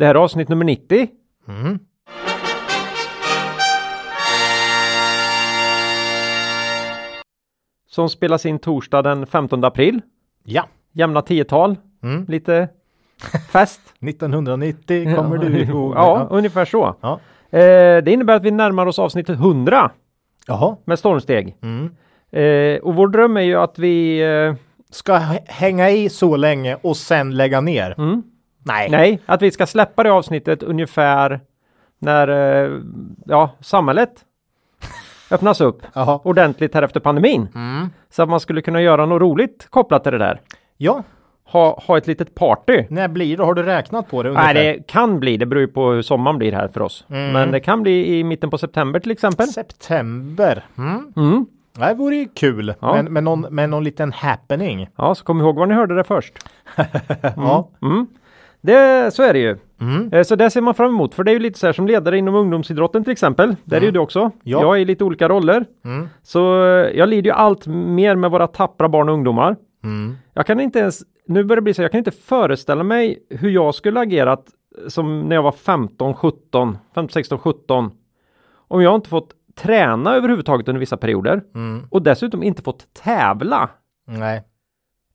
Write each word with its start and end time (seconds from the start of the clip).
Det 0.00 0.06
här 0.06 0.14
är 0.14 0.18
avsnitt 0.18 0.48
nummer 0.48 0.64
90. 0.64 1.08
Mm. 1.48 1.78
Som 7.90 8.08
spelas 8.08 8.46
in 8.46 8.58
torsdag 8.58 9.02
den 9.02 9.26
15 9.26 9.64
april. 9.64 10.00
Ja, 10.44 10.64
Jämna 10.92 11.22
tiotal. 11.22 11.76
Mm. 12.02 12.24
Lite 12.28 12.68
fest. 13.52 13.80
1990 14.00 15.16
kommer 15.16 15.38
du 15.38 15.58
ihåg. 15.62 15.92
ja, 15.96 16.26
ungefär 16.30 16.64
så. 16.64 16.94
Ja. 17.00 17.20
Eh, 17.58 18.02
det 18.02 18.08
innebär 18.12 18.34
att 18.36 18.42
vi 18.44 18.50
närmar 18.50 18.86
oss 18.86 18.98
avsnittet 18.98 19.36
100 19.38 19.90
Jaha. 20.46 20.76
med 20.84 20.98
stormsteg. 20.98 21.56
Mm. 21.62 21.90
Eh, 22.32 22.80
och 22.80 22.94
vår 22.94 23.08
dröm 23.08 23.36
är 23.36 23.40
ju 23.40 23.56
att 23.56 23.78
vi... 23.78 24.20
Eh, 24.22 24.54
Ska 24.92 25.14
hänga 25.46 25.90
i 25.90 26.08
så 26.08 26.36
länge 26.36 26.76
och 26.82 26.96
sen 26.96 27.36
lägga 27.36 27.60
ner? 27.60 27.94
mm, 27.98 28.22
Nej. 28.62 28.90
nej, 28.90 29.20
att 29.26 29.42
vi 29.42 29.50
ska 29.50 29.66
släppa 29.66 30.02
det 30.02 30.12
avsnittet 30.12 30.62
ungefär 30.62 31.40
när 31.98 32.28
eh, 32.28 32.80
ja, 33.26 33.50
samhället 33.60 34.24
öppnas 35.30 35.60
upp 35.60 35.82
Jaha. 35.94 36.20
ordentligt 36.24 36.74
här 36.74 36.82
efter 36.82 37.00
pandemin. 37.00 37.48
Mm. 37.54 37.90
Så 38.10 38.22
att 38.22 38.28
man 38.28 38.40
skulle 38.40 38.62
kunna 38.62 38.82
göra 38.82 39.06
något 39.06 39.20
roligt 39.22 39.66
kopplat 39.70 40.02
till 40.02 40.12
det 40.12 40.18
där. 40.18 40.40
Ja, 40.76 41.02
Ha, 41.44 41.80
ha 41.86 41.98
ett 41.98 42.06
litet 42.06 42.34
party. 42.34 42.84
när 42.90 43.08
blir 43.08 43.36
det? 43.36 43.42
Har 43.44 43.54
du 43.54 43.62
räknat 43.62 44.10
på 44.10 44.22
det? 44.22 44.30
Nej, 44.32 44.38
ungefär? 44.42 44.54
det 44.78 44.86
kan 44.86 45.20
bli. 45.20 45.36
Det 45.36 45.46
beror 45.46 45.60
ju 45.60 45.68
på 45.68 45.90
hur 45.90 46.02
sommaren 46.02 46.38
blir 46.38 46.52
här 46.52 46.68
för 46.68 46.82
oss. 46.82 47.04
Mm. 47.08 47.32
Men 47.32 47.50
det 47.50 47.60
kan 47.60 47.82
bli 47.82 48.18
i 48.18 48.24
mitten 48.24 48.50
på 48.50 48.58
september 48.58 49.00
till 49.00 49.10
exempel. 49.10 49.46
September. 49.46 50.64
Mm. 50.78 51.12
Mm. 51.16 51.46
Det 51.78 51.94
vore 51.94 52.16
ju 52.16 52.28
kul. 52.34 52.74
Ja. 52.80 52.94
Men, 52.94 53.12
med, 53.12 53.24
någon, 53.24 53.40
med 53.40 53.70
någon 53.70 53.84
liten 53.84 54.12
happening. 54.12 54.88
Ja, 54.96 55.14
så 55.14 55.24
kom 55.24 55.40
ihåg 55.40 55.56
var 55.56 55.66
ni 55.66 55.74
hörde 55.74 55.94
det 55.96 56.04
först. 56.04 56.32
Ja. 57.36 57.68
Mm. 57.82 58.06
Det, 58.60 59.14
så 59.14 59.22
är 59.22 59.32
det 59.32 59.38
ju. 59.38 59.56
Mm. 59.80 60.12
Eh, 60.12 60.22
Så 60.22 60.36
det 60.36 60.50
ser 60.50 60.60
man 60.60 60.74
fram 60.74 60.90
emot. 60.90 61.14
För 61.14 61.24
det 61.24 61.30
är 61.30 61.32
ju 61.32 61.38
lite 61.38 61.58
så 61.58 61.66
här 61.66 61.72
som 61.72 61.86
ledare 61.86 62.18
inom 62.18 62.34
ungdomsidrotten 62.34 63.04
till 63.04 63.12
exempel. 63.12 63.56
Där 63.64 63.76
är 63.76 63.80
ju 63.80 63.90
du 63.90 63.98
också. 63.98 64.30
Ja. 64.42 64.60
Jag 64.60 64.76
är 64.76 64.80
i 64.80 64.84
lite 64.84 65.04
olika 65.04 65.28
roller. 65.28 65.64
Mm. 65.84 66.08
Så 66.22 66.64
eh, 66.64 66.68
jag 66.98 67.08
lider 67.08 67.30
ju 67.30 67.34
allt 67.36 67.66
mer 67.66 68.16
med 68.16 68.30
våra 68.30 68.46
tappra 68.46 68.88
barn 68.88 69.08
och 69.08 69.14
ungdomar. 69.14 69.56
Mm. 69.84 70.16
Jag 70.34 70.46
kan 70.46 70.60
inte 70.60 70.78
ens, 70.78 71.02
nu 71.26 71.44
börjar 71.44 71.56
det 71.56 71.62
bli 71.62 71.74
så, 71.74 71.82
jag 71.82 71.90
kan 71.90 71.98
inte 71.98 72.10
föreställa 72.10 72.82
mig 72.84 73.18
hur 73.30 73.50
jag 73.50 73.74
skulle 73.74 74.00
agerat 74.00 74.44
som 74.88 75.20
när 75.20 75.36
jag 75.36 75.42
var 75.42 75.52
15, 75.52 76.14
17, 76.14 76.78
15, 76.94 77.08
16, 77.12 77.38
17. 77.38 77.90
Om 78.68 78.82
jag 78.82 78.94
inte 78.94 79.08
fått 79.08 79.30
träna 79.58 80.14
överhuvudtaget 80.14 80.68
under 80.68 80.80
vissa 80.80 80.96
perioder 80.96 81.42
Mm. 81.54 81.82
och 81.90 82.02
dessutom 82.02 82.42
inte 82.42 82.62
fått 82.62 82.86
tävla. 83.04 83.68
Nej. 84.06 84.42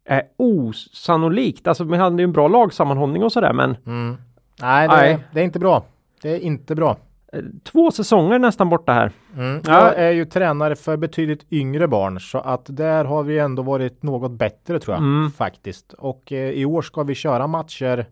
Är 0.08 0.22
osannolikt. 0.38 1.67
Alltså 1.67 1.84
vi 1.84 1.98
hade 1.98 2.22
ju 2.22 2.23
en 2.23 2.31
bra 2.31 2.48
lagsammanhållning 2.48 3.23
och 3.23 3.31
sådär 3.31 3.53
men 3.53 3.78
Mm. 3.86 4.17
Nej, 4.62 4.88
det, 4.88 4.95
Nej. 4.95 5.20
det 5.34 5.39
är 5.39 5.44
inte 5.44 5.59
bra. 5.59 5.84
Det 6.22 6.30
är 6.30 6.39
inte 6.39 6.75
bra. 6.75 6.97
eh, 7.34 7.39
två 7.64 7.92
säsonger 7.92 8.39
nästan 8.39 8.70
borta 8.70 8.94
här. 8.94 9.12
Mm. 9.38 9.62
Ja. 9.66 9.73
Jag 9.73 9.95
är 10.00 10.12
ju 10.12 10.25
tränare 10.25 10.75
för 10.75 10.97
betydligt 10.97 11.46
yngre 11.52 11.88
barn 11.88 12.19
så 12.19 12.38
att 12.38 12.66
där 12.69 13.06
har 13.06 13.24
vi 13.24 13.40
ändå 13.40 13.62
varit 13.63 14.03
något 14.03 14.31
bättre 14.31 14.79
tror 14.79 14.96
jag 14.96 15.03
Mm. 15.03 15.31
faktiskt. 15.31 15.94
Och 15.94 16.31
eh, 16.31 16.50
i 16.50 16.66
år 16.66 16.81
ska 16.81 17.03
vi 17.03 17.16
köra 17.16 17.47
matcher 17.47 18.06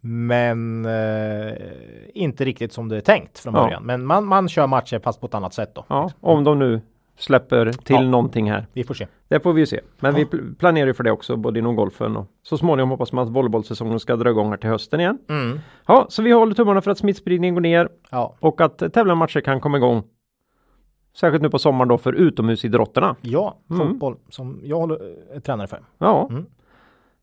men 0.00 0.84
eh, 0.84 1.52
inte 2.14 2.44
riktigt 2.44 2.72
som 2.72 2.88
det 2.88 2.96
är 2.96 3.00
tänkt 3.00 3.38
från 3.38 3.54
Ja. 3.54 3.62
början. 3.62 3.82
Men 3.86 4.04
man, 4.06 4.24
man 4.24 4.48
kör 4.48 4.66
matcher 4.66 4.98
fast 4.98 5.20
på 5.20 5.26
ett 5.26 5.34
annat 5.34 5.54
sätt 5.54 5.74
då. 5.74 5.84
Ja, 5.88 6.10
om 6.20 6.44
de 6.44 6.58
nu 6.58 6.80
släpper 7.22 7.72
till 7.72 7.94
Ja. 7.96 8.02
någonting 8.02 8.50
här. 8.50 8.66
Vi 8.72 8.84
får 8.84 8.94
se. 8.94 9.06
Det 9.28 9.40
får 9.40 9.52
vi 9.52 9.60
ju 9.60 9.66
se. 9.66 9.80
Men 10.00 10.12
Ja. 10.12 10.18
vi 10.18 10.24
pl- 10.38 10.54
planerar 10.58 10.86
ju 10.86 10.94
för 10.94 11.04
det 11.04 11.10
också, 11.10 11.36
både 11.36 11.58
inom 11.58 11.76
golfen 11.76 12.16
och 12.16 12.26
så 12.42 12.58
småningom 12.58 12.90
hoppas 12.90 13.12
man 13.12 13.24
att 13.26 13.32
volleybollsäsongen 13.32 14.00
ska 14.00 14.16
dra 14.16 14.30
igång 14.30 14.50
här 14.50 14.56
till 14.56 14.70
hösten 14.70 15.00
igen. 15.00 15.18
Mm. 15.28 15.58
Ja, 15.86 16.06
så 16.08 16.22
vi 16.22 16.30
håller 16.32 16.54
tummarna 16.54 16.80
för 16.80 16.90
att 16.90 16.98
smittspridningen 16.98 17.54
går 17.54 17.60
ner 17.60 17.88
Ja. 18.10 18.36
och 18.40 18.60
att 18.60 18.82
eh, 18.82 18.88
tävlarmatcher 18.88 19.40
kan 19.40 19.60
komma 19.60 19.76
igång. 19.76 20.02
Särskilt 21.16 21.42
nu 21.42 21.50
på 21.50 21.58
sommaren 21.58 21.88
då 21.88 21.98
för 21.98 22.12
utomhusidrotterna. 22.12 23.16
ja, 23.20 23.58
Mm. 23.70 23.88
fotboll 23.88 24.16
som 24.28 24.60
jag 24.64 24.76
håller, 24.78 24.98
är 25.36 25.40
tränare 25.40 25.66
för. 25.66 25.80
Ja. 25.98 26.28
Mm. 26.30 26.44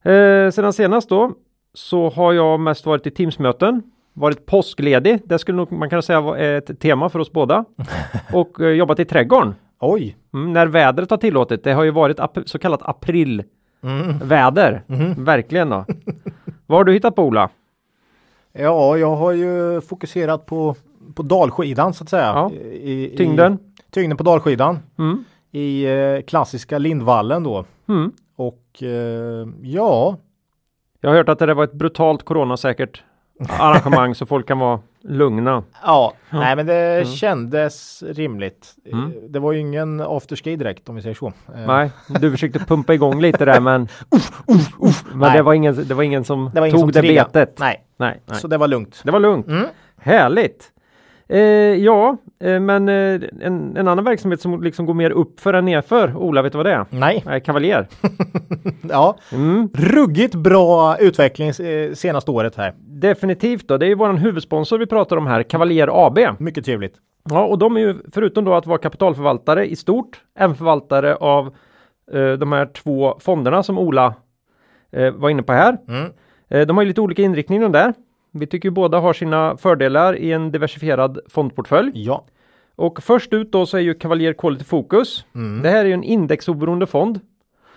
Eh, 0.04 0.52
sedan 0.52 0.74
senast 0.74 1.10
då 1.10 1.32
så 1.74 2.10
har 2.10 2.34
jag 2.34 2.60
mest 2.60 2.86
varit 2.86 3.08
i 3.08 3.12
Teamsmöten. 3.12 3.82
Varit 4.14 4.46
påskledig. 4.46 5.20
Det 5.26 5.40
skulle 5.40 5.56
nog 5.58 5.72
man 5.72 5.90
kan 5.90 6.04
säga 6.04 6.22
vara 6.22 6.38
ett 6.40 6.80
tema 6.80 7.10
för 7.10 7.20
oss 7.20 7.32
båda. 7.32 7.66
och 8.34 8.62
eh, 8.62 8.70
jobbat 8.70 9.00
i 9.00 9.06
trädgården. 9.06 9.56
Oj! 9.80 10.18
Mm, 10.34 10.54
när 10.54 10.68
vädret 10.68 11.10
har 11.10 11.18
tillåtit. 11.18 11.64
Det 11.64 11.74
har 11.74 11.84
ju 11.84 11.92
varit 11.92 12.20
så 12.46 12.60
kallat 12.60 12.82
aprilväder. 12.84 14.84
Mm. 14.90 15.24
Verkligen 15.24 15.70
då. 15.70 15.86
Vad 16.66 16.80
har 16.80 16.84
du 16.84 16.94
hittat 16.94 17.16
på 17.16 17.24
Ola? 17.24 17.50
Ja, 18.54 18.98
jag 18.98 19.16
har 19.16 19.32
ju 19.32 19.82
fokuserat 19.82 20.46
på, 20.46 20.76
på 21.16 21.24
dalskidan 21.24 21.94
så 21.94 22.04
att 22.04 22.10
säga. 22.10 22.26
Ja. 22.26 22.52
I, 22.52 23.14
i, 23.14 23.18
Tyngden? 23.18 23.58
tyngden 23.92 24.18
på 24.18 24.24
dalskidan. 24.24 24.80
Mm. 24.98 25.24
i 25.52 25.86
eh, 25.86 26.22
klassiska 26.22 26.78
Lindvallen 26.78 27.44
då. 27.44 27.66
Mm. 27.88 28.12
Och 28.36 28.84
eh, 28.84 29.48
ja, 29.62 30.18
Jag 31.02 31.10
har 31.10 31.18
hört 31.18 31.30
att 31.30 31.40
det 31.40 31.54
var 31.54 31.64
ett 31.64 31.74
brutalt 31.74 32.24
coronasäkert 32.24 33.04
arrangemang 33.60 34.16
så 34.16 34.26
folk 34.26 34.48
kan 34.48 34.60
vara 34.60 34.80
lugna. 35.04 35.64
ja, 35.84 36.14
nej 36.30 36.56
men 36.56 36.66
det 36.66 37.08
kändes 37.08 38.04
rimligt. 38.08 38.76
Mm. 38.92 39.14
Det 39.30 39.40
var 39.40 39.52
ju 39.52 39.60
ingen 39.60 40.02
afterski 40.02 40.56
direkt 40.56 40.90
om 40.90 40.96
vi 40.96 41.02
säger 41.02 41.16
så. 41.16 41.28
Eh, 41.28 41.68
Nej, 41.68 41.92
du 42.08 42.32
försökte 42.32 42.60
pumpa 42.60 42.94
igång 42.94 43.22
lite 43.22 43.46
där 43.46 43.60
men, 43.60 43.82
men 45.12 45.20
Nej. 45.20 45.38
det, 45.38 45.42
var 45.42 45.54
ingen, 45.54 45.88
det 45.88 45.94
var 45.94 46.04
ingen 46.04 46.24
som 46.24 46.50
var 46.54 46.66
ingen 46.66 46.72
tog 46.72 46.80
som 46.80 46.92
det 46.92 47.02
betet. 47.02 47.60
Nej, 47.60 47.86
Nej, 47.98 48.22
nej. 48.26 48.40
så 48.40 48.48
det 48.48 48.58
var 48.58 48.68
lugnt. 48.68 49.02
Det 49.04 49.12
var 49.12 49.20
lugnt. 49.20 49.48
Mm. 49.48 49.66
Härligt! 49.98 50.72
Eh, 51.30 51.40
ja, 51.76 52.18
eh, 52.40 52.60
men 52.60 52.90
eh, 52.90 53.22
en, 53.42 53.78
en 53.78 53.88
annan 53.88 54.04
verksamhet 54.06 54.42
som 54.42 54.64
liksom 54.64 54.86
går 54.86 54.94
mer 54.94 55.12
upp 55.12 55.40
för 55.40 55.54
än 55.54 55.66
nerför. 55.66 56.16
Ola, 56.18 56.42
vet 56.42 56.52
du 56.52 56.58
vad 56.58 56.66
det 56.66 56.74
är? 56.74 56.86
Nej, 56.90 57.24
Nej, 57.26 57.42
Kavaljer. 57.42 57.88
ja, 58.90 59.16
Mm. 59.34 59.70
ruggigt 59.74 60.36
bra 60.36 60.98
utveckling 60.98 61.50
eh, 61.50 61.94
senaste 61.94 62.32
året 62.32 62.56
här. 62.56 62.74
Definitivt 62.80 63.68
då. 63.68 63.78
Det 63.78 63.86
är 63.86 63.88
ju 63.88 63.96
våran 63.96 64.18
huvudsponsor 64.18 64.78
vi 64.78 64.86
pratar 64.86 65.18
om 65.18 65.28
här, 65.28 65.44
Kavaljer 65.44 66.06
AB. 66.08 66.20
Mycket 66.40 66.66
trevligt. 66.66 66.96
Ja, 67.30 67.46
och 67.46 67.58
de 67.58 67.76
är 67.78 67.82
ju 67.82 67.96
förutom 68.14 68.46
då 68.46 68.54
att 68.54 68.66
vara 68.66 68.78
kapitalförvaltare 68.78 69.66
i 69.66 69.76
stort, 69.76 70.22
även 70.40 70.56
förvaltare 70.56 71.16
av 71.16 71.46
eh, 72.14 72.32
de 72.32 72.52
här 72.52 72.66
två 72.66 73.18
fonderna 73.20 73.64
som 73.64 73.78
Ola 73.78 74.14
eh, 74.92 75.12
var 75.12 75.30
inne 75.30 75.44
på 75.44 75.54
här. 75.54 75.78
Mm. 75.88 76.12
Eh, 76.50 76.68
de 76.68 76.78
har 76.78 76.84
ju 76.84 76.88
lite 76.88 77.02
olika 77.02 77.22
inriktning 77.22 77.62
de 77.62 77.72
där. 77.72 77.94
Vi 78.32 78.48
tycker 78.48 78.70
båda 78.70 79.00
har 79.00 79.14
sina 79.14 79.58
fördelar 79.58 80.16
i 80.18 80.32
en 80.32 80.52
diversifierad 80.52 81.20
fondportfölj. 81.30 81.92
Ja, 81.94 82.26
Och 82.76 83.04
först 83.04 83.34
ut 83.34 83.52
då 83.52 83.66
så 83.66 83.78
är 83.78 83.82
ju 83.82 83.94
Cavalier 83.94 84.34
Quality 84.34 84.64
Focus. 84.66 85.26
Mm. 85.36 85.62
Det 85.64 85.70
här 85.70 85.80
är 85.80 85.86
ju 85.86 85.94
en 85.94 86.04
indexoberoende 86.04 86.86
fond 86.86 87.20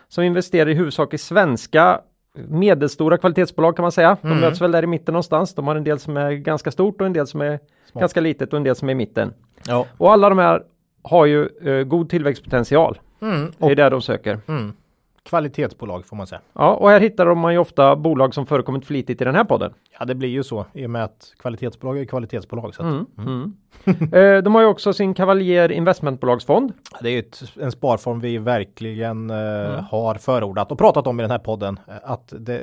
som 0.09 0.25
investerar 0.25 0.71
i 0.71 0.75
huvudsak 0.75 1.15
i 1.15 1.19
svenska 1.19 2.01
medelstora 2.49 3.19
kvalitetsbolag 3.19 3.77
kan 3.77 3.83
man 3.83 3.93
säga. 3.93 4.17
De 4.23 4.29
Mm. 4.29 4.41
möts 4.41 4.61
väl 4.61 4.73
där 4.73 4.83
i 4.83 4.87
mitten 4.87 5.13
någonstans. 5.13 5.55
De 5.55 5.67
har 5.67 5.77
en 5.77 5.85
del 5.85 5.99
som 5.99 6.17
är 6.17 6.33
ganska 6.33 6.71
stort 6.71 7.01
och 7.01 7.07
en 7.07 7.13
del 7.13 7.27
som 7.27 7.41
är 7.41 7.59
Små. 7.93 8.01
ganska 8.01 8.21
litet 8.21 8.53
och 8.53 8.57
en 8.57 8.63
del 8.65 8.77
som 8.77 8.89
är 8.89 8.93
i 8.93 8.95
mitten. 8.95 9.35
ja. 9.67 9.87
Och 9.99 10.13
alla 10.13 10.29
de 10.29 10.39
här 10.39 10.63
har 11.03 11.27
ju 11.27 11.49
eh, 11.63 11.85
god 11.85 12.11
tillväxtpotential. 12.11 12.99
Mm. 13.23 13.53
Det 13.59 13.67
är 13.67 13.75
där 13.75 13.91
de 13.91 14.03
söker. 14.03 14.39
Mm. 14.49 14.73
Kvalitetsbolag 15.25 16.07
får 16.07 16.17
man 16.17 16.27
säga. 16.27 16.41
Ja, 16.53 16.75
och 16.75 16.91
här 16.91 17.01
hittar 17.01 17.35
man 17.35 17.53
ju 17.53 17.59
ofta 17.59 17.97
bolag 17.97 18.35
som 18.35 18.47
förekommit 18.47 18.85
flitigt 18.87 19.21
i 19.21 19.25
den 19.25 19.35
här 19.35 19.45
podden. 19.45 19.73
Ja, 19.99 20.05
det 20.05 20.15
blir 20.15 20.29
ju 20.29 20.43
så 20.43 20.67
i 20.73 20.87
och 20.87 20.91
med 20.91 21.05
att 21.05 21.33
kvalitetsbolag 21.39 21.99
är 21.99 22.05
kvalitetsbolag. 22.05 22.75
Så 22.75 22.83
att, 22.83 22.89
Mm. 22.89 23.07
Mm. 23.19 23.53
eh, 24.37 24.43
de 24.43 24.55
har 24.55 24.63
ju 24.63 24.69
också 24.69 24.93
sin 24.93 25.15
Cavalier 25.15 25.73
investmentbolagsfond. 25.73 26.73
Det 27.01 27.11
är 27.11 27.19
ett, 27.19 27.43
en 27.61 27.73
sparform 27.73 28.21
vi 28.21 28.39
verkligen 28.39 29.31
eh, 29.31 29.37
Mm. 29.73 29.85
har 29.85 30.15
förordat 30.15 30.73
och 30.73 30.79
pratat 30.79 31.07
om 31.07 31.21
i 31.21 31.23
den 31.23 31.31
här 31.31 31.39
podden. 31.39 31.81
eh, 31.89 31.95
Att 32.03 32.33
det, 32.39 32.61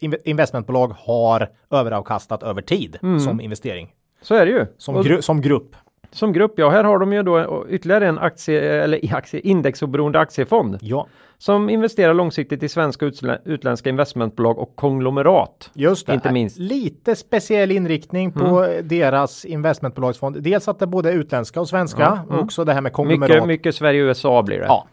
inve- 0.00 0.20
investmentbolag 0.24 0.94
har 0.98 1.48
överavkastat 1.70 2.42
över 2.42 2.62
tid 2.62 2.98
Mm. 3.02 3.20
som 3.20 3.40
investering. 3.40 3.88
Så 4.22 4.34
är 4.34 4.46
det 4.46 4.52
ju. 4.52 4.66
Som, 4.78 5.02
gru, 5.02 5.22
som 5.22 5.40
grupp. 5.40 5.76
Som 6.12 6.32
grupp, 6.32 6.52
ja, 6.56 6.70
här 6.70 6.84
har 6.84 6.98
de 6.98 7.12
ju 7.12 7.22
då 7.22 7.66
ytterligare 7.68 8.06
en 8.06 8.18
aktie 8.18 8.82
eller 8.84 9.14
aktie, 9.14 9.40
indexoberoende 9.40 10.18
aktiefond 10.20 10.78
Ja, 10.80 11.06
som 11.38 11.70
investerar 11.70 12.14
långsiktigt 12.14 12.62
i 12.62 12.68
svenska 12.68 13.06
och 13.06 13.12
utlä- 13.12 13.38
utländska 13.44 13.90
investmentbolag 13.90 14.58
och 14.58 14.76
konglomerat. 14.76 15.70
just 15.74 16.06
det. 16.06 16.14
Inte 16.14 16.32
minst. 16.32 16.58
Lite 16.58 17.16
speciell 17.16 17.70
inriktning 17.70 18.32
på 18.32 18.68
deras 18.82 19.44
investmentbolagsfond. 19.44 20.42
Dels 20.42 20.68
att 20.68 20.78
det 20.78 20.86
både 20.86 21.08
är 21.10 21.14
utländska 21.14 21.60
och 21.60 21.68
svenska 21.68 22.18
och 22.28 22.38
också 22.38 22.64
det 22.64 22.72
här 22.72 22.80
med 22.80 22.92
konglomerat. 22.92 23.30
Mycket, 23.30 23.46
mycket 23.46 23.74
Sverige 23.74 24.02
och 24.02 24.06
USA 24.06 24.42
blir 24.42 24.58
det. 24.58 24.66
Ja. 24.66 24.86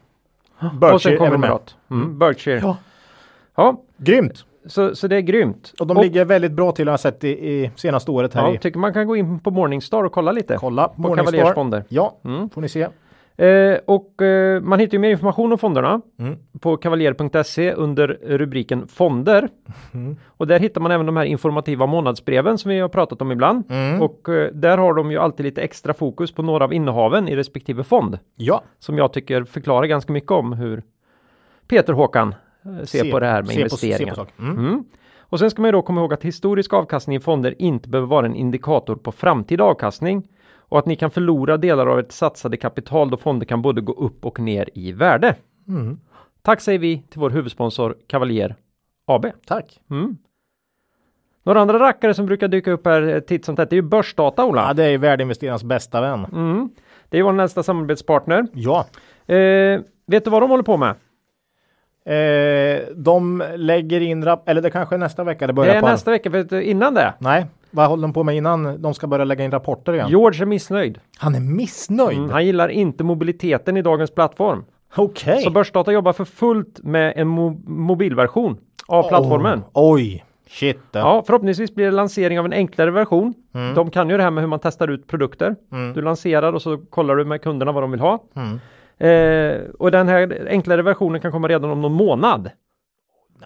och 0.59 0.69
sen 0.69 0.79
Berkshire 0.79 1.11
väl 1.11 1.19
med. 1.21 1.29
konglomerat. 1.31 1.75
Mm, 1.91 2.19
Berkshire. 2.19 2.59
Ja. 2.63 2.77
Ja, 3.55 3.81
Grymt! 3.97 4.45
Så, 4.65 4.95
så 4.95 5.07
det 5.07 5.15
är 5.15 5.21
grymt. 5.21 5.73
Och 5.79 5.87
de 5.87 5.97
ligger 6.01 6.25
väldigt 6.25 6.51
bra 6.51 6.71
till 6.71 6.87
har 6.87 6.93
jag 6.93 6.99
sett 6.99 7.23
i, 7.23 7.29
i 7.29 7.71
senaste 7.75 8.11
året 8.11 8.33
här 8.33 8.47
Ja, 8.47 8.53
i. 8.53 8.57
tycker 8.57 8.79
man 8.79 8.93
kan 8.93 9.07
gå 9.07 9.15
in 9.15 9.39
på 9.39 9.51
Morningstar 9.51 10.03
och 10.03 10.11
kolla 10.11 10.31
lite. 10.31 10.55
Kolla 10.59 10.87
på 10.87 11.01
Morningstar. 11.01 11.83
Ja, 11.89 12.19
Mm. 12.25 12.49
får 12.49 12.61
ni 12.61 12.69
se. 12.69 12.87
Eh, 13.37 13.77
och 13.85 14.21
eh, 14.21 14.61
man 14.61 14.79
hittar 14.79 14.93
ju 14.93 14.99
mer 14.99 15.09
information 15.09 15.51
om 15.51 15.57
fonderna 15.57 16.01
Mm. 16.19 16.35
på 16.59 16.77
kavaljer.se 16.77 17.73
under 17.73 18.07
rubriken 18.23 18.87
fonder. 18.87 19.49
Mm. 19.93 20.15
Och 20.27 20.47
där 20.47 20.59
hittar 20.59 20.81
man 20.81 20.91
även 20.91 21.05
de 21.05 21.17
här 21.17 21.23
informativa 21.25 21.85
månadsbreven 21.85 22.57
som 22.57 22.69
vi 22.69 22.79
har 22.79 22.89
pratat 22.89 23.21
om 23.21 23.31
ibland. 23.31 23.63
Mm. 23.71 24.01
Och 24.01 24.29
eh, 24.29 24.49
där 24.53 24.77
har 24.77 24.93
de 24.93 25.11
ju 25.11 25.17
alltid 25.17 25.45
lite 25.45 25.61
extra 25.61 25.93
fokus 25.93 26.31
på 26.31 26.41
några 26.41 26.63
av 26.63 26.73
innehaven 26.73 27.27
i 27.27 27.35
respektive 27.35 27.83
fond. 27.83 28.19
Ja, 28.35 28.61
Som 28.79 28.97
jag 28.97 29.13
tycker 29.13 29.43
förklarar 29.43 29.85
ganska 29.85 30.13
mycket 30.13 30.31
om 30.31 30.53
hur 30.53 30.83
Peter 31.67 31.93
Håkan 31.93 32.35
ser 32.63 32.85
Se- 32.85 33.11
på 33.11 33.19
det 33.19 33.25
här 33.25 33.41
med 33.41 33.51
se 33.51 33.61
investeringar. 33.61 34.13
se 34.15 34.21
på. 34.21 34.43
Mm. 34.43 34.57
Mm. 34.57 34.83
Och 35.19 35.39
sen 35.39 35.49
ska 35.51 35.61
man 35.61 35.67
ju 35.67 35.71
då 35.71 35.81
komma 35.81 36.01
ihåg 36.01 36.13
att 36.13 36.23
historisk 36.23 36.73
avkastning 36.73 37.15
i 37.17 37.19
fonder 37.19 37.55
inte 37.61 37.89
behöver 37.89 38.07
vara 38.07 38.25
en 38.25 38.35
indikator 38.35 38.95
på 38.95 39.11
framtida 39.11 39.63
avkastning 39.63 40.27
och 40.55 40.79
att 40.79 40.85
ni 40.85 40.95
kan 40.95 41.11
förlora 41.11 41.57
delar 41.57 41.87
av 41.87 41.99
ett 41.99 42.11
satsade 42.11 42.57
kapital 42.57 43.09
då 43.09 43.17
fonder 43.17 43.45
kan 43.45 43.61
både 43.61 43.81
gå 43.81 43.93
upp 43.93 44.25
och 44.25 44.39
ner 44.39 44.69
i 44.73 44.91
värde. 44.91 45.35
Mm. 45.67 45.99
Tack 46.41 46.61
säger 46.61 46.79
vi 46.79 47.03
till 47.09 47.19
vår 47.19 47.29
huvudsponsor 47.29 47.95
Cavalier 48.07 48.55
AB. 49.05 49.25
tack. 49.45 49.79
Mm. 49.89 50.17
Några 51.43 51.61
andra 51.61 51.79
rackare 51.79 52.13
som 52.13 52.25
brukar 52.25 52.47
dyka 52.47 52.71
upp 52.71 52.85
här 52.85 53.01
eh, 53.01 53.19
titt 53.19 53.45
som 53.45 53.55
tätt 53.55 53.69
det 53.69 53.73
är 53.73 53.77
ju 53.77 53.81
Börsdata 53.81 54.45
Ola. 54.45 54.67
Ja, 54.67 54.73
det 54.73 54.83
är 54.83 54.89
ju 54.89 54.97
värdeinvesterarnas 54.97 55.63
bästa 55.63 56.01
vän. 56.01 56.25
Mm. 56.33 56.69
Det 57.09 57.19
är 57.19 57.23
vår 57.23 57.33
nästa 57.33 57.63
samarbetspartner. 57.63 58.47
Ja. 58.53 58.85
Eh, 59.33 59.81
vet 60.07 60.23
du 60.23 60.29
vad 60.29 60.41
de 60.41 60.49
håller 60.49 60.63
på 60.63 60.77
med? 60.77 60.95
Eh, 62.05 62.79
de 62.95 63.43
lägger 63.55 64.01
in, 64.01 64.23
rap- 64.25 64.43
eller 64.45 64.61
det 64.61 64.69
kanske 64.71 64.95
är 64.95 64.99
nästa 64.99 65.23
vecka 65.23 65.47
det 65.47 65.53
börjar 65.53 65.71
Det 65.73 65.77
är 65.77 65.81
på. 65.81 65.87
nästa 65.87 66.11
vecka, 66.11 66.31
för 66.31 66.37
att, 66.39 66.51
eh, 66.51 66.69
innan 66.69 66.93
det. 66.93 67.13
Nej, 67.19 67.45
vad 67.71 67.87
håller 67.87 68.01
de 68.01 68.13
på 68.13 68.23
med 68.23 68.35
innan 68.35 68.81
de 68.81 68.93
ska 68.93 69.07
börja 69.07 69.25
lägga 69.25 69.43
in 69.45 69.51
rapporter 69.51 69.93
igen? 69.93 70.09
George 70.09 70.41
är 70.41 70.45
missnöjd. 70.45 70.99
Han 71.17 71.35
är 71.35 71.39
missnöjd. 71.39 72.17
Mm, 72.17 72.29
han 72.29 72.45
gillar 72.45 72.69
inte 72.69 73.03
mobiliteten 73.03 73.77
i 73.77 73.81
dagens 73.81 74.11
plattform. 74.11 74.63
Okej. 74.95 75.41
Så 75.41 75.49
Börsdata 75.49 75.91
jobbar 75.91 76.13
för 76.13 76.25
fullt 76.25 76.79
med 76.83 77.13
en 77.15 77.27
mo- 77.39 77.61
mobilversion 77.69 78.57
av 78.87 79.07
plattformen. 79.09 79.59
Oh, 79.73 79.93
oj, 79.93 80.25
shit. 80.49 80.79
Ja, 80.91 81.23
förhoppningsvis 81.27 81.75
blir 81.75 81.85
det 81.85 81.91
lansering 81.91 82.39
av 82.39 82.45
en 82.45 82.53
enklare 82.53 82.91
version. 82.91 83.33
Mm. 83.53 83.73
De 83.75 83.89
kan 83.91 84.09
ju 84.09 84.17
det 84.17 84.23
här 84.23 84.31
med 84.31 84.41
hur 84.43 84.47
man 84.49 84.59
testar 84.59 84.87
ut 84.87 85.07
produkter. 85.07 85.55
Mm. 85.71 85.93
Du 85.93 86.01
lanserar 86.01 86.53
och 86.53 86.61
så 86.61 86.77
kollar 86.77 87.15
du 87.15 87.25
med 87.25 87.41
kunderna 87.41 87.71
vad 87.71 87.83
de 87.83 87.91
vill 87.91 87.99
ha. 87.99 88.19
Mm. 88.99 89.61
Eh, 89.61 89.69
och 89.79 89.91
den 89.91 90.07
här 90.07 90.47
enklare 90.49 90.81
versionen 90.81 91.21
kan 91.21 91.31
komma 91.31 91.47
redan 91.47 91.71
om 91.71 91.81
någon 91.81 91.93
månad. 91.93 92.49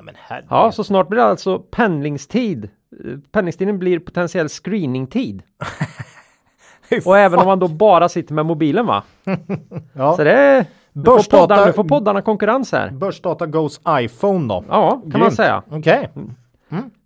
Nej. 0.02 0.46
Ja, 0.50 0.72
så 0.72 0.84
snart 0.84 1.08
blir 1.08 1.20
det 1.20 1.26
alltså 1.26 1.60
pendlingstid. 1.60 2.64
Eh, 2.66 3.20
Pendlingstiden 3.32 3.80
blir 3.80 4.00
potentiell 4.00 4.50
screeningtid. 4.50 5.44
Och 7.06 7.18
även 7.18 7.40
om 7.40 7.46
man 7.46 7.60
då 7.60 7.68
bara 7.68 8.10
sitter 8.10 8.34
med 8.34 8.46
mobilen 8.46 8.86
va? 8.86 9.04
ja. 9.94 10.16
Så 10.16 10.24
det 10.24 10.32
är... 10.32 10.66
Nu 10.96 11.04
får, 11.04 11.38
poddarna, 11.40 11.66
nu 11.66 11.74
får 11.74 11.84
poddarna 11.84 12.22
konkurrens 12.22 12.72
här. 12.72 12.92
Börsdata 12.92 13.46
goes 13.46 13.82
iPhone 13.90 14.48
då. 14.48 14.64
Ja, 14.70 14.90
kan 14.92 15.12
man 15.12 15.20
Grymt. 15.22 15.34
säga. 15.36 15.64
Okej. 15.70 16.10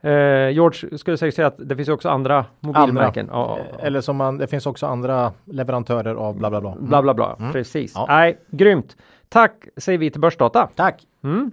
Eh, 0.02 0.50
George 0.50 0.98
skulle 0.98 1.18
säkert 1.18 1.36
säga 1.36 1.48
att 1.48 1.70
det 1.70 1.76
finns 1.76 1.90
också 1.90 2.10
andra 2.10 2.46
mobilmärken. 2.60 3.30
Ja, 3.32 3.58
ja, 3.60 3.66
ja. 3.72 3.86
Eller 3.86 4.02
som 4.02 4.18
man, 4.18 4.38
det 4.38 4.48
finns 4.48 4.66
också 4.66 4.86
andra 4.86 5.34
leverantörer 5.46 6.16
av 6.16 6.38
bla 6.38 6.50
bla 6.50 6.62
bla. 6.62 6.76
Bla 6.80 7.02
bla 7.02 7.14
bla, 7.14 7.38
precis. 7.52 7.92
Ja. 7.96 8.06
Nej, 8.08 8.38
grymt. 8.52 8.98
Tack 9.30 9.66
säger 9.78 10.00
vi 10.00 10.12
till 10.12 10.22
Börsdata. 10.22 10.70
Tack. 10.76 11.04
Mm. 11.24 11.52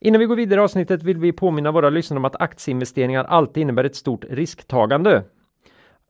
Innan 0.00 0.18
vi 0.18 0.26
går 0.26 0.36
vidare 0.36 0.60
i 0.60 0.64
avsnittet 0.64 1.02
vill 1.02 1.18
vi 1.18 1.32
påminna 1.32 1.70
våra 1.70 1.90
lyssnare 1.90 2.18
om 2.18 2.24
att 2.24 2.40
aktieinvesteringar 2.40 3.24
alltid 3.24 3.60
innebär 3.60 3.84
ett 3.84 3.96
stort 3.96 4.24
risktagande. 4.30 5.22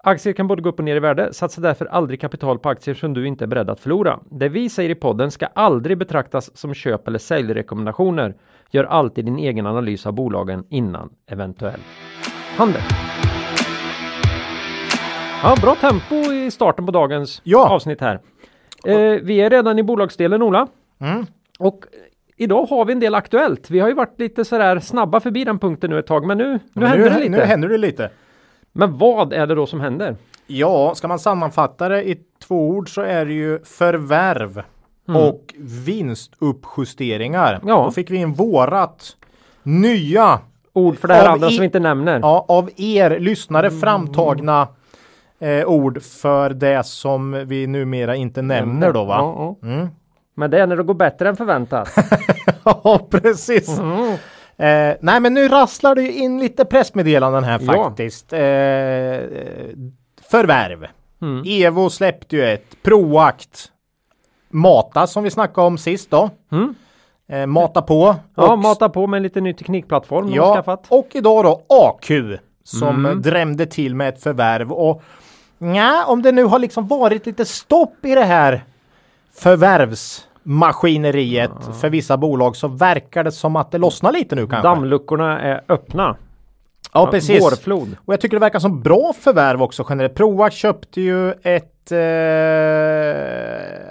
Aktier 0.08 0.32
kan 0.32 0.46
både 0.46 0.62
gå 0.62 0.68
upp 0.68 0.78
och 0.78 0.84
ner 0.84 0.96
i 0.96 1.00
värde, 1.00 1.32
satsa 1.32 1.60
därför 1.60 1.86
aldrig 1.86 2.20
kapital 2.20 2.58
på 2.58 2.68
aktier 2.68 2.94
som 2.94 3.14
du 3.14 3.26
inte 3.26 3.44
är 3.44 3.46
beredd 3.46 3.70
att 3.70 3.80
förlora. 3.80 4.18
Det 4.30 4.48
vi 4.48 4.68
säger 4.68 4.90
i 4.90 4.94
podden 4.94 5.30
ska 5.30 5.46
aldrig 5.46 5.98
betraktas 5.98 6.56
som 6.56 6.74
köp 6.74 7.08
eller 7.08 7.18
säljrekommendationer. 7.18 8.34
Gör 8.70 8.84
alltid 8.84 9.24
din 9.24 9.38
egen 9.38 9.66
analys 9.66 10.06
av 10.06 10.12
bolagen 10.12 10.64
innan 10.68 11.10
eventuell 11.30 11.80
handel. 12.56 12.82
Ja, 15.42 15.54
bra 15.62 15.74
tempo 15.74 16.14
i 16.32 16.50
starten 16.50 16.86
på 16.86 16.92
dagens 16.92 17.40
Ja. 17.44 17.68
avsnitt 17.68 18.00
här. 18.00 18.20
Eh, 18.86 18.96
vi 19.22 19.40
är 19.40 19.50
redan 19.50 19.78
i 19.78 19.82
bolagsdelen 19.82 20.42
Ola. 20.42 20.66
Mm. 21.00 21.26
Och 21.58 21.80
idag 22.36 22.66
har 22.66 22.84
vi 22.84 22.92
en 22.92 23.00
del 23.00 23.14
aktuellt. 23.14 23.70
Vi 23.70 23.80
har 23.80 23.88
ju 23.88 23.94
varit 23.94 24.20
lite 24.20 24.44
sådär 24.44 24.80
snabba 24.80 25.20
förbi 25.20 25.44
den 25.44 25.58
punkten 25.58 25.90
nu 25.90 25.98
ett 25.98 26.06
tag, 26.06 26.26
men 26.26 26.38
nu, 26.38 26.52
nu 26.52 26.58
Men 26.72 26.86
händer 26.88 27.10
det 27.10 27.18
lite. 27.18 27.30
nu 27.30 27.40
händer 27.40 27.68
det 27.68 27.78
lite. 27.78 28.10
Men 28.76 28.98
vad 28.98 29.32
är 29.32 29.46
det 29.46 29.54
då 29.54 29.66
som 29.66 29.80
händer? 29.80 30.16
Ja, 30.46 30.94
ska 30.94 31.08
man 31.08 31.18
sammanfatta 31.18 31.88
det 31.88 32.08
i 32.08 32.18
två 32.42 32.68
ord 32.68 32.94
så 32.94 33.00
är 33.00 33.26
det 33.26 33.32
ju 33.32 33.58
förvärv 33.64 34.62
och 35.08 35.54
vinstuppjusteringar. 35.58 37.60
Ja. 37.66 37.84
Då 37.84 37.90
fick 37.90 38.10
vi 38.10 38.16
in 38.16 38.32
vårat 38.32 39.16
nya, 39.62 40.38
Ord 40.72 40.98
för 40.98 41.08
det 41.08 41.14
här 41.14 41.28
andra 41.28 41.48
som 41.48 41.58
vi 41.58 41.64
inte 41.64 41.80
nämner. 41.80 42.20
ja, 42.20 42.44
av 42.48 42.70
er 42.76 43.18
lyssnare 43.18 43.70
framtagna 43.70 44.68
eh, 45.38 45.64
ord 45.66 46.02
för 46.02 46.50
det 46.50 46.86
som 46.86 47.42
vi 47.46 47.66
numera 47.66 48.16
inte 48.16 48.42
nämner 48.42 48.92
då 48.92 49.04
va? 49.04 49.16
Ja. 49.18 49.56
Mm. 49.68 49.88
Men 50.34 50.50
det 50.50 50.60
är 50.60 50.66
när 50.66 50.76
det 50.76 50.82
går 50.82 50.94
bättre 50.94 51.28
än 51.28 51.36
förväntat. 51.36 51.88
Ja, 52.64 53.06
precis. 53.10 53.78
Mm. 53.78 54.16
Eh, 54.58 54.94
nej, 55.00 55.20
men 55.20 55.34
nu 55.34 55.48
rasslar 55.48 55.94
det 55.94 56.02
ju 56.02 56.12
in 56.12 56.38
lite 56.40 56.64
pressmeddelanden 56.64 57.44
här 57.44 57.60
Ja. 57.62 57.72
faktiskt. 57.84 58.32
Eh, 58.32 58.38
förvärv. 60.30 60.86
Mm. 61.22 61.42
Evo 61.46 61.90
släppte 61.90 62.36
ju 62.36 62.44
ett. 62.44 62.82
Proact. 62.82 63.72
Mata 64.50 65.06
som 65.06 65.24
vi 65.24 65.30
snackade 65.30 65.66
om 65.66 65.78
sist 65.78 66.10
då. 66.10 66.30
Mm. 66.52 66.74
Eh, 67.28 67.46
mata 67.46 67.82
på. 67.82 68.16
Ja, 68.34 68.52
Och- 68.52 68.58
mata 68.58 68.88
på 68.88 69.06
med 69.06 69.16
en 69.16 69.22
liten 69.22 69.44
ny 69.44 69.54
teknikplattform 69.54 70.28
ja, 70.32 70.54
skaffat. 70.54 70.84
och 70.88 71.08
idag 71.12 71.44
då 71.44 71.62
AQ 71.68 72.10
som 72.64 72.88
Mm. 73.06 73.22
drämde 73.22 73.66
till 73.66 73.94
med 73.94 74.08
ett 74.08 74.22
förvärv. 74.22 74.72
Och 74.72 75.02
nja, 75.58 76.04
om 76.06 76.22
det 76.22 76.32
nu 76.32 76.44
har 76.44 76.58
liksom 76.58 76.86
varit 76.88 77.26
lite 77.26 77.44
stopp 77.44 78.04
i 78.04 78.14
det 78.14 78.24
här 78.24 78.64
förvärvsmaskineriet 80.46 81.50
för 81.80 81.90
vissa 81.90 82.16
bolag 82.16 82.56
så 82.56 82.68
verkar 82.68 83.24
det 83.24 83.32
som 83.32 83.56
att 83.56 83.70
det 83.70 83.78
lossnar 83.78 84.12
lite 84.12 84.34
nu 84.34 84.46
kanske. 84.46 84.68
Dammluckorna 84.68 85.40
är 85.40 85.62
öppna. 85.68 86.16
ja, 86.92 87.06
precis. 87.06 87.42
Vårflod. 87.42 87.96
Och 88.04 88.12
jag 88.12 88.20
tycker 88.20 88.36
det 88.36 88.40
verkar 88.40 88.58
som 88.58 88.82
bra 88.82 89.12
förvärv 89.20 89.62
också 89.62 89.86
generellt. 89.88 90.14
Proact 90.14 90.56
köpte 90.56 91.00
ju 91.00 91.32
ett 91.32 91.92
eh, 91.92 91.98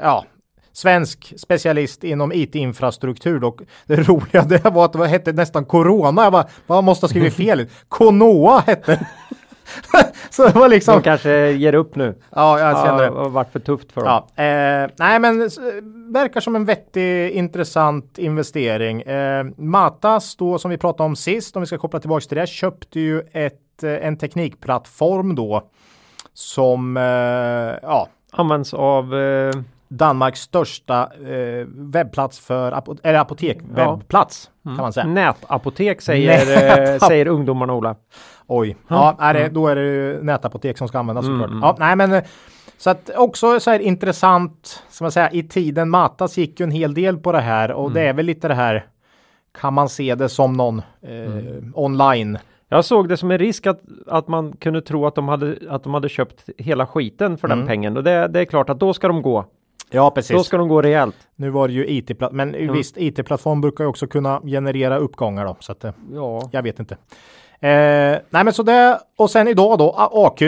ja, 0.02 0.26
svensk 0.74 1.34
specialist 1.38 2.04
inom 2.04 2.32
IT-infrastruktur. 2.34 3.42
Det 3.88 3.96
roliga 4.10 4.42
det 4.44 4.66
var 4.70 4.86
att 4.86 4.94
det 4.94 5.08
hette 5.08 5.32
nästan 5.34 5.66
Corona. 5.66 6.24
Jag 6.24 6.32
bara, 6.32 6.48
vad 6.68 6.84
måste 6.84 7.04
ha 7.04 7.10
skrivit 7.10 7.34
fel? 7.38 7.68
Konoa 7.90 8.60
hette 8.68 8.92
det. 8.92 9.08
Så 10.30 10.48
det 10.48 10.56
var 10.56 10.70
liksom, 10.70 10.96
De 10.96 11.02
kanske 11.04 11.52
ger 11.52 11.74
upp 11.74 11.96
nu. 11.96 12.16
ja 12.36 12.60
jag 12.60 12.86
känner 12.86 13.04
det. 13.04 13.10
det 13.10 13.16
har 13.16 13.30
varit 13.30 13.52
för 13.52 13.60
tufft 13.60 13.92
för 13.92 14.02
dem. 14.02 14.24
Ja, 14.36 14.44
eh, 14.44 14.90
nej 14.98 15.20
men 15.20 15.50
verkar 16.14 16.42
som 16.42 16.56
en 16.56 16.66
vettig 16.66 17.30
intressant 17.32 18.18
investering. 18.18 19.02
Eh, 19.02 19.46
Matas 19.58 20.36
då 20.36 20.60
som 20.60 20.72
vi 20.72 20.78
pratade 20.78 21.06
om 21.06 21.16
sist 21.16 21.56
om 21.56 21.62
vi 21.62 21.66
ska 21.68 21.78
koppla 21.78 22.00
tillbaka 22.00 22.26
till 22.26 22.38
det 22.38 22.48
köpte 22.50 23.00
ju 23.00 23.22
ett, 23.32 23.84
eh, 23.84 24.08
en 24.08 24.18
teknikplattform 24.18 25.36
då 25.36 25.64
som 26.34 26.98
eh, 26.98 27.04
ja, 27.82 28.08
Används 28.32 28.74
av 28.74 29.16
eh, 29.16 29.54
Danmarks 29.88 30.40
största 30.40 31.10
eh, 31.28 31.66
webbplats 31.68 32.40
för 32.40 32.72
apo 32.72 32.96
eller 33.04 33.20
apotek 33.20 33.58
webbplats 33.70 34.50
kan 34.64 34.76
man 34.78 34.94
säga. 34.94 35.06
nätapotek 35.08 36.02
säger, 36.02 36.32
eh, 36.42 36.96
Nätap- 36.96 37.08
säger 37.08 37.28
ungdomarna 37.28 37.74
Ola. 37.74 37.96
Oj, 38.48 38.76
ja, 38.88 39.16
är 39.20 39.34
det, 39.34 39.50
då 39.50 39.68
är 39.68 39.76
det 39.76 39.82
ju 39.82 40.24
nätapotek 40.24 40.78
som 40.78 40.88
ska 40.88 41.00
användas 41.00 41.26
såklart. 41.26 41.50
Ja, 41.62 41.76
nej, 41.80 41.96
men 41.96 42.14
eh, 42.14 42.24
så 42.78 42.90
att 42.90 43.10
också 43.18 43.60
så 43.60 43.72
här 43.72 43.80
intressant, 43.80 44.84
som 44.90 45.06
man 45.06 45.12
säger, 45.12 45.36
i 45.36 45.44
tiden 45.44 45.90
Matas 45.90 46.38
gick 46.38 46.60
ju 46.60 46.64
en 46.64 46.72
hel 46.72 46.94
del 46.94 47.18
på 47.18 47.32
det 47.32 47.40
här 47.42 47.72
och 47.72 47.92
det 47.92 48.02
är 48.02 48.14
väl 48.14 48.26
lite 48.26 48.48
det 48.48 48.54
här, 48.54 48.86
kan 49.60 49.74
man 49.74 49.90
se 49.90 50.16
det 50.16 50.30
som 50.30 50.54
någon 50.54 50.80
eh, 51.02 51.64
online 51.74 52.38
Jag 52.70 52.86
såg 52.86 53.10
det 53.10 53.18
som 53.18 53.32
en 53.32 53.38
risk 53.38 53.68
att, 53.68 53.80
att 54.08 54.28
man 54.28 54.54
kunde 54.54 54.82
tro 54.82 55.06
att 55.06 55.16
de 55.16 55.28
hade, 55.28 55.58
att 55.70 55.84
de 55.84 55.94
hade 55.94 56.10
köpt 56.10 56.50
hela 56.58 56.88
skiten 56.88 57.38
för 57.38 57.48
Mm. 57.48 57.58
den 57.60 57.68
pengen 57.68 57.98
och 57.98 58.04
det, 58.04 58.28
det 58.28 58.40
är 58.40 58.46
klart 58.46 58.70
att 58.70 58.80
då 58.80 58.94
ska 58.94 59.08
de 59.08 59.22
gå. 59.22 59.46
Ja, 59.96 60.12
precis. 60.12 60.38
Då 60.38 60.44
ska 60.44 60.58
de 60.58 60.68
gå 60.68 60.82
rejält. 60.82 61.16
Nu 61.36 61.50
var 61.50 61.68
det 61.68 61.74
ju 61.74 61.88
IT-plattform, 61.88 62.38
men 62.38 62.74
visst, 62.74 62.98
IT-plattform 62.98 63.62
brukar 63.62 63.84
ju 63.84 63.88
också 63.90 64.08
kunna 64.08 64.42
generera 64.42 64.98
uppgångar 64.98 65.46
då, 65.46 65.56
så 65.60 65.72
att 65.72 65.84
eh, 65.84 65.92
Ja. 66.14 66.50
jag 66.52 66.64
vet 66.64 66.80
inte. 66.80 66.94
Eh, 67.60 67.70
nej, 68.30 68.44
men 68.44 68.54
så 68.54 68.64
det 68.64 69.00
och 69.18 69.32
sen 69.32 69.48
idag 69.48 69.78
då 69.80 69.96
AQ 69.98 70.42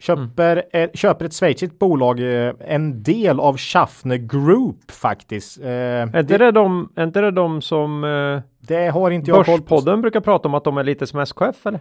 köper, 0.00 0.62
eh, 0.72 0.90
köper 0.94 1.24
ett 1.24 1.34
schweiziskt 1.34 1.78
bolag, 1.78 2.20
eh, 2.20 2.52
en 2.60 3.02
del 3.02 3.40
av 3.40 3.56
Schaffner 3.56 4.16
Group 4.16 4.90
faktiskt. 4.90 5.60
Eh, 5.60 5.68
Är 5.70 6.02
inte 6.06 6.22
det, 6.22 6.38
det 6.38 6.50
de, 6.50 6.92
är 6.96 7.04
inte 7.04 7.20
det 7.20 7.30
de 7.30 7.62
som 7.62 8.04
eh, 8.04 8.40
det 8.68 8.88
har 8.88 9.10
inte 9.10 9.30
jag 9.30 9.46
koll 9.46 9.60
på. 9.60 9.74
Börspodden 9.74 10.00
brukar 10.00 10.20
prata 10.20 10.48
om 10.48 10.54
att 10.54 10.64
de 10.64 10.78
är 10.78 10.84
lite 10.84 11.06
som 11.06 11.20
SKF 11.20 11.66
eller? 11.66 11.80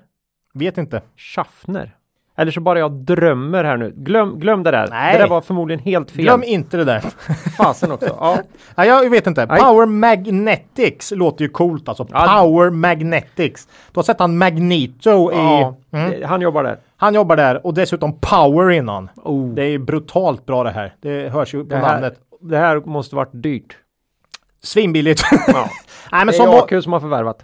Vet 0.53 0.77
inte. 0.77 1.01
Schaffner. 1.17 1.96
Eller 2.39 2.51
så 2.51 2.61
bara 2.61 2.79
jag 2.79 2.91
drömmer 2.91 3.63
här 3.63 3.77
nu. 3.77 3.93
Glöm, 3.95 4.39
glöm 4.39 4.63
det 4.63 4.71
där. 4.71 4.87
Nej. 4.89 5.13
Det 5.13 5.19
där 5.23 5.27
var 5.27 5.41
förmodligen 5.41 5.79
helt 5.83 6.11
fel. 6.11 6.25
Glöm 6.25 6.43
inte 6.43 6.77
det 6.77 6.83
där. 6.83 7.03
fasen 7.57 7.91
också. 7.91 8.15
Ja. 8.19 8.37
Nej, 8.75 8.87
jag 8.87 9.09
vet 9.09 9.27
inte. 9.27 9.45
Nej. 9.45 9.59
Power 9.61 9.85
Magnetics 9.85 11.11
låter 11.15 11.43
ju 11.45 11.49
coolt 11.49 11.89
alltså. 11.89 12.07
Ja. 12.11 12.41
Power 12.41 12.69
Magnetics. 12.69 13.67
Du 13.91 13.97
har 13.97 14.03
sett 14.03 14.19
han 14.19 14.37
Magneto 14.37 15.31
i... 15.31 15.35
ja. 15.35 15.75
Mm. 15.91 16.11
det- 16.11 16.25
Han 16.25 16.41
jobbar 16.41 16.63
där. 16.63 16.77
Han 16.97 17.13
jobbar 17.13 17.35
där 17.35 17.65
och 17.65 17.73
dessutom 17.73 18.19
Power 18.19 18.69
innan. 18.71 19.09
Oh. 19.15 19.53
Det 19.53 19.63
är 19.63 19.77
brutalt 19.79 20.45
bra 20.45 20.63
det 20.63 20.71
här. 20.71 20.93
Det 21.01 21.29
hörs 21.29 21.53
ju 21.53 21.63
på 21.63 21.69
Det 21.69 21.75
här, 21.77 21.93
namnet. 21.93 22.13
det 22.41 22.57
här 22.57 22.79
måste 22.85 23.15
varit 23.15 23.29
dyrt. 23.33 23.77
Svinbilligt. 24.63 25.21
Ja. 25.31 25.37
Nej, 26.11 26.19
men 26.19 26.27
Det 26.27 26.33
som 26.33 26.47
är 26.49 26.51
var, 26.51 26.59
AQ 26.75 26.83
som 26.83 26.93
har 26.93 26.99
förvärvat. 26.99 27.43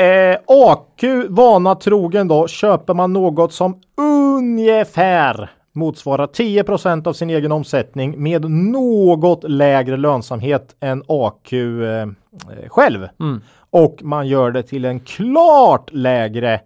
Eh, 0.00 0.38
AQ, 0.46 1.04
vana 1.28 1.74
trogen 1.74 2.28
då, 2.28 2.48
köper 2.48 2.94
man 2.94 3.12
något 3.12 3.52
som 3.52 3.80
ungefär 3.96 5.50
motsvarar 5.72 6.26
10% 6.26 7.08
av 7.08 7.12
sin 7.12 7.30
egen 7.30 7.52
omsättning 7.52 8.22
med 8.22 8.50
något 8.50 9.44
lägre 9.44 9.96
lönsamhet 9.96 10.76
än 10.80 11.02
AQ 11.08 11.52
eh, 11.52 12.06
själv. 12.68 13.08
Mm. 13.20 13.40
Och 13.70 13.98
man 14.02 14.28
gör 14.28 14.50
det 14.50 14.62
till 14.62 14.84
en 14.84 15.00
klart 15.00 15.92
lägre 15.92 16.60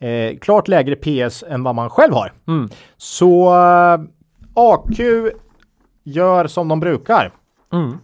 eh, 0.00 0.38
klart 0.38 0.68
lägre 0.68 0.96
PS 0.96 1.44
än 1.48 1.62
vad 1.62 1.74
man 1.74 1.90
själv 1.90 2.14
har. 2.14 2.32
Mm. 2.48 2.68
Så 2.96 3.48
eh, 3.48 4.00
AQ 4.54 5.00
gör 6.04 6.46
som 6.46 6.68
de 6.68 6.80
brukar. 6.80 7.32
Mm. 7.72 7.98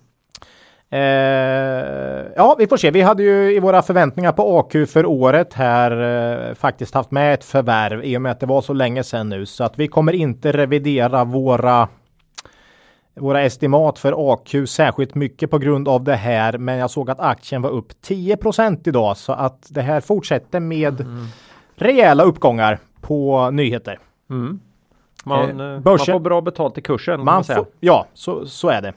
Eh, 0.95 2.27
ja, 2.37 2.57
vi 2.59 2.67
får 2.67 2.77
se. 2.77 2.91
Vi 2.91 3.01
hade 3.01 3.23
ju 3.23 3.55
i 3.55 3.59
våra 3.59 3.83
förväntningar 3.83 4.33
på 4.33 4.59
AQ 4.59 4.89
för 4.89 5.07
året 5.07 5.55
här 5.55 5.91
eh, 6.49 6.55
faktiskt 6.55 6.95
haft 6.95 7.11
med 7.11 7.35
ett 7.35 7.45
förvärv 7.45 8.05
i 8.05 8.17
och 8.17 8.23
med 8.23 8.33
att 8.33 8.41
det 8.41 8.47
var 8.47 8.63
så 8.63 8.73
länge 8.73 9.05
sedan 9.05 9.29
nu 9.29 9.47
så 9.47 9.65
att 9.65 9.79
vi 9.79 9.89
kommer 9.89 10.13
inte 10.13 10.53
revidera 10.53 11.25
våra 11.25 11.89
våra 13.15 13.43
estimat 13.43 13.99
för 13.99 14.33
AQ 14.33 14.69
särskilt 14.69 15.15
mycket 15.15 15.51
på 15.51 15.59
grund 15.59 15.89
av 15.89 16.05
det 16.05 16.17
här. 16.17 16.59
Men 16.59 16.79
jag 16.79 16.91
såg 16.91 17.11
att 17.11 17.21
aktien 17.21 17.63
var 17.63 17.71
upp 17.71 17.93
10% 18.07 18.89
idag 18.89 19.17
så 19.17 19.33
att 19.33 19.67
det 19.69 19.83
här 19.83 20.01
fortsätter 20.01 20.61
med 20.61 21.07
rejäla 21.77 22.23
uppgångar 22.23 22.79
på 23.01 23.51
nyheter. 23.51 23.99
Mm. 24.31 24.61
Man, 25.25 25.61
Eh, 25.61 25.67
eh, 25.67 25.81
man 25.85 25.99
får 25.99 26.21
bra 26.21 26.41
betalt 26.41 26.79
i 26.79 26.83
kursen. 26.83 27.25
Man 27.25 27.35
Man 27.35 27.45
får, 27.45 27.67
ja, 27.81 28.07
så, 28.15 28.47
så 28.47 28.69
är 28.69 28.83
det. 28.83 28.93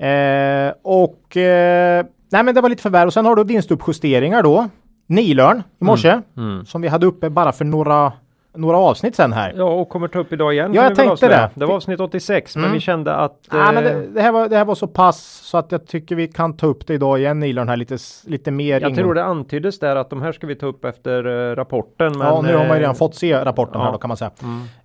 Eh, 0.00 0.72
och 0.82 1.36
eh, 1.36 2.06
nej, 2.32 2.42
men 2.44 2.54
det 2.54 2.60
var 2.60 2.68
lite 2.68 2.82
förvärv 2.82 3.06
och 3.06 3.12
sen 3.12 3.26
har 3.26 3.36
du 3.36 3.44
vinstuppjusteringar 3.44 4.42
då. 4.42 4.68
Nilörn 5.06 5.62
i 5.80 5.84
morse 5.84 6.20
Mm. 6.36 6.64
som 6.66 6.82
vi 6.82 6.88
hade 6.88 7.06
uppe 7.06 7.30
bara 7.30 7.52
för 7.52 7.64
några, 7.64 8.12
några 8.54 8.76
avsnitt 8.76 9.16
sen 9.16 9.32
här. 9.32 9.54
Ja, 9.56 9.64
och 9.64 9.88
kommer 9.88 10.08
ta 10.08 10.18
upp 10.18 10.32
idag 10.32 10.52
igen. 10.54 10.74
Ja, 10.74 10.82
jag 10.82 10.94
tänkte 10.94 11.28
det. 11.28 11.50
Det 11.54 11.66
var 11.66 11.74
avsnitt 11.74 12.00
86, 12.00 12.56
men 12.56 12.64
Mm. 12.64 12.74
vi 12.74 12.80
kände 12.80 13.14
att... 13.14 13.48
Nej, 13.52 13.74
men 13.74 13.76
eh, 13.86 13.92
det, 13.94 14.06
det, 14.06 14.20
här 14.22 14.32
var, 14.32 14.48
det 14.48 14.56
här 14.56 14.64
var 14.64 14.74
så 14.74 14.86
pass 14.86 15.18
så 15.44 15.58
att 15.58 15.72
jag 15.72 15.86
tycker 15.86 16.16
vi 16.16 16.28
kan 16.28 16.56
ta 16.56 16.66
upp 16.66 16.86
det 16.86 16.94
idag 16.94 17.18
igen 17.18 17.40
Nilörn 17.40 17.68
här 17.68 17.76
lite, 17.76 17.96
lite 18.26 18.50
mer. 18.50 18.80
Jag 18.80 18.90
ingång. 18.90 18.94
tror 19.04 19.14
det 19.14 19.24
antyddes 19.24 19.78
där 19.78 19.96
att 19.96 20.10
de 20.10 20.22
här 20.22 20.32
ska 20.32 20.46
vi 20.46 20.54
ta 20.56 20.66
upp 20.66 20.84
efter 20.84 21.50
eh, 21.50 21.56
rapporten. 21.56 22.12
Men, 22.18 22.26
ja, 22.26 22.42
nu 22.42 22.48
har 22.52 22.58
man 22.58 22.66
ju 22.68 22.72
eh, 22.74 22.80
redan 22.80 22.94
fått 22.94 23.14
se 23.14 23.44
rapporten 23.44 23.80
här 23.80 23.88
ja. 23.88 23.92
då 23.92 23.98
kan 23.98 24.08
man 24.08 24.16
säga. 24.16 24.30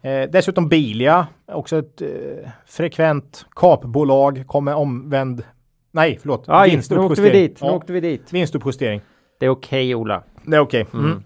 Mm. 0.02 0.24
Eh, 0.24 0.30
dessutom 0.32 0.68
Bilia, 0.70 1.28
också 1.52 1.78
ett 1.78 2.02
eh, 2.02 2.08
frekvent 2.66 3.46
kapbolag, 3.56 4.44
kommer 4.48 4.76
omvänd, 4.76 5.44
nej 5.92 6.18
förlåt, 6.22 6.44
Aj, 6.48 6.82
nu 6.90 6.98
åkte 6.98 7.22
vi 7.22 7.30
dit. 7.30 7.62
Nu 7.62 7.68
Ja, 7.68 7.74
åkte 7.74 7.94
vi 7.94 8.00
dit. 8.00 8.34
vinstuppjustering. 8.34 9.02
Det 9.40 9.46
är 9.46 9.50
okej 9.50 9.96
Ola. 9.96 10.24
Det 10.46 10.56
är 10.56 10.60
okej. 10.62 10.86
Mm. 10.94 11.24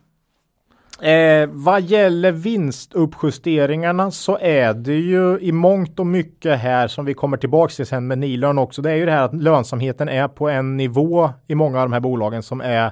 Eh, 1.02 1.50
vad 1.52 1.82
gäller 1.82 2.32
vinstuppjusteringarna 2.32 4.12
så 4.12 4.38
är 4.42 4.74
det 4.74 4.96
ju 4.96 5.40
i 5.40 5.52
mångt 5.52 6.00
och 6.00 6.08
mycket 6.08 6.60
här 6.60 6.88
som 6.88 7.06
vi 7.06 7.14
kommer 7.14 7.38
tillbaks 7.38 7.76
till 7.76 7.86
sen 7.86 8.08
med 8.08 8.18
Nilörn 8.18 8.58
också. 8.58 8.82
Det 8.82 8.92
är 8.92 8.96
ju 8.96 9.06
det 9.06 9.12
här 9.12 9.24
att 9.24 9.42
lönsamheten 9.42 10.10
är 10.10 10.28
på 10.28 10.50
en 10.50 10.78
nivå 10.78 11.30
i 11.48 11.56
många 11.56 11.80
av 11.80 11.86
de 11.86 11.94
här 11.94 12.00
bolagen 12.00 12.44
som 12.44 12.62
är 12.62 12.92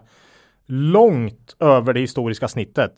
långt 0.66 1.56
över 1.60 1.94
det 1.94 2.00
historiska 2.00 2.48
snittet. 2.48 2.92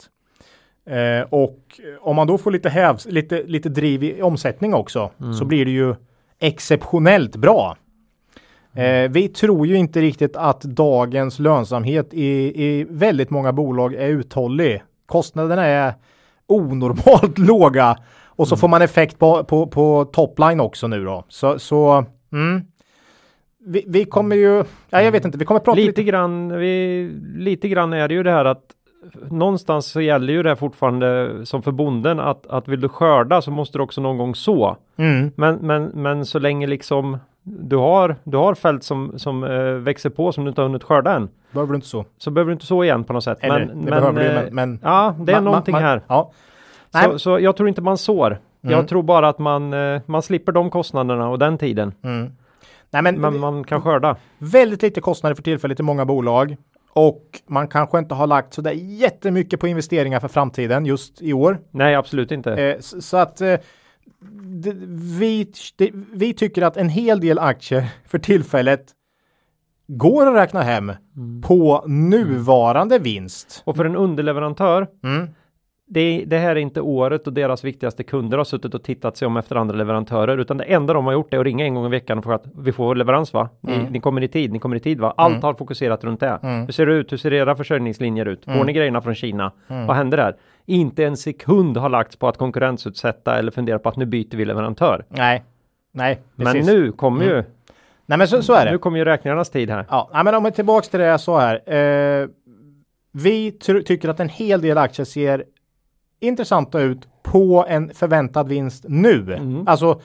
Eh, 0.89 1.27
och 1.29 1.59
om 2.01 2.15
man 2.15 2.27
då 2.27 2.37
får 2.37 2.51
lite 2.51 2.69
hävs, 2.69 3.05
lite, 3.05 3.43
lite 3.43 3.69
driv 3.69 4.03
i 4.03 4.21
omsättning 4.21 4.73
också 4.73 5.11
så 5.39 5.45
blir 5.45 5.65
det 5.65 5.71
ju 5.71 5.95
exceptionellt 6.39 7.35
bra. 7.35 7.77
Eh, 8.73 9.09
vi 9.09 9.27
tror 9.27 9.67
ju 9.67 9.75
inte 9.75 10.01
riktigt 10.01 10.35
att 10.35 10.61
dagens 10.61 11.39
lönsamhet 11.39 12.13
i, 12.13 12.63
i 12.63 12.85
väldigt 12.89 13.29
många 13.29 13.53
bolag 13.53 13.93
är 13.93 14.07
uthållig. 14.07 14.81
Kostnaderna 15.09 15.65
är 15.65 15.93
onormalt 16.47 17.37
låga 17.47 17.97
och 18.25 18.47
så 18.47 18.57
får 18.57 18.67
man 18.67 18.81
effekt 18.81 19.19
på, 19.19 19.43
på, 19.43 19.67
på 19.67 20.05
topline 20.05 20.59
också 20.59 20.87
nu 20.87 21.05
då. 21.05 21.25
Så, 21.27 21.59
så 21.59 22.05
mm. 22.31 22.61
vi, 23.65 23.83
vi 23.87 24.05
kommer 24.05 24.35
ju, 24.35 24.63
ja, 24.89 25.01
jag 25.01 25.11
vet 25.11 25.25
inte, 25.25 25.37
vi 25.37 25.45
kommer 25.45 25.59
prata 25.59 25.75
Lite 25.75 25.87
lite. 25.87 26.03
grann, 26.03 26.57
vi, 26.57 27.11
lite 27.35 27.67
grann 27.67 27.93
är 27.93 28.07
det 28.07 28.13
ju 28.13 28.23
det 28.23 28.31
här 28.31 28.45
att 28.45 28.63
någonstans 29.29 29.85
så 29.85 30.01
gäller 30.01 30.33
ju 30.33 30.43
det 30.43 30.55
fortfarande 30.55 31.41
som 31.45 31.61
för 31.61 31.71
bonden 31.71 32.19
att, 32.19 32.47
att 32.47 32.67
vill 32.67 32.81
du 32.81 32.89
skörda 32.89 33.41
så 33.41 33.51
måste 33.51 33.77
du 33.77 33.81
också 33.81 34.01
någon 34.01 34.17
gång 34.17 34.35
så. 34.35 34.77
Mm. 34.97 35.31
Men, 35.35 35.55
men, 35.55 35.83
men 35.85 36.25
så 36.25 36.39
länge 36.39 36.67
liksom 36.67 37.17
du 37.43 37.75
har, 37.75 38.15
du 38.23 38.37
har 38.37 38.53
fält 38.55 38.83
som, 38.83 39.19
som 39.19 39.43
eh, 39.43 39.49
växer 39.73 40.09
på 40.09 40.31
som 40.31 40.43
du 40.43 40.49
inte 40.49 40.61
har 40.61 40.67
hunnit 40.67 40.83
skörda 40.83 41.13
än. 41.15 41.29
Behöver 41.51 41.71
du 41.73 41.75
inte 41.75 41.87
så? 41.87 42.05
Så 42.17 42.31
behöver 42.31 42.49
du 42.49 42.53
inte 42.53 42.65
så 42.65 42.83
igen 42.83 43.03
på 43.03 43.13
något 43.13 43.23
sätt. 43.23 43.37
Eller, 43.41 43.65
men, 43.65 43.85
det 43.85 43.91
behöver 43.91 44.19
du 44.21 44.27
eh, 44.27 44.33
men, 44.43 44.55
men 44.55 44.79
Ja, 44.83 45.15
det 45.19 45.31
är 45.31 45.35
man- 45.35 45.43
någonting 45.43 45.71
man- 45.71 45.81
här. 45.81 46.01
Ja. 46.07 46.31
Så, 47.03 47.19
så 47.19 47.39
jag 47.39 47.55
tror 47.57 47.69
inte 47.69 47.81
man 47.81 47.97
sår. 47.97 48.27
Mm. 48.63 48.75
Jag 48.77 48.87
tror 48.87 49.03
bara 49.03 49.29
att 49.29 49.39
man, 49.39 49.73
eh, 49.73 50.01
man 50.05 50.21
slipper 50.21 50.51
de 50.51 50.69
kostnaderna 50.69 51.29
och 51.29 51.39
den 51.39 51.57
tiden. 51.57 51.93
mm. 52.03 52.31
Nej, 52.91 53.01
men, 53.01 53.21
Men 53.21 53.39
man 53.39 53.63
kan 53.63 53.81
skörda. 53.81 54.15
väldigt 54.37 54.81
lite 54.81 55.01
kostnader 55.01 55.35
för 55.35 55.43
tillfället 55.43 55.79
i 55.79 55.83
många 55.83 56.05
bolag 56.05 56.57
och 56.93 57.23
man 57.47 57.67
kanske 57.67 57.99
inte 57.99 58.15
har 58.15 58.27
lagt 58.27 58.53
så 58.53 58.61
där 58.61 58.71
jättemycket 58.71 59.59
på 59.59 59.67
investeringar 59.67 60.19
för 60.19 60.27
framtiden 60.27 60.85
just 60.85 61.21
i 61.21 61.33
år. 61.33 61.59
Nej, 61.71 61.95
absolut 61.95 62.31
inte. 62.31 62.53
Eh, 62.53 62.75
s- 62.79 63.07
så 63.09 63.17
att 63.17 63.41
eh, 63.41 63.55
vi, 65.19 65.47
vi 66.13 66.33
tycker 66.33 66.61
att 66.61 66.77
en 66.77 66.89
hel 66.89 67.19
del 67.19 67.39
aktier 67.39 67.85
för 68.07 68.19
tillfället 68.19 68.85
går 69.87 70.27
att 70.27 70.35
räkna 70.35 70.61
hem 70.61 70.91
på 71.43 71.83
nuvarande 71.87 72.99
vinst. 72.99 73.61
Och 73.65 73.75
för 73.75 73.85
en 73.85 73.95
underleverantör, 73.95 74.87
Mm. 75.03 75.27
det, 75.87 76.23
det 76.27 76.37
här 76.37 76.49
är 76.49 76.55
inte 76.59 76.81
året 76.81 77.27
och 77.27 77.33
deras 77.33 77.63
viktigaste 77.63 78.03
kunder 78.03 78.37
har 78.37 78.45
suttit 78.45 78.73
och 78.73 78.83
tittat 78.83 79.17
sig 79.17 79.25
om 79.25 79.37
efter 79.37 79.55
andra 79.55 79.75
leverantörer, 79.75 80.37
utan 80.37 80.57
det 80.57 80.63
enda 80.63 80.93
de 80.93 81.05
har 81.05 81.13
gjort 81.13 81.33
är 81.33 81.37
att 81.39 81.43
ringa 81.45 81.65
en 81.65 81.75
gång 81.75 81.85
i 81.85 81.89
veckan 81.89 82.17
och 82.17 82.23
fråga 82.23 82.35
att 82.35 82.45
vi 82.57 82.71
får 82.71 82.95
leverans 82.95 83.33
va? 83.33 83.49
Ni, 83.61 83.73
Mm. 83.73 83.85
ni 83.93 83.99
kommer 83.99 84.23
i 84.23 84.27
tid, 84.27 84.51
ni 84.53 84.59
kommer 84.59 84.75
i 84.75 84.79
tid 84.79 84.99
va? 84.99 85.13
Allt 85.17 85.43
har 85.43 85.53
fokuserat 85.53 86.03
runt 86.03 86.19
det. 86.19 86.39
Mm. 86.43 86.65
Hur 86.65 86.71
ser 86.73 86.85
det 86.85 86.93
ut? 86.93 87.11
Hur 87.11 87.17
ser 87.17 87.33
era 87.33 87.55
försörjningslinjer 87.55 88.25
ut? 88.25 88.45
Får 88.45 88.51
Mm. 88.51 88.65
ni 88.67 88.73
grejerna 88.73 89.01
från 89.01 89.15
Kina? 89.15 89.51
Mm. 89.67 89.85
Vad 89.87 89.95
händer 89.95 90.17
där? 90.17 90.35
Inte 90.69 91.05
en 91.05 91.17
sekund 91.17 91.77
har 91.77 91.89
lagts 91.89 92.15
på 92.15 92.27
att 92.27 92.37
konkurrensutsätta 92.37 93.39
eller 93.39 93.51
fundera 93.51 93.79
på 93.79 93.89
att 93.89 93.95
nu 93.95 94.05
byter 94.05 94.37
vi 94.37 94.45
leverantör. 94.45 95.05
Nej, 95.09 95.43
nej, 95.91 96.21
Men 96.35 96.45
precis. 96.45 96.67
nu 96.67 96.91
kommer 96.91 97.25
ju, 97.25 97.43
Nej, 98.05 98.17
men 98.17 98.27
så, 98.27 98.43
så 98.43 98.53
är 98.53 98.65
det. 98.65 98.71
nu 98.71 98.77
kommer 98.77 98.97
ju 98.97 99.05
räkningarnas 99.05 99.49
tid 99.49 99.69
här. 99.69 99.85
Ja, 99.89 100.09
nej, 100.13 100.23
men 100.23 100.35
om 100.35 100.43
vi 100.43 100.51
tillbaks 100.51 100.89
till 100.89 100.99
det 100.99 101.05
jag 101.05 101.19
sa 101.19 101.39
här. 101.39 101.73
Eh, 101.73 102.27
vi 103.11 103.51
tycker 103.85 104.09
att 104.09 104.19
en 104.19 104.29
hel 104.29 104.61
del 104.61 104.77
aktier 104.77 105.05
ser 105.05 105.43
intressanta 106.19 106.81
ut 106.81 107.07
på 107.23 107.65
en 107.69 107.93
förväntad 107.93 108.47
vinst 108.47 108.85
nu. 108.87 109.33
Mm. 109.33 109.67
Alltså 109.67 110.01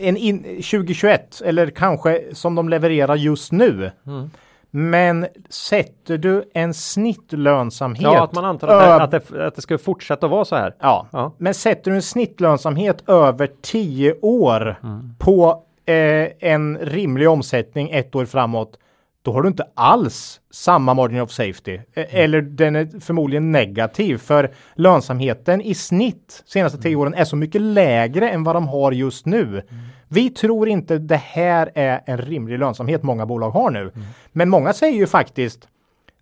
en 0.00 0.16
in, 0.16 0.42
2021 0.42 1.42
eller 1.44 1.70
kanske 1.70 2.22
som 2.32 2.54
de 2.54 2.68
levererar 2.68 3.16
just 3.16 3.52
nu. 3.52 3.90
Mm. 4.06 4.30
Men 4.70 5.26
sätter 5.48 6.18
du 6.18 6.44
en 6.54 6.74
snittlönsamhet. 6.74 8.02
Ja, 8.02 8.24
att 8.24 8.34
man 8.34 8.44
antar 8.44 8.68
att 8.68 9.10
det, 9.10 9.18
att, 9.18 9.28
det, 9.30 9.46
att 9.46 9.54
det 9.54 9.62
ska 9.62 9.78
fortsätta 9.78 10.28
vara 10.28 10.44
så 10.44 10.56
här. 10.56 10.74
Ja, 10.78 11.06
Ja. 11.12 11.32
men 11.38 11.54
sätter 11.54 11.90
du 11.90 11.94
en 11.96 12.02
snittlönsamhet 12.02 13.08
över 13.08 13.50
10 13.62 14.14
år 14.22 14.76
Mm. 14.82 15.14
på 15.18 15.62
eh, 15.86 16.28
en 16.50 16.78
rimlig 16.78 17.28
omsättning 17.28 17.90
ett 17.90 18.14
år 18.14 18.24
framåt. 18.24 18.78
Då 19.22 19.32
har 19.32 19.42
du 19.42 19.48
inte 19.48 19.64
alls 19.74 20.40
samma 20.50 20.94
margin 20.94 21.20
of 21.20 21.30
safety. 21.30 21.72
E- 21.94 22.06
Eller 22.10 22.42
den 22.42 22.76
är 22.76 23.00
förmodligen 23.00 23.52
negativ 23.52 24.18
för 24.18 24.50
lönsamheten 24.74 25.60
i 25.60 25.74
snitt 25.74 26.42
senaste 26.46 26.78
tio 26.78 26.96
åren 26.96 27.14
är 27.14 27.24
så 27.24 27.36
mycket 27.36 27.60
lägre 27.60 28.30
än 28.30 28.44
vad 28.44 28.56
de 28.56 28.68
har 28.68 28.92
just 28.92 29.26
nu. 29.26 29.62
Vi 30.08 30.30
tror 30.30 30.68
inte 30.68 30.98
det 30.98 31.16
här 31.16 31.70
är 31.74 32.00
en 32.06 32.18
rimlig 32.18 32.58
lönsamhet 32.58 33.02
många 33.02 33.26
bolag 33.26 33.50
har 33.50 33.70
nu. 33.70 33.92
Men 34.32 34.48
många 34.48 34.72
säger 34.72 34.98
ju 34.98 35.06
faktiskt 35.06 35.68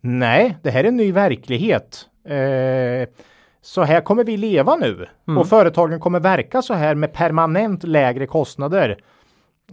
nej, 0.01 0.57
det 0.63 0.71
här 0.71 0.85
är 0.85 0.89
en 0.89 0.97
ny 0.97 1.13
verklighet. 1.13 2.07
Eh, 2.29 3.09
så 3.63 3.83
här 3.83 4.01
kommer 4.01 4.25
vi 4.25 4.37
leva 4.37 4.77
nu 4.77 5.07
och 5.39 5.49
företagen 5.49 6.01
kommer 6.01 6.21
verka 6.21 6.63
så 6.63 6.75
här 6.75 6.95
med 6.95 7.13
permanent 7.13 7.83
lägre 7.85 8.27
kostnader. 8.27 8.99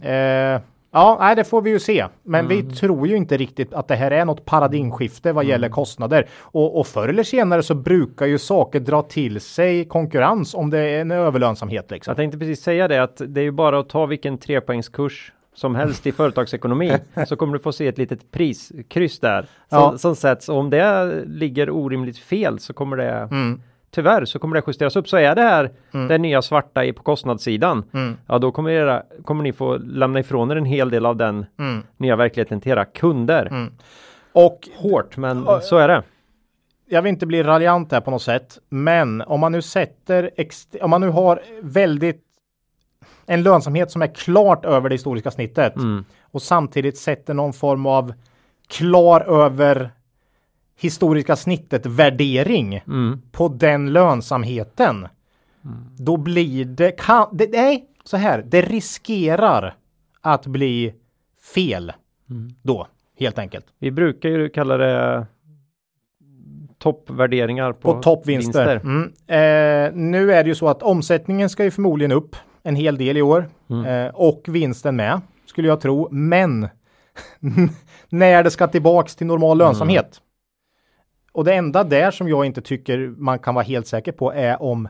Eh, 0.02 0.60
ja, 0.96 1.16
nej, 1.20 1.36
det 1.36 1.44
får 1.44 1.62
vi 1.62 1.70
ju 1.70 1.78
se. 1.78 2.06
Men 2.22 2.48
vi 2.48 2.62
tror 2.62 3.06
ju 3.08 3.16
inte 3.16 3.36
riktigt 3.36 3.74
att 3.74 3.88
det 3.88 3.94
här 3.96 4.10
är 4.10 4.24
något 4.24 4.44
paradigmskifte 4.44 5.32
vad 5.32 5.44
gäller 5.44 5.68
kostnader. 5.68 6.26
Och, 6.40 6.78
och 6.80 6.86
förr 6.86 7.08
eller 7.08 7.22
senare 7.22 7.62
så 7.62 7.74
brukar 7.74 8.26
ju 8.26 8.38
saker 8.38 8.80
dra 8.80 9.02
till 9.02 9.40
sig 9.40 9.84
konkurrens 9.84 10.54
om 10.54 10.70
det 10.70 10.78
är 10.78 11.00
en 11.00 11.10
överlönsamhet. 11.10 11.90
Liksom. 11.90 12.10
Jag 12.10 12.16
tänkte 12.16 12.38
precis 12.38 12.62
säga 12.62 12.88
det 12.88 13.02
att 13.02 13.20
det 13.26 13.40
är 13.40 13.44
ju 13.44 13.50
bara 13.50 13.78
att 13.78 13.88
ta 13.88 14.06
vilken 14.06 14.38
trepoängskurs 14.38 15.32
som 15.54 15.74
helst 15.74 16.06
i 16.06 16.12
företagsekonomi 16.22 16.92
så 17.26 17.36
kommer 17.36 17.52
du 17.52 17.58
få 17.58 17.72
se 17.72 17.86
ett 17.86 17.98
litet 17.98 18.30
priskryss 18.30 19.20
där 19.20 19.42
som, 19.42 19.48
Ja. 19.78 19.98
som 19.98 20.16
sätts. 20.16 20.48
Och 20.48 20.56
om 20.58 20.70
det 20.70 21.12
ligger 21.26 21.70
orimligt 21.70 22.18
fel 22.18 22.58
så 22.58 22.72
kommer 22.72 22.96
det 22.96 23.28
Mm. 23.30 23.60
Tyvärr 23.90 24.24
så 24.24 24.38
kommer 24.38 24.54
det 24.56 24.62
justeras 24.66 24.96
upp. 24.96 25.08
Så 25.08 25.16
är 25.16 25.34
det 25.34 25.42
här 25.42 25.70
det 26.08 26.18
nya 26.18 26.42
svarta 26.42 26.84
i 26.84 26.92
på 26.92 27.02
kostnadssidan. 27.02 27.84
Mm. 27.94 28.16
Ja, 28.26 28.38
då 28.38 28.52
kommer, 28.52 28.70
era, 28.70 29.02
kommer 29.24 29.42
ni 29.42 29.52
få 29.52 29.76
lämna 29.76 30.20
ifrån 30.20 30.50
er 30.50 30.56
en 30.56 30.64
hel 30.64 30.90
del 30.90 31.06
av 31.06 31.16
den 31.16 31.46
Mm. 31.58 31.82
nya 31.96 32.16
verkligheten 32.16 32.60
till 32.60 32.72
era 32.72 32.84
kunder. 32.84 33.68
Och 34.32 34.68
Hårt, 34.76 35.16
men 35.16 35.46
så 35.62 35.76
är 35.76 35.88
det. 35.88 36.02
jag 36.88 37.02
vill 37.02 37.10
inte 37.10 37.26
bli 37.26 37.42
raljant 37.42 37.92
här 37.92 38.00
på 38.00 38.10
något 38.10 38.22
sätt, 38.22 38.58
men 38.68 39.22
om 39.22 39.40
man 39.40 39.52
nu 39.52 39.62
sätter, 39.62 40.30
om 40.82 40.90
man 40.90 41.00
nu 41.00 41.08
har 41.08 41.40
väldigt 41.62 42.22
en 43.26 43.42
lönsamhet 43.42 43.90
som 43.90 44.02
är 44.02 44.06
klart 44.14 44.64
över 44.64 44.88
det 44.88 44.94
historiska 44.94 45.30
snittet 45.30 45.76
Mm. 45.76 46.04
och 46.22 46.42
samtidigt 46.42 46.98
sätter 46.98 47.34
någon 47.34 47.52
form 47.52 47.86
av 47.86 48.12
klar 48.68 49.20
över 49.44 49.90
historiska 50.80 51.36
snittet 51.36 51.86
värdering 51.86 52.74
Mm. 52.86 53.20
på 53.32 53.48
den 53.48 53.92
lönsamheten. 53.92 55.08
Då 55.98 56.16
blir 56.16 56.64
det, 56.64 56.90
kan, 56.90 57.28
det, 57.32 57.48
nej, 57.52 57.86
så 58.04 58.16
här, 58.16 58.44
det 58.46 58.62
riskerar 58.62 59.74
att 60.20 60.46
bli 60.46 60.94
fel 61.54 61.92
då, 62.62 62.86
helt 63.18 63.38
enkelt. 63.38 63.66
Vi 63.78 63.90
brukar 63.90 64.28
ju 64.28 64.48
kalla 64.48 64.76
det 64.76 65.26
toppvärderingar 66.78 67.72
på, 67.72 67.94
På 67.94 68.02
toppvinster. 68.02 68.76
Mm. 68.76 69.02
Eh, 69.26 69.94
nu 69.94 70.32
är 70.32 70.44
det 70.44 70.48
ju 70.48 70.54
så 70.54 70.68
att 70.68 70.82
omsättningen 70.82 71.48
ska 71.50 71.64
ju 71.64 71.70
förmodligen 71.70 72.12
upp 72.12 72.36
en 72.62 72.76
hel 72.76 72.96
del 72.98 73.16
i 73.16 73.22
år 73.22 73.48
eh, 73.86 74.14
och 74.14 74.42
vinsten 74.48 74.96
med 74.96 75.20
skulle 75.46 75.68
jag 75.68 75.80
tro. 75.80 76.08
Men 76.10 76.68
när 78.08 78.42
det 78.42 78.50
ska 78.50 78.66
tillbaks 78.66 79.16
till 79.16 79.26
normal 79.26 79.58
lönsamhet. 79.58 80.20
Och 81.36 81.44
det 81.44 81.54
enda 81.54 81.84
där 81.84 82.10
som 82.10 82.28
jag 82.28 82.44
inte 82.44 82.60
tycker 82.60 82.98
man 83.18 83.38
kan 83.38 83.54
vara 83.54 83.64
helt 83.64 83.86
säker 83.86 84.12
på 84.12 84.32
är 84.32 84.62
om 84.62 84.88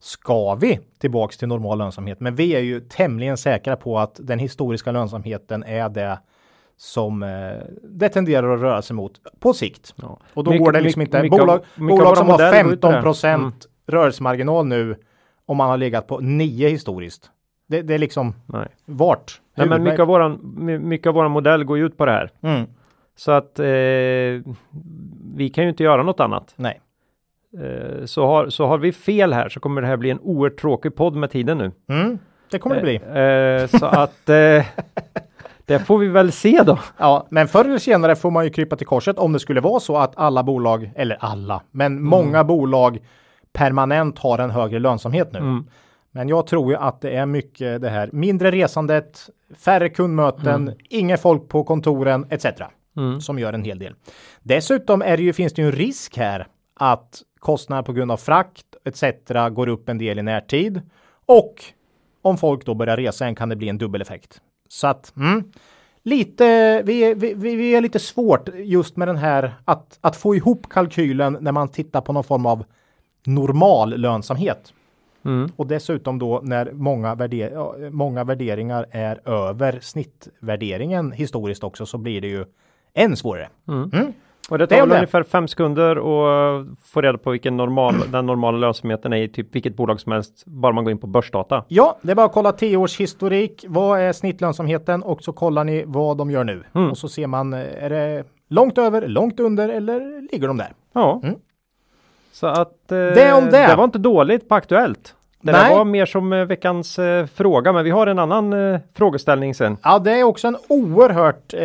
ska 0.00 0.54
vi 0.54 0.80
tillbaks 0.98 1.38
till 1.38 1.48
normal 1.48 1.78
lönsamhet? 1.78 2.20
Men 2.20 2.34
vi 2.34 2.54
är 2.54 2.60
ju 2.60 2.80
tämligen 2.80 3.36
säkra 3.36 3.76
på 3.76 3.98
att 3.98 4.20
den 4.22 4.38
historiska 4.38 4.92
lönsamheten 4.92 5.64
är 5.64 5.88
det 5.88 6.18
som 6.76 7.22
eh, 7.22 7.28
det 7.82 8.08
tenderar 8.08 8.54
att 8.54 8.60
röra 8.60 8.82
sig 8.82 8.96
mot 8.96 9.12
på 9.40 9.52
sikt. 9.52 9.94
Ja. 10.02 10.18
Och 10.34 10.44
då 10.44 10.50
Mycket- 10.50 10.64
går 10.64 10.72
det 10.72 10.80
liksom 10.80 11.02
inte. 11.02 11.20
av- 11.20 11.28
bolag 11.28 11.50
av 11.50 11.86
bolag 11.88 12.16
som 12.16 12.26
har 12.28 12.32
modeller 12.34 12.62
går 12.64 12.72
ut 12.72 12.80
på 12.80 12.86
15 12.88 12.92
det. 12.92 13.02
procent 13.02 13.42
Mm. 13.88 14.00
rörelsemarginal 14.00 14.66
nu 14.66 14.96
om 15.46 15.56
man 15.56 15.68
har 15.70 15.76
legat 15.76 16.06
på 16.06 16.20
9 16.20 16.68
historiskt. 16.68 17.30
Det, 17.68 17.82
det 17.82 17.94
är 17.94 17.98
liksom 17.98 18.34
Nej. 18.46 18.68
vart? 18.84 19.40
Nej, 19.54 19.68
men 19.68 19.82
mycket 19.82 20.00
av, 20.00 20.06
våran, 20.06 20.54
my- 20.56 20.78
mycket 20.78 21.06
av 21.06 21.14
våran 21.14 21.30
modell 21.30 21.64
går 21.64 21.78
ju 21.78 21.86
ut 21.86 21.96
på 21.96 22.06
det 22.06 22.12
här. 22.12 22.30
Mm, 22.40 22.66
Så 23.16 23.32
att 23.32 23.58
eh, 23.58 23.64
vi 25.34 25.50
kan 25.54 25.64
ju 25.64 25.70
inte 25.70 25.82
göra 25.82 26.02
något 26.02 26.20
annat. 26.20 26.52
nej. 26.56 26.80
Eh, 27.62 28.04
så, 28.04 28.26
har, 28.26 28.48
så 28.48 28.66
har 28.66 28.78
vi 28.78 28.92
fel 28.92 29.32
här 29.32 29.48
så 29.48 29.60
kommer 29.60 29.80
det 29.80 29.86
här 29.86 29.96
bli 29.96 30.10
en 30.10 30.20
oerhört 30.20 30.60
tråkig 30.60 30.94
podd 30.96 31.16
med 31.16 31.30
tiden 31.30 31.58
nu. 31.58 31.72
Mm, 31.88 32.18
det 32.50 32.58
kommer 32.58 32.76
det 32.76 32.82
bli. 32.82 32.94
Eh, 32.94 33.80
så 33.80 33.86
att 33.86 34.28
eh, 34.28 34.64
det 35.64 35.78
får 35.78 35.98
vi 35.98 36.08
väl 36.08 36.32
se 36.32 36.62
då. 36.66 36.78
Ja, 36.98 37.26
men 37.30 37.48
förr 37.48 37.64
eller 37.64 37.78
senare 37.78 38.16
får 38.16 38.30
man 38.30 38.44
ju 38.44 38.50
krypa 38.50 38.76
till 38.76 38.86
korset 38.86 39.18
om 39.18 39.32
det 39.32 39.38
skulle 39.40 39.60
vara 39.60 39.80
så 39.80 39.96
att 39.96 40.12
alla 40.16 40.42
bolag, 40.42 40.90
eller 40.94 41.16
alla, 41.20 41.62
men 41.70 41.92
Mm. 41.92 42.04
många 42.04 42.44
bolag 42.44 42.98
permanent 43.52 44.18
har 44.18 44.38
en 44.38 44.50
högre 44.50 44.78
lönsamhet 44.78 45.32
nu. 45.32 45.38
Mm. 45.38 45.66
Men 46.10 46.28
jag 46.28 46.46
tror 46.46 46.70
ju 46.72 46.76
att 46.78 47.00
det 47.00 47.16
är 47.16 47.26
mycket 47.26 47.80
det 47.80 47.88
här 47.88 48.10
mindre 48.12 48.50
resandet, 48.50 49.20
färre 49.64 49.88
kundmöten, 49.88 50.72
inga 50.90 51.16
folk 51.16 51.48
på 51.48 51.64
kontoren 51.64 52.26
etc. 52.30 52.46
Mm. 52.96 53.20
som 53.20 53.38
gör 53.38 53.52
en 53.52 53.64
hel 53.64 53.78
del. 53.78 53.94
Dessutom 54.42 55.02
är 55.02 55.16
det 55.16 55.22
ju, 55.22 55.32
finns 55.32 55.52
det 55.52 55.62
ju 55.62 55.68
en 55.68 55.72
risk 55.72 56.16
här 56.16 56.46
att 56.74 57.22
kostnader 57.38 57.82
på 57.82 57.92
grund 57.92 58.10
av 58.10 58.16
frakt 58.16 58.66
etc. 58.84 59.04
går 59.50 59.68
upp 59.68 59.88
en 59.88 59.98
del 59.98 60.18
i 60.18 60.22
närtid 60.22 60.80
och 61.26 61.64
om 62.22 62.38
folk 62.38 62.66
då 62.66 62.74
börjar 62.74 62.96
resa 62.96 63.24
igen 63.24 63.34
kan 63.34 63.48
det 63.48 63.56
bli 63.56 63.68
en 63.68 63.78
dubbeleffekt. 63.78 64.40
Så 64.68 64.86
att 64.86 65.16
mm, 65.16 65.52
lite, 66.02 66.82
vi, 66.82 67.14
vi, 67.14 67.34
vi 67.34 67.74
är 67.74 67.80
lite 67.80 67.98
svårt 67.98 68.48
just 68.54 68.96
med 68.96 69.08
den 69.08 69.16
här 69.16 69.54
att, 69.64 69.98
att 70.00 70.16
få 70.16 70.34
ihop 70.34 70.68
kalkylen 70.70 71.38
när 71.40 71.52
man 71.52 71.68
tittar 71.68 72.00
på 72.00 72.12
någon 72.12 72.24
form 72.24 72.46
av 72.46 72.64
normal 73.24 73.96
lönsamhet. 73.96 74.72
Mm. 75.24 75.50
Och 75.56 75.66
dessutom 75.66 76.18
då 76.18 76.40
när 76.44 76.72
många, 76.72 77.14
värder 77.14 77.90
många 77.90 78.24
värderingar 78.24 78.86
är 78.90 79.28
över 79.28 79.78
snittvärderingen 79.82 81.12
historiskt 81.12 81.64
också 81.64 81.86
så 81.86 81.98
blir 81.98 82.20
det 82.20 82.28
ju 82.28 82.44
än 82.96 83.16
svårare. 83.16 83.48
Och 84.50 84.58
det 84.58 84.66
Det 84.66 84.66
tar 84.76 84.82
om 84.82 84.88
väl 84.88 84.88
det. 84.88 84.96
ungefär 84.96 85.22
fem 85.22 85.48
sekunder 85.48 85.98
och 85.98 86.66
få 86.84 87.00
reda 87.00 87.18
på 87.18 87.30
vilken 87.30 87.56
normal, 87.56 87.94
den 88.12 88.26
normala 88.26 88.58
lönsamheten 88.58 89.12
är 89.12 89.16
i 89.16 89.28
typ 89.28 89.54
vilket 89.54 89.76
bolag 89.76 90.00
som 90.00 90.12
helst. 90.12 90.42
Bara 90.46 90.72
man 90.72 90.84
går 90.84 90.90
in 90.90 90.98
på 90.98 91.06
börsdata. 91.06 91.64
Ja, 91.68 91.98
det 92.02 92.10
är 92.10 92.14
bara 92.16 92.26
att 92.26 92.32
kolla 92.32 92.52
10 92.52 92.76
års 92.76 93.00
historik. 93.00 93.64
Vad 93.68 94.00
är 94.00 94.12
snittlönsamheten? 94.12 95.02
Och 95.02 95.22
så 95.22 95.32
kollar 95.32 95.64
ni 95.64 95.84
vad 95.86 96.16
de 96.16 96.30
gör 96.30 96.44
nu. 96.44 96.64
Mm. 96.74 96.90
Och 96.90 96.98
så 96.98 97.08
ser 97.08 97.26
man, 97.26 97.52
är 97.54 97.90
det 97.90 98.24
långt 98.48 98.78
över, 98.78 99.08
långt 99.08 99.40
under 99.40 99.68
eller 99.68 100.28
ligger 100.32 100.48
de 100.48 100.56
där? 100.56 100.72
Ja. 100.92 101.20
Mm. 101.24 101.34
Så 102.32 102.46
att 102.46 102.92
eh, 102.92 102.98
Det 102.98 103.32
om 103.32 103.44
det. 103.44 103.66
det 103.66 103.74
var 103.76 103.84
inte 103.84 103.98
dåligt 103.98 104.48
på 104.48 104.54
Aktuellt. 104.54 105.14
Det 105.46 105.52
där 105.52 105.74
var 105.74 105.84
mer 105.84 106.06
som 106.06 106.32
eh, 106.32 106.44
veckans 106.44 106.98
eh, 106.98 107.26
fråga, 107.26 107.72
men 107.72 107.84
vi 107.84 107.90
har 107.90 108.06
en 108.06 108.18
annan 108.18 108.52
eh, 108.52 108.80
frågeställning 108.94 109.54
sen. 109.54 109.76
Ja, 109.82 109.98
det 109.98 110.12
är 110.20 110.22
också 110.24 110.48
en 110.48 110.56
oerhört 110.68 111.54
eh, 111.54 111.58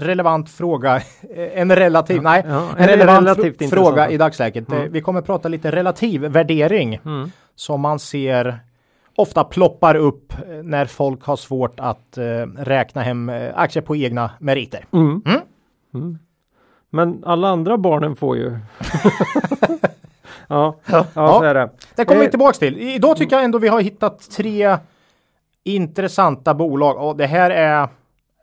relevant 0.00 0.50
fråga. 0.50 0.96
Eh, 1.36 1.60
en 1.60 1.76
relativ, 1.76 2.22
nej, 2.22 2.42
ja, 2.48 2.68
en 2.78 2.86
relevant 2.86 3.20
relativt 3.26 3.44
fr- 3.44 3.62
intressant. 3.62 3.72
fråga 3.88 4.10
i 4.10 4.16
dagsläget. 4.16 4.72
Eh, 4.72 4.78
Vi 4.80 5.00
kommer 5.00 5.20
prata 5.22 5.48
lite 5.48 5.70
relativ 5.70 6.20
värdering 6.20 7.00
Mm. 7.04 7.30
som 7.54 7.80
man 7.80 7.98
ser 7.98 8.58
ofta 9.16 9.44
ploppar 9.44 9.94
upp 9.94 10.32
när 10.62 10.84
folk 10.86 11.22
har 11.24 11.36
svårt 11.36 11.80
att 11.80 12.18
räkna 12.58 13.02
hem 13.02 13.32
aktier 13.54 13.82
på 13.82 13.96
egna 13.96 14.30
meriter. 14.40 14.84
Mm. 14.92 15.22
Mm. 15.94 16.18
Men 16.90 17.22
alla 17.26 17.48
andra 17.48 17.78
barnen 17.78 18.16
får 18.16 18.36
ju. 18.36 18.58
ja, 20.48 20.76
ja, 20.86 21.06
Ja. 21.14 21.38
så 21.38 21.42
är 21.44 21.54
det. 21.54 21.70
Det 21.94 22.04
kommer 22.04 22.20
vi 22.20 22.26
Eh, 22.26 22.30
tillbaks 22.30 22.58
till. 22.58 22.78
Idag 22.78 23.16
tycker 23.16 23.36
jag 23.36 23.44
ändå 23.44 23.58
vi 23.58 23.68
har 23.68 23.80
hittat 23.80 24.30
tre 24.30 24.76
intressanta 25.64 26.54
bolag 26.54 26.96
och 26.96 27.16
det 27.16 27.26
här 27.26 27.50
är 27.50 27.88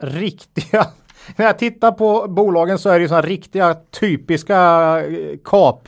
riktiga. 0.02 0.86
När 1.36 1.46
jag 1.46 1.58
tittar 1.58 1.92
på 1.92 2.26
bolagen 2.30 2.78
så 2.80 2.90
är 2.90 2.94
det 2.94 3.02
ju 3.02 3.08
sådana 3.08 3.28
riktiga 3.28 3.74
typiska 4.00 4.56
eh, 5.06 5.38
kap. 5.44 5.88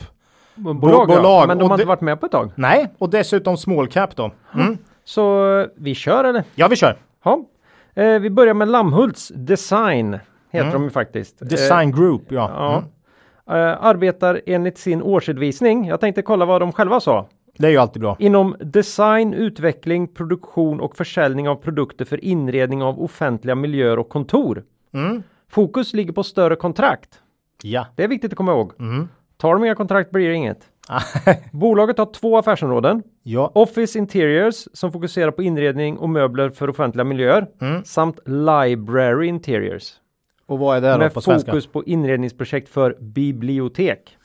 bolag, 0.54 1.08
bolag. 1.08 1.48
Men 1.48 1.58
de 1.58 1.70
har 1.70 1.76
inte 1.76 1.86
varit 1.88 2.00
med 2.00 2.20
på 2.20 2.26
ett 2.26 2.32
tag. 2.32 2.50
Nej, 2.54 2.94
och 2.98 3.10
dessutom 3.10 3.56
small 3.56 3.88
cap 3.88 4.16
då. 4.16 4.30
Mm. 4.54 4.78
Så 5.04 5.56
eh, 5.60 5.66
vi 5.76 5.94
kör 5.94 6.24
eller? 6.24 6.44
Ja, 6.54 6.68
vi 6.68 6.76
kör. 6.76 6.96
Ja. 7.24 7.40
Eh, 7.94 8.18
vi 8.18 8.30
börjar 8.30 8.54
med 8.54 8.68
Lammhults 8.68 9.32
Design. 9.34 10.18
Heter 10.50 10.66
Mm. 10.68 10.72
de 10.72 10.84
ju 10.84 10.90
faktiskt. 10.90 11.36
Design 11.40 11.92
Group, 11.92 12.22
ja. 12.28 12.50
Ja. 12.54 12.72
Mm. 12.78 12.84
Eh, 13.50 13.54
arbetar 13.84 14.40
enligt 14.46 14.78
sin 14.78 15.02
årsredovisning. 15.02 15.86
Jag 15.86 16.00
tänkte 16.00 16.22
kolla 16.22 16.44
vad 16.44 16.62
de 16.62 16.72
själva 16.72 17.00
sa. 17.00 17.26
Det 17.58 17.66
är 17.66 17.70
ju 17.70 17.76
alltid 17.76 18.02
bra. 18.02 18.16
Inom 18.18 18.56
design, 18.60 19.34
utveckling, 19.34 20.08
produktion 20.08 20.80
och 20.80 20.96
försäljning 20.96 21.48
av 21.48 21.54
produkter 21.56 22.04
för 22.04 22.24
inredning 22.24 22.82
av 22.82 23.02
offentliga 23.02 23.54
miljöer 23.54 23.98
och 23.98 24.08
kontor. 24.08 24.64
Mm. 24.94 25.22
Fokus 25.48 25.92
ligger 25.94 26.12
på 26.12 26.22
större 26.22 26.56
kontrakt. 26.56 27.20
Ja. 27.62 27.86
Det 27.96 28.04
är 28.04 28.08
viktigt 28.08 28.32
att 28.32 28.36
komma 28.36 28.52
ihåg. 28.52 28.72
Mm. 28.80 29.08
Tar 29.36 29.54
de 29.54 29.64
inga 29.64 29.74
kontrakt 29.74 30.10
blir 30.10 30.28
det 30.28 30.34
inget. 30.34 30.58
Bolaget 31.52 31.98
har 31.98 32.06
två 32.12 32.38
affärsområden. 32.38 33.02
ja. 33.22 33.50
Office 33.54 33.98
Interiors 33.98 34.68
som 34.72 34.92
fokuserar 34.92 35.30
på 35.30 35.42
inredning 35.42 35.98
och 35.98 36.08
möbler 36.08 36.50
för 36.50 36.70
offentliga 36.70 37.04
miljöer 37.04 37.46
Mm. 37.60 37.84
samt 37.84 38.18
Library 38.26 39.26
Interiors. 39.26 39.92
Och 40.46 40.58
vad 40.58 40.76
är 40.76 40.80
det 40.80 40.92
då 40.92 40.98
med 40.98 41.14
på 41.14 41.20
svenska? 41.20 41.50
fokus 41.50 41.66
på 41.66 41.84
inredningsprojekt 41.84 42.68
för 42.68 42.96
bibliotek. 43.00 44.16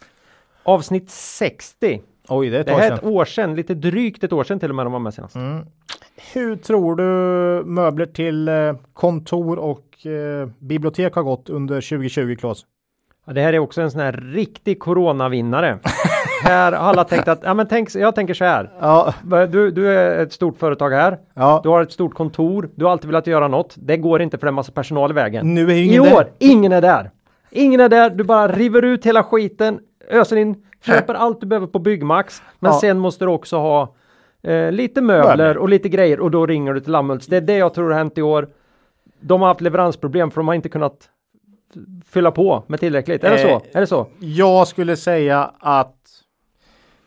Avsnitt 0.63 1.09
60. 1.09 2.01
Oj, 2.29 2.49
det 2.49 2.57
är 2.57 2.61
ett 2.61 2.67
Det 2.67 2.73
är 2.73 2.79
sedan. 2.89 2.97
ett 2.97 3.03
år 3.03 3.25
sedan, 3.25 3.55
lite 3.55 3.73
drygt 3.73 4.23
ett 4.23 4.33
år 4.33 4.43
sedan 4.43 4.59
till 4.59 4.69
och 4.69 4.75
med 4.75 4.85
de 4.85 4.91
var 4.93 4.99
med 4.99 5.13
senast. 5.13 5.35
Mm. 5.35 5.65
Hur 6.33 6.55
tror 6.55 6.95
du 6.95 7.03
möbler 7.65 8.05
till 8.05 8.47
eh, 8.47 8.73
kontor 8.93 9.59
och 9.59 10.05
eh, 10.05 10.49
bibliotek 10.59 11.13
har 11.15 11.23
gått 11.23 11.49
under 11.49 11.75
2020, 11.81 12.35
Claes? 12.39 12.65
Ja, 13.25 13.33
det 13.33 13.41
här 13.41 13.53
är 13.53 13.59
också 13.59 13.81
en 13.81 13.91
sån 13.91 14.01
här 14.01 14.11
riktig 14.13 14.79
coronavinnare. 14.79 15.79
här 16.41 16.71
har 16.71 16.89
alla 16.89 17.03
tänkt 17.03 17.27
att, 17.27 17.39
ja 17.43 17.53
men 17.53 17.67
tänk, 17.67 17.95
jag 17.95 18.15
tänker 18.15 18.33
så 18.33 18.45
här. 18.45 18.71
Ja, 18.79 19.13
Du, 19.49 19.71
du 19.71 19.87
är 19.87 20.23
ett 20.23 20.33
stort 20.33 20.57
företag 20.57 20.89
här. 20.89 21.17
ja. 21.33 21.59
Du 21.63 21.69
har 21.69 21.81
ett 21.83 21.91
stort 21.91 22.13
kontor. 22.13 22.69
Du 22.75 22.85
har 22.85 22.91
alltid 22.91 23.07
velat 23.07 23.27
göra 23.27 23.47
något. 23.47 23.75
Det 23.77 23.97
går 23.97 24.21
inte 24.21 24.37
för 24.37 24.45
det 24.47 24.49
är 24.49 24.51
massa 24.53 24.71
personal 24.71 25.11
i 25.11 25.13
vägen. 25.13 25.53
Nu 25.53 25.71
är 25.71 25.75
ju 25.75 25.81
I 25.83 25.87
ingen 25.87 26.01
år, 26.01 26.05
där. 26.17 26.27
ingen 26.39 26.71
är 26.71 26.81
där. 26.81 27.11
Ingen 27.51 27.79
är 27.79 27.89
där. 27.89 28.09
Du 28.09 28.23
bara 28.23 28.47
river 28.47 28.81
ut 28.85 29.05
hela 29.05 29.23
skiten, 29.23 29.79
öser 30.09 30.35
in, 30.35 30.55
köper 30.85 31.13
allt 31.13 31.41
du 31.41 31.47
behöver 31.47 31.67
på 31.67 31.79
Byggmax. 31.79 32.41
Men 32.59 32.71
Ja. 32.71 32.79
sen 32.79 32.99
måste 32.99 33.25
du 33.25 33.31
också 33.31 33.57
ha 33.57 33.95
eh, 34.43 34.71
lite 34.71 35.01
möbler 35.01 35.57
och 35.57 35.69
lite 35.69 35.89
grejer 35.89 36.19
och 36.19 36.31
då 36.31 36.45
ringer 36.45 36.73
du 36.73 36.79
till 36.79 36.91
Lammhults. 36.91 37.27
Det 37.27 37.37
är 37.37 37.41
det 37.41 37.57
jag 37.57 37.73
tror 37.73 37.89
har 37.91 37.97
hänt 37.97 38.17
i 38.17 38.21
år. 38.21 38.49
De 39.19 39.41
har 39.41 39.47
haft 39.47 39.61
leveransproblem 39.61 40.31
för 40.31 40.37
de 40.41 40.47
har 40.47 40.55
inte 40.55 40.69
kunnat 40.69 41.09
fylla 42.05 42.31
på 42.31 42.63
med 42.67 42.79
tillräckligt. 42.79 43.23
Är 43.23 43.29
det 43.31 43.41
Eh, 43.43 43.49
så? 43.59 43.61
Är 43.77 43.79
det 43.81 43.87
så? 43.87 44.07
Jag 44.19 44.67
skulle 44.67 44.95
säga 44.95 45.51
att 45.59 45.95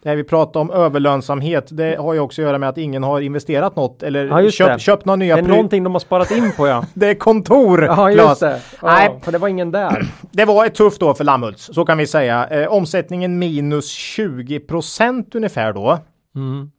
det 0.04 0.14
vi 0.14 0.24
pratar 0.24 0.60
om 0.60 0.70
överlönsamhet, 0.70 1.68
det 1.70 1.96
har 1.96 2.14
ju 2.14 2.20
också 2.20 2.42
att 2.42 2.46
göra 2.46 2.58
med 2.58 2.68
att 2.68 2.78
ingen 2.78 3.02
har 3.02 3.20
investerat 3.20 3.76
något 3.76 4.02
eller 4.02 4.26
Ja, 4.26 4.50
köpt, 4.50 4.80
köpt 4.80 5.04
några 5.04 5.16
nya 5.16 5.36
Det 5.36 5.42
är 5.42 5.48
någonting 5.48 5.84
de 5.84 5.92
har 5.94 6.00
sparat 6.00 6.30
in 6.30 6.52
på 6.56 6.66
ja. 6.66 6.84
Det 6.94 7.06
är 7.06 7.14
kontor! 7.14 7.84
Ja 7.84 8.10
just 8.10 8.40
det. 8.40 8.60
Ja, 8.82 8.86
Nej. 8.88 9.20
För 9.22 9.32
det 9.32 9.38
var 9.38 9.48
ingen 9.48 9.70
där. 9.70 10.06
Det 10.30 10.44
var 10.44 10.66
ett 10.66 10.74
tufft 10.74 11.02
år 11.02 11.14
för 11.14 11.24
Lammhults, 11.24 11.70
så 11.74 11.84
kan 11.84 11.98
vi 11.98 12.06
säga. 12.06 12.46
Eh, 12.48 12.72
omsättningen 12.72 13.38
minus 13.38 13.88
20 13.88 14.60
procent 14.60 15.34
ungefär 15.34 15.72
då. 15.72 15.98
Mm. 16.36 16.70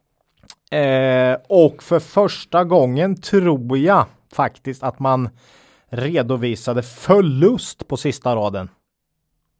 Eh, 0.71 1.37
och 1.49 1.83
för 1.83 1.99
första 1.99 2.63
gången 2.63 3.21
tror 3.21 3.77
jag 3.77 4.05
faktiskt 4.33 4.83
att 4.83 4.99
man 4.99 5.29
redovisade 5.89 6.83
förlust 6.83 7.87
på 7.87 7.97
sista 7.97 8.35
raden. 8.35 8.69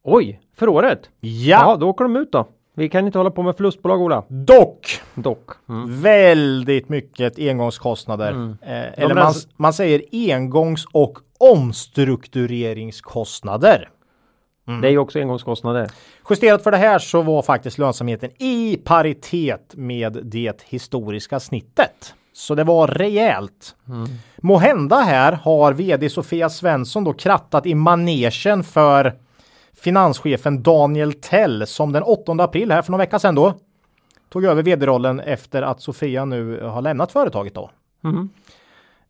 Oj, 0.04 0.40
för 0.56 0.68
året? 0.68 1.10
Ja, 1.20 1.30
Ja, 1.68 1.76
då 1.76 1.88
åker 1.88 2.04
de 2.04 2.16
ut 2.16 2.32
då. 2.32 2.48
Vi 2.78 2.88
kan 2.88 3.06
inte 3.06 3.18
hålla 3.18 3.30
på 3.30 3.42
med 3.42 3.56
förlustbolag 3.56 4.00
Ola. 4.02 4.24
dock 4.28 5.00
Dock. 5.14 5.50
Mm. 5.68 6.02
väldigt 6.02 6.88
mycket 6.88 7.38
engångskostnader. 7.38 8.56
Eh, 8.62 9.02
eller 9.02 9.14
man, 9.14 9.26
alltså- 9.26 9.48
man 9.56 9.72
säger 9.72 10.02
engångs 10.12 10.84
och 10.92 11.18
omstruktureringskostnader. 11.38 13.88
Det 14.82 14.88
är 14.88 14.90
ju 14.90 14.98
också 14.98 15.18
engångskostnader. 15.18 15.88
Justerat 16.30 16.62
för 16.62 16.70
det 16.70 16.76
här 16.76 16.98
så 16.98 17.22
var 17.22 17.42
faktiskt 17.42 17.78
lönsamheten 17.78 18.30
i 18.42 18.76
paritet 18.84 19.74
med 19.76 20.18
det 20.22 20.62
historiska 20.64 21.40
snittet. 21.40 22.14
Så 22.32 22.54
det 22.54 22.64
var 22.64 22.86
rejält. 22.88 23.76
Mm. 23.88 24.06
Måhända 24.36 24.96
här 24.96 25.32
har 25.32 25.72
vd 25.72 26.10
Sofia 26.10 26.50
Svensson 26.50 27.04
då 27.04 27.12
krattat 27.12 27.66
i 27.66 27.74
manegen 27.74 28.64
för 28.64 29.14
finanschefen 29.80 30.62
Daniel 30.62 31.12
Tell 31.12 31.66
som 31.66 31.92
den 31.92 32.02
8 32.02 32.32
april 32.32 32.72
här 32.72 32.82
för 32.82 32.92
några 32.92 33.04
veckor 33.04 33.18
sedan 33.18 33.34
då 33.34 33.54
tog 34.28 34.44
över 34.44 34.62
vd-rollen 34.62 35.20
efter 35.20 35.62
att 35.62 35.80
Sofia 35.80 36.24
nu 36.24 36.60
har 36.62 36.82
lämnat 36.82 37.12
företaget 37.12 37.54
då. 37.54 37.70
Mm. 38.04 38.28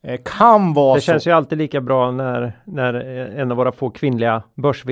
Eh, 0.02 0.20
Kan 0.24 0.74
vara 0.74 0.94
Det 0.94 1.00
så. 1.00 1.04
känns 1.04 1.26
ju 1.26 1.30
alltid 1.30 1.58
lika 1.58 1.80
bra 1.80 2.10
när, 2.10 2.52
när 2.64 2.94
eh, 2.94 3.40
en 3.40 3.50
av 3.50 3.56
våra 3.56 3.72
få 3.72 3.90
kvinnliga 3.90 4.42
börs 4.54 4.84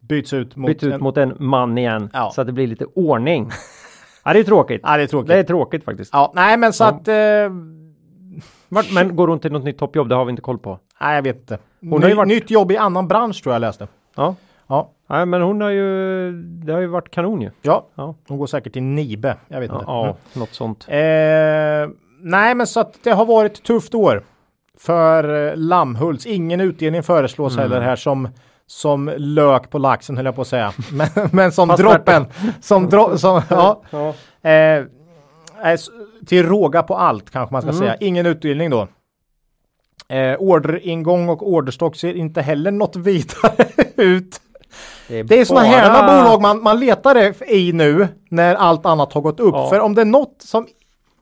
byts 0.00 0.32
ut 0.32 0.56
mot 0.56 0.68
byts 0.68 0.84
ut 0.84 0.94
en... 0.94 1.02
mot 1.02 1.16
en 1.16 1.36
man 1.38 1.78
igen. 1.78 2.10
Ja. 2.12 2.30
Så 2.34 2.40
att 2.40 2.46
det 2.46 2.52
blir 2.52 2.66
lite 2.66 2.84
ordning. 2.84 3.50
ja, 4.24 4.32
det 4.32 4.38
är 4.38 4.44
tråkigt. 4.44 4.80
Ja, 4.84 4.96
det 4.96 5.02
är 5.02 5.06
tråkigt. 5.06 5.28
Det 5.28 5.38
är 5.38 5.42
tråkigt 5.42 5.84
faktiskt. 5.84 6.10
Ja, 6.12 6.32
nej, 6.34 6.56
men 6.56 6.72
så 6.72 6.84
Ja. 6.84 6.88
att 6.88 7.08
eh, 7.08 8.84
men 8.94 9.16
går 9.16 9.28
hon 9.28 9.38
till 9.38 9.52
något 9.52 9.64
nytt 9.64 9.78
toppjobb? 9.78 10.08
Det 10.08 10.14
har 10.14 10.24
vi 10.24 10.30
inte 10.30 10.42
koll 10.42 10.58
på. 10.58 10.78
Nej, 11.00 11.14
jag 11.14 11.22
vet 11.22 11.36
inte. 11.36 11.58
Ny, 11.80 12.14
varit- 12.14 12.28
Nytt 12.28 12.50
jobb 12.50 12.72
i 12.72 12.76
annan 12.76 13.08
bransch 13.08 13.42
tror 13.42 13.54
jag 13.54 13.60
läste. 13.60 13.88
Ja. 14.16 14.34
Nej, 15.10 15.26
men 15.26 15.42
hon 15.42 15.60
har 15.60 15.70
ju, 15.70 16.32
det 16.42 16.72
har 16.72 16.80
ju 16.80 16.86
varit 16.86 17.10
kanon 17.10 17.40
ju. 17.42 17.50
ja. 17.62 17.86
Ja, 17.94 18.14
hon 18.28 18.38
går 18.38 18.46
säkert 18.46 18.72
till 18.72 18.82
Nibe. 18.82 19.36
Jag 19.48 19.60
vet 19.60 19.70
ja, 19.70 19.78
inte. 19.78 19.90
ja 19.90 20.16
något 20.40 20.54
sånt. 20.54 20.86
Mm. 20.88 21.82
Eh, 21.82 21.88
nej, 22.20 22.54
men 22.54 22.66
så 22.66 22.80
att 22.80 22.98
det 23.02 23.10
har 23.10 23.24
varit 23.24 23.52
ett 23.58 23.62
tufft 23.64 23.94
år 23.94 24.22
för 24.78 25.48
eh, 25.48 25.56
Lammhults. 25.56 26.26
Ingen 26.26 26.60
utdelning 26.60 27.02
föreslås 27.02 27.52
Mm. 27.52 27.62
heller 27.62 27.80
här 27.80 27.96
som 27.96 28.28
som 28.66 29.12
lök 29.16 29.70
på 29.70 29.78
laxen 29.78 30.16
höll 30.16 30.26
jag 30.26 30.34
på 30.34 30.40
att 30.40 30.46
säga. 30.48 30.72
Men, 30.92 31.08
men 31.32 31.52
som 31.52 31.68
Fast 31.68 31.82
droppen. 31.82 32.26
Som, 32.60 32.88
dro, 32.88 33.18
som 33.18 33.42
ja. 33.50 33.82
Ja. 33.90 34.14
Eh, 34.50 34.78
eh, 35.72 35.78
till 36.26 36.46
råga 36.46 36.82
på 36.82 36.96
allt 36.96 37.30
kanske 37.30 37.52
man 37.52 37.62
ska 37.62 37.70
Mm. 37.70 37.78
säga. 37.80 37.96
Ingen 38.00 38.26
utdelning 38.26 38.70
då. 38.70 38.88
Eh, 40.08 40.36
orderingång 40.38 41.28
och 41.28 41.48
orderstock 41.52 41.96
ser 41.96 42.14
inte 42.14 42.42
heller 42.42 42.70
något 42.70 42.96
vidare 43.06 43.66
ut. 43.96 44.40
Det 45.08 45.40
är 45.40 45.44
sådana 45.44 45.68
bara- 45.68 45.80
här 45.80 46.22
bolag 46.22 46.42
man, 46.42 46.62
man 46.62 46.80
letar 46.80 47.34
i 47.52 47.72
nu 47.72 48.08
när 48.28 48.54
allt 48.54 48.86
annat 48.86 49.12
har 49.12 49.20
gått 49.20 49.40
upp. 49.40 49.54
Ja. 49.54 49.68
För 49.70 49.80
om 49.80 49.94
det 49.94 50.00
är 50.00 50.04
något 50.06 50.36
som 50.38 50.66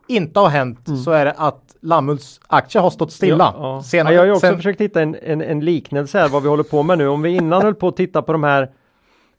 inte 0.08 0.40
har 0.40 0.48
hänt 0.48 0.86
så 1.04 1.10
är 1.10 1.24
det 1.24 1.34
att 1.36 1.62
Lammhults 1.82 2.40
aktie 2.46 2.80
har 2.80 2.90
stått 2.90 3.12
stilla. 3.12 3.54
Ja, 3.56 3.74
ja. 3.76 3.82
Sen- 3.82 4.06
ja, 4.06 4.12
jag 4.12 4.20
har 4.20 4.26
ju 4.26 4.32
också 4.32 4.40
sen- 4.46 4.56
försökt 4.56 4.80
hitta 4.80 5.02
en, 5.02 5.16
en, 5.22 5.40
en 5.42 5.60
liknelse 5.60 6.18
här 6.18 6.28
vad 6.28 6.42
vi 6.42 6.48
håller 6.48 6.62
på 6.64 6.82
med 6.82 6.98
nu. 6.98 7.08
Om 7.08 7.22
vi 7.22 7.30
innan 7.30 7.62
höll 7.62 7.74
på 7.74 7.88
att 7.88 7.96
titta 7.96 8.22
på 8.22 8.32
de 8.32 8.44
här 8.44 8.68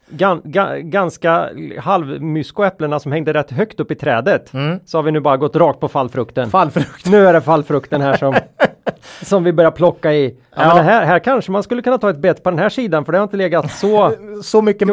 gan, 0.09 0.41
ga, 0.43 0.75
ganska 0.77 1.49
halvmysko 1.79 2.63
äpplena 2.63 2.99
som 2.99 3.11
hängde 3.11 3.33
rätt 3.33 3.51
högt 3.51 3.79
upp 3.79 3.91
i 3.91 3.95
trädet. 3.95 4.53
Mm. 4.53 4.79
Så 4.85 4.97
har 4.97 5.03
vi 5.03 5.11
nu 5.11 5.19
bara 5.19 5.37
gått 5.37 5.55
rakt 5.55 5.79
på 5.79 5.87
fallfrukten. 5.87 6.49
Fallfrukt. 6.49 7.05
nu 7.05 7.27
är 7.27 7.33
det 7.33 7.41
fallfrukten 7.41 8.01
här 8.01 8.17
som, 8.17 8.35
som 9.21 9.43
vi 9.43 9.53
börjar 9.53 9.71
plocka 9.71 10.13
i. 10.13 10.35
Ja, 10.55 10.67
Ja. 10.67 10.75
Men 10.75 10.85
här, 10.85 11.05
här 11.05 11.19
kanske 11.19 11.51
man 11.51 11.63
skulle 11.63 11.81
kunna 11.81 11.97
ta 11.97 12.09
ett 12.09 12.17
bett 12.17 12.43
på 12.43 12.49
den 12.49 12.59
här 12.59 12.69
sidan 12.69 13.05
för 13.05 13.11
det 13.11 13.17
har 13.17 13.23
inte 13.23 13.37
legat 13.37 13.71
så 13.71 14.13
Så 14.43 14.61
mycket, 14.61 14.87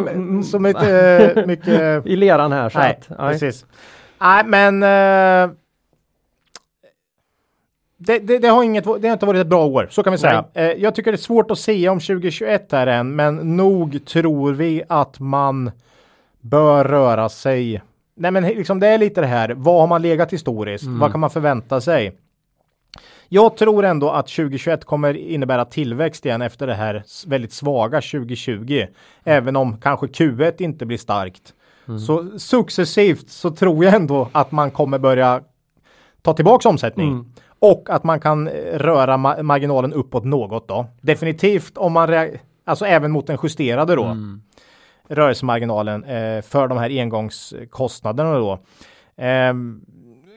så 0.51 0.59
mycket, 0.59 1.47
mycket 1.47 2.07
i 2.07 2.17
leran 2.17 2.53
här. 2.53 2.69
Så 2.69 2.79
Nej, 2.79 2.99
att, 3.09 3.19
nej. 3.19 3.33
precis. 3.33 3.67
Nej, 4.21 4.45
men 4.45 4.83
eh, 4.83 5.51
det, 7.97 8.19
det, 8.19 8.39
det, 8.39 8.49
har 8.49 8.63
inget, 8.63 8.85
det 8.85 9.09
har 9.09 9.13
inte 9.13 9.27
varit 9.27 9.41
ett 9.41 9.47
bra 9.47 9.67
år, 9.67 9.89
så 9.91 10.03
kan 10.03 10.13
vi 10.13 10.19
säga. 10.19 10.45
Eh, 10.55 10.65
jag 10.65 10.95
tycker 10.95 11.13
det 11.13 11.17
är 11.17 11.19
svårt 11.19 11.51
att 11.51 11.59
se 11.59 11.89
om 11.89 12.01
2021 12.01 12.73
här 12.73 12.87
än, 12.87 13.17
men 13.17 13.57
nog 13.57 14.07
tror 14.07 14.53
vi 14.53 14.83
att 14.89 15.21
man 15.21 15.71
bör 16.41 16.85
röra 16.85 17.29
sig. 17.29 17.83
Nej, 18.17 18.31
men 18.31 18.43
liksom 18.43 18.81
det 18.81 18.89
är 18.89 18.99
lite 18.99 19.21
det 19.21 19.27
här. 19.27 19.55
Vad 19.57 19.81
har 19.81 19.87
man 19.87 20.03
legat 20.03 20.33
historiskt? 20.33 20.85
Vad 20.87 21.11
kan 21.11 21.21
man 21.21 21.31
förvänta 21.31 21.81
sig? 21.81 22.13
Jag 23.29 23.57
tror 23.57 23.85
ändå 23.85 24.11
att 24.11 24.27
2021 24.29 24.85
kommer 24.85 25.17
innebära 25.17 25.65
tillväxt 25.65 26.27
igen 26.27 26.43
efter 26.43 26.67
det 26.67 26.75
här 26.75 27.03
väldigt 27.27 27.53
svaga 27.53 28.01
2020. 28.01 28.87
Även 29.25 29.57
om 29.57 29.81
kanske 29.81 30.07
Q1 30.07 30.63
inte 30.63 30.87
blir 30.87 30.99
starkt. 30.99 31.55
Så 32.07 32.39
successivt 32.39 33.31
så 33.31 33.51
tror 33.51 33.85
jag 33.85 33.95
ändå 33.95 34.29
att 34.33 34.53
man 34.53 34.71
kommer 34.71 34.99
börja 34.99 35.43
ta 36.23 36.33
tillbaks 36.33 36.67
omsättning. 36.67 37.09
Mm. 37.09 37.27
Och 37.59 37.87
att 37.91 38.05
man 38.05 38.21
kan 38.21 38.49
eh, 38.49 38.79
röra 38.79 39.17
ma- 39.17 39.43
marginalen 39.43 39.93
uppåt 39.93 40.25
något 40.25 40.69
då. 40.69 40.87
Definitivt 41.01 41.79
om 41.79 41.93
man, 41.93 42.29
alltså 42.65 42.85
även 42.87 43.13
mot 43.13 43.27
den 43.27 43.39
justerade 43.43 43.95
då. 43.95 44.05
Mm. 44.05 44.43
Rörelsemarginalen 45.09 46.05
eh, 46.05 46.43
för 46.43 46.69
de 46.69 46.79
här 46.79 47.01
engångskostnaderna 47.01 48.39
då. 48.39 48.59
Ehm, 49.17 49.81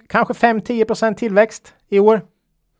kanske 0.08 0.34
5-10% 0.34 1.14
tillväxt 1.16 1.74
i 1.90 2.00
år. 2.00 2.22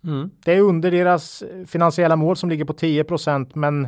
Mm. 0.08 0.30
Det 0.46 0.54
är 0.54 0.62
under 0.62 0.92
deras 0.92 1.44
finansiella 1.68 2.16
mål 2.16 2.36
som 2.36 2.50
ligger 2.50 2.66
på 2.66 2.74
10% 2.74 3.52
men 3.54 3.88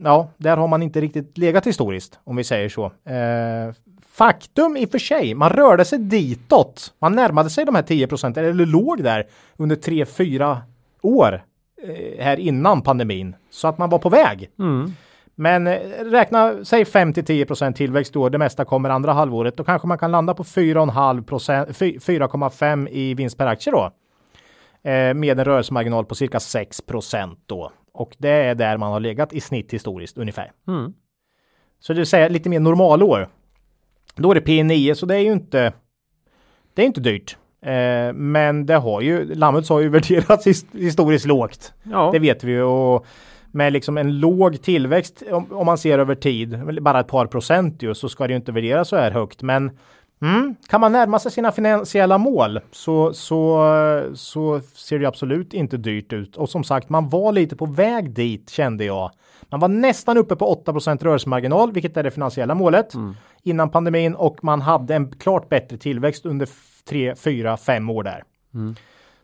ja, 0.00 0.28
där 0.36 0.56
har 0.56 0.68
man 0.68 0.82
inte 0.82 1.00
riktigt 1.00 1.38
legat 1.38 1.66
historiskt 1.66 2.18
om 2.24 2.36
vi 2.36 2.44
säger 2.44 2.68
så. 2.68 2.84
Eh, 2.84 3.74
faktum 4.08 4.76
i 4.76 4.86
och 4.86 4.90
för 4.90 4.98
sig, 4.98 5.34
man 5.34 5.50
rörde 5.50 5.84
sig 5.84 5.98
ditåt. 5.98 6.94
Man 6.98 7.14
närmade 7.14 7.50
sig 7.50 7.64
de 7.64 7.74
här 7.74 7.82
10% 7.82 8.38
eller 8.38 8.66
låg 8.66 9.02
där 9.02 9.26
under 9.56 9.76
3-4 9.76 10.56
år 11.02 11.42
eh, 11.82 12.24
här 12.24 12.36
innan 12.40 12.82
pandemin 12.82 13.36
så 13.50 13.68
att 13.68 13.78
man 13.78 13.90
var 13.90 13.98
på 13.98 14.08
väg. 14.08 14.50
Mm. 14.58 14.92
Men 15.34 15.66
eh, 15.66 15.78
räkna, 16.04 16.64
säg 16.64 16.84
5 16.84 17.12
10 17.12 17.72
tillväxt 17.74 18.12
då, 18.12 18.28
det 18.28 18.38
mesta 18.38 18.64
kommer 18.64 18.90
andra 18.90 19.12
halvåret. 19.12 19.56
Då 19.56 19.64
kanske 19.64 19.88
man 19.88 19.98
kan 19.98 20.12
landa 20.12 20.34
på 20.34 20.42
4,5 20.44 21.72
fy- 21.72 21.98
4,5 21.98 22.88
i 22.88 23.14
vinst 23.14 23.38
per 23.38 23.46
aktie 23.46 23.72
då. 23.72 23.90
Eh, 24.82 25.14
med 25.14 25.38
en 25.38 25.44
rörelsemarginal 25.44 26.04
på 26.04 26.14
cirka 26.14 26.40
6 26.40 26.82
då. 27.46 27.72
Och 27.92 28.16
det 28.18 28.28
är 28.28 28.54
där 28.54 28.76
man 28.76 28.92
har 28.92 29.00
legat 29.00 29.32
i 29.32 29.40
snitt 29.40 29.72
historiskt 29.72 30.18
ungefär. 30.18 30.52
Mm. 30.68 30.92
Så 31.80 31.92
det 31.92 31.98
vill 31.98 32.06
säga 32.06 32.28
lite 32.28 32.48
mer 32.48 32.60
normalår. 32.60 33.28
Då 34.14 34.30
är 34.30 34.34
det 34.34 34.40
P9 34.40 34.94
så 34.94 35.06
det 35.06 35.14
är 35.14 35.20
ju 35.20 35.32
inte. 35.32 35.72
Det 36.74 36.82
är 36.82 36.86
inte 36.86 37.00
dyrt. 37.00 37.36
Eh, 37.62 38.12
men 38.12 38.66
det 38.66 38.74
har 38.74 39.00
ju 39.00 39.34
Lammhults 39.34 39.68
har 39.68 39.80
ju 39.80 39.88
värderats 39.98 40.46
his- 40.46 40.78
historiskt 40.78 41.26
lågt. 41.26 41.72
Ja. 41.82 42.10
Det 42.12 42.18
vet 42.18 42.44
vi 42.44 42.52
ju 42.52 42.62
och 42.62 43.06
med 43.52 43.72
liksom 43.72 43.98
en 43.98 44.18
låg 44.18 44.62
tillväxt 44.62 45.22
om, 45.30 45.52
om, 45.52 45.66
man 45.66 45.78
ser 45.78 45.98
över 45.98 46.14
tid, 46.14 46.82
bara 46.82 47.00
ett 47.00 47.08
par 47.08 47.26
procent 47.26 47.82
ju, 47.82 47.94
så 47.94 48.08
ska 48.08 48.26
det 48.26 48.32
ju 48.32 48.36
inte 48.36 48.52
värderas 48.52 48.88
så 48.88 48.96
här 48.96 49.10
högt. 49.10 49.42
Men 49.42 49.70
mm, 50.22 50.54
kan 50.68 50.80
man 50.80 50.92
närma 50.92 51.18
sig 51.18 51.32
sina 51.32 51.52
finansiella 51.52 52.18
mål 52.18 52.60
så, 52.72 53.12
så, 53.12 54.10
så 54.14 54.60
ser 54.60 54.98
det 54.98 55.06
absolut 55.06 55.54
inte 55.54 55.76
dyrt 55.76 56.12
ut. 56.12 56.36
Och 56.36 56.50
som 56.50 56.64
sagt, 56.64 56.88
man 56.88 57.08
var 57.08 57.32
lite 57.32 57.56
på 57.56 57.66
väg 57.66 58.10
dit 58.10 58.50
kände 58.50 58.84
jag. 58.84 59.10
Man 59.48 59.60
var 59.60 59.68
nästan 59.68 60.18
uppe 60.18 60.36
på 60.36 60.62
8% 60.66 61.04
rörelsemarginal, 61.04 61.72
vilket 61.72 61.96
är 61.96 62.02
det 62.02 62.10
finansiella 62.10 62.54
målet 62.54 62.94
mm. 62.94 63.16
innan 63.42 63.70
pandemin 63.70 64.14
och 64.14 64.44
man 64.44 64.60
hade 64.60 64.94
en 64.94 65.10
klart 65.10 65.48
bättre 65.48 65.76
tillväxt 65.76 66.26
under 66.26 66.48
3, 66.88 67.14
4, 67.16 67.56
5 67.56 67.90
år 67.90 68.02
där. 68.02 68.22
Mm. 68.54 68.74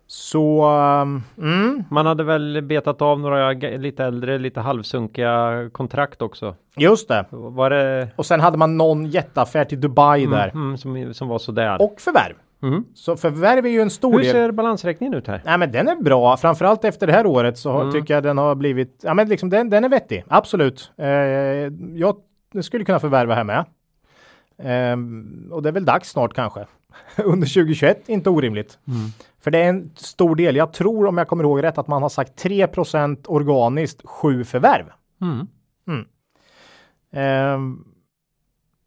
Så 0.06 0.64
mm. 1.38 1.84
man 1.90 2.06
hade 2.06 2.24
väl 2.24 2.62
betat 2.62 3.02
av 3.02 3.20
några 3.20 3.52
lite 3.52 4.04
äldre, 4.04 4.38
lite 4.38 4.60
halvsunkiga 4.60 5.68
kontrakt 5.72 6.22
också. 6.22 6.54
Just 6.76 7.08
det. 7.08 7.24
Var 7.30 7.70
det... 7.70 8.08
Och 8.16 8.26
sen 8.26 8.40
hade 8.40 8.58
man 8.58 8.76
någon 8.76 9.06
jätteaffär 9.06 9.64
till 9.64 9.80
Dubai 9.80 10.24
mm, 10.24 10.38
där. 10.38 10.48
Mm, 10.48 10.76
som, 10.76 11.14
som 11.14 11.28
var 11.28 11.38
sådär. 11.38 11.82
Och 11.82 12.00
förvärv. 12.00 12.34
Mm. 12.62 12.84
Så 12.94 13.16
förvärv 13.16 13.66
är 13.66 13.70
ju 13.70 13.80
en 13.80 13.90
stor 13.90 14.12
Hur 14.12 14.18
del. 14.18 14.32
ser 14.32 14.50
balansräkningen 14.50 15.14
ut 15.14 15.26
här? 15.26 15.42
Nej 15.44 15.58
men 15.58 15.72
den 15.72 15.88
är 15.88 15.96
bra. 15.96 16.36
Framförallt 16.36 16.84
efter 16.84 17.06
det 17.06 17.12
här 17.12 17.26
året 17.26 17.58
så 17.58 17.80
mm. 17.80 17.92
tycker 17.92 18.14
jag 18.14 18.22
den 18.22 18.38
har 18.38 18.54
blivit, 18.54 19.00
ja 19.02 19.14
men 19.14 19.28
liksom 19.28 19.50
den, 19.50 19.70
den 19.70 19.84
är 19.84 19.88
vettig. 19.88 20.24
Absolut. 20.28 20.92
Eh, 20.96 21.06
jag 21.94 22.16
skulle 22.62 22.84
kunna 22.84 23.00
förvärva 23.00 23.34
här 23.34 23.44
med. 23.44 23.64
Eh, 24.58 24.96
och 25.54 25.62
det 25.62 25.68
är 25.68 25.72
väl 25.72 25.84
dags 25.84 26.10
snart 26.10 26.34
kanske. 26.34 26.66
Under 27.24 27.46
2021, 27.46 28.08
inte 28.08 28.30
orimligt. 28.30 28.78
Mm. 28.88 29.10
För 29.40 29.50
det 29.50 29.58
är 29.58 29.68
en 29.68 29.90
stor 29.96 30.36
del. 30.36 30.56
Jag 30.56 30.72
tror 30.72 31.06
om 31.06 31.18
jag 31.18 31.28
kommer 31.28 31.44
ihåg 31.44 31.62
rätt 31.62 31.78
att 31.78 31.86
man 31.86 32.02
har 32.02 32.08
sagt 32.08 32.44
3% 32.44 33.24
organiskt, 33.26 34.02
7 34.04 34.44
förvärv. 34.44 34.86
Mm. 35.20 35.48
Eh, 37.12 37.58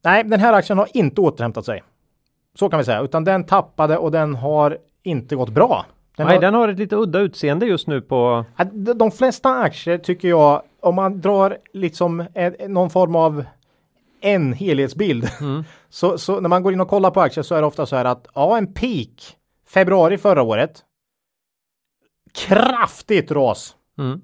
nej, 0.03 0.23
den 0.23 0.39
här 0.39 0.53
aktien 0.53 0.77
har 0.77 0.87
inte 0.93 1.21
återhämtat 1.21 1.65
sig. 1.65 1.83
Så 2.55 2.69
kan 2.69 2.79
vi 2.79 2.85
säga, 2.85 3.01
utan 3.01 3.23
den 3.23 3.43
tappade 3.43 3.97
och 3.97 4.11
den 4.11 4.35
har 4.35 4.77
inte 5.03 5.35
gått 5.35 5.49
bra. 5.49 5.85
Den 6.17 6.27
Nej, 6.27 6.35
har... 6.35 6.41
den 6.41 6.53
har 6.53 6.67
ett 6.67 6.79
lite 6.79 6.95
udda 6.95 7.19
utseende 7.19 7.65
just 7.65 7.87
nu 7.87 8.01
på. 8.01 8.45
De 8.95 9.11
flesta 9.11 9.49
aktier 9.49 9.97
tycker 9.97 10.27
jag, 10.27 10.61
om 10.79 10.95
man 10.95 11.21
drar 11.21 11.57
liksom 11.73 12.25
någon 12.67 12.89
form 12.89 13.15
av 13.15 13.45
en 14.21 14.53
helhetsbild. 14.53 15.29
Mm. 15.41 15.63
så, 15.89 16.17
så, 16.17 16.39
när 16.39 16.49
man 16.49 16.63
går 16.63 16.73
in 16.73 16.81
och 16.81 16.87
kollar 16.87 17.11
på 17.11 17.21
aktier 17.21 17.43
så 17.43 17.55
är 17.55 17.61
det 17.61 17.67
ofta 17.67 17.85
så 17.85 17.95
här 17.95 18.05
att 18.05 18.27
ja, 18.35 18.57
en 18.57 18.73
peak 18.73 19.37
februari 19.67 20.17
förra 20.17 20.41
året. 20.41 20.83
Kraftigt 22.33 23.31
ras. 23.31 23.75
Mm. 23.97 24.21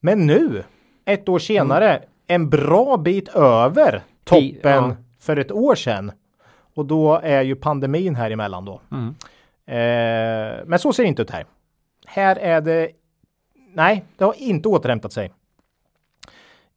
Men 0.00 0.26
nu, 0.26 0.64
ett 1.04 1.28
år 1.28 1.38
senare, 1.38 1.96
mm. 1.96 2.08
en 2.26 2.50
bra 2.50 2.96
bit 2.96 3.28
över 3.28 4.02
toppen 4.24 4.58
ja. 4.62 4.96
för 5.18 5.36
ett 5.36 5.52
år 5.52 5.74
sedan. 5.74 6.12
Och 6.74 6.86
då 6.86 7.20
är 7.22 7.42
ju 7.42 7.56
pandemin 7.56 8.14
här 8.14 8.30
emellan 8.30 8.64
då. 8.64 8.80
Mm. 8.92 9.14
Eh, 9.66 10.64
men 10.66 10.78
så 10.78 10.92
ser 10.92 11.02
det 11.02 11.08
inte 11.08 11.22
ut 11.22 11.30
här. 11.30 11.46
Här 12.06 12.36
är 12.36 12.60
det, 12.60 12.90
nej, 13.74 14.04
det 14.16 14.24
har 14.24 14.34
inte 14.38 14.68
återhämtat 14.68 15.12
sig. 15.12 15.32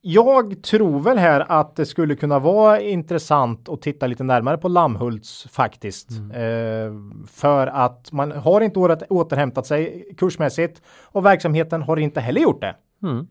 Jag 0.09 0.63
tror 0.63 0.99
väl 0.99 1.17
här 1.17 1.45
att 1.49 1.75
det 1.75 1.85
skulle 1.85 2.15
kunna 2.15 2.39
vara 2.39 2.81
intressant 2.81 3.69
att 3.69 3.81
titta 3.81 4.07
lite 4.07 4.23
närmare 4.23 4.57
på 4.57 4.67
Lammhults 4.67 5.47
faktiskt. 5.51 6.09
Mm. 6.11 6.31
Eh, 6.31 7.25
för 7.27 7.67
att 7.67 8.11
man 8.11 8.31
har 8.31 8.61
inte 8.61 8.79
återhämtat 9.09 9.65
sig 9.65 10.07
kursmässigt 10.17 10.81
och 11.03 11.25
verksamheten 11.25 11.81
har 11.81 11.97
inte 11.97 12.19
heller 12.19 12.41
gjort 12.41 12.61
det. 12.61 12.75
Mm. 13.03 13.27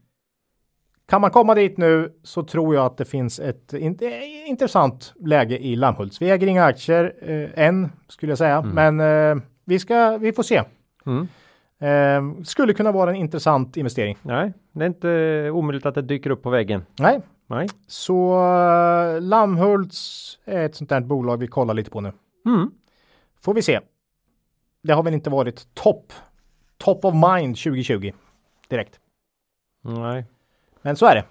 Kan 1.09 1.21
man 1.21 1.31
komma 1.31 1.55
dit 1.55 1.79
nu 1.79 2.12
så 2.23 2.43
tror 2.43 2.75
jag 2.75 2.87
att 2.87 2.97
det 2.97 3.05
finns 3.05 3.41
ett 3.41 3.73
in 3.73 3.99
intressant 4.47 5.15
läge 5.25 5.59
i 5.59 5.77
Lammhults. 5.77 6.23
Vi 6.23 6.31
äger 6.31 6.47
inga 6.47 6.65
aktier 6.65 7.15
eh, 7.23 7.67
än 7.67 7.93
skulle 8.09 8.31
jag 8.31 8.39
säga, 8.39 8.57
mm. 8.57 8.95
men 8.95 9.01
eh, 9.01 9.45
vi 9.65 9.79
ska, 9.79 10.19
vi 10.19 10.33
får 10.33 10.43
se. 10.43 10.62
Eh, 11.79 12.43
skulle 12.45 12.75
kunna 12.75 12.93
vara 12.93 13.11
en 13.11 13.17
intressant 13.17 13.77
investering. 13.77 14.19
Nej, 14.23 14.53
det 14.73 14.85
är 14.85 14.89
inte 14.89 15.51
omöjligt 15.51 15.87
att 15.87 15.95
det 15.95 16.03
dyker 16.03 16.31
upp 16.31 16.43
på 16.43 16.51
väggen. 16.51 16.87
Nej. 16.99 17.21
Nej. 17.47 17.69
Så 17.87 18.35
uh, 18.35 19.21
Lammhults 19.21 20.39
är 20.45 20.67
ett 20.67 20.75
sånt 20.75 20.91
där 20.91 21.01
bolag 21.01 21.37
vi 21.37 21.47
kollar 21.47 21.75
lite 21.75 21.91
på 21.91 22.01
nu. 22.01 22.12
Mm. 22.47 22.71
Får 23.41 23.55
vi 23.55 23.62
se. 23.62 23.81
Det 24.83 24.93
har 24.93 25.03
väl 25.03 25.15
inte 25.15 25.31
varit 25.31 25.75
topp 25.75 26.12
top 26.77 27.05
of 27.05 27.15
mind 27.15 27.57
2020 27.57 28.12
direkt. 28.69 29.01
Nej. 29.83 30.25
Men 30.83 30.97
så 30.97 31.07
är 31.07 31.15
det. 31.15 31.25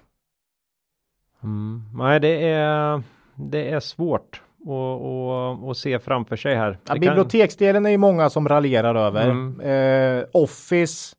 Mm. 1.42 1.82
Nej, 1.94 2.20
det 2.20 2.48
är, 2.48 3.02
det 3.34 3.70
är 3.70 3.80
svårt 3.80 4.42
att 5.70 5.76
se 5.76 5.98
framför 5.98 6.36
sig 6.36 6.54
här. 6.54 6.78
Ja, 6.88 6.94
biblioteksdelen 6.94 7.86
är 7.86 7.90
ju 7.90 7.96
många 7.96 8.30
som 8.30 8.48
raljerar 8.48 8.94
över. 8.94 9.30
Mm. 9.30 9.60
Eh, 10.20 10.24
Office 10.32 11.16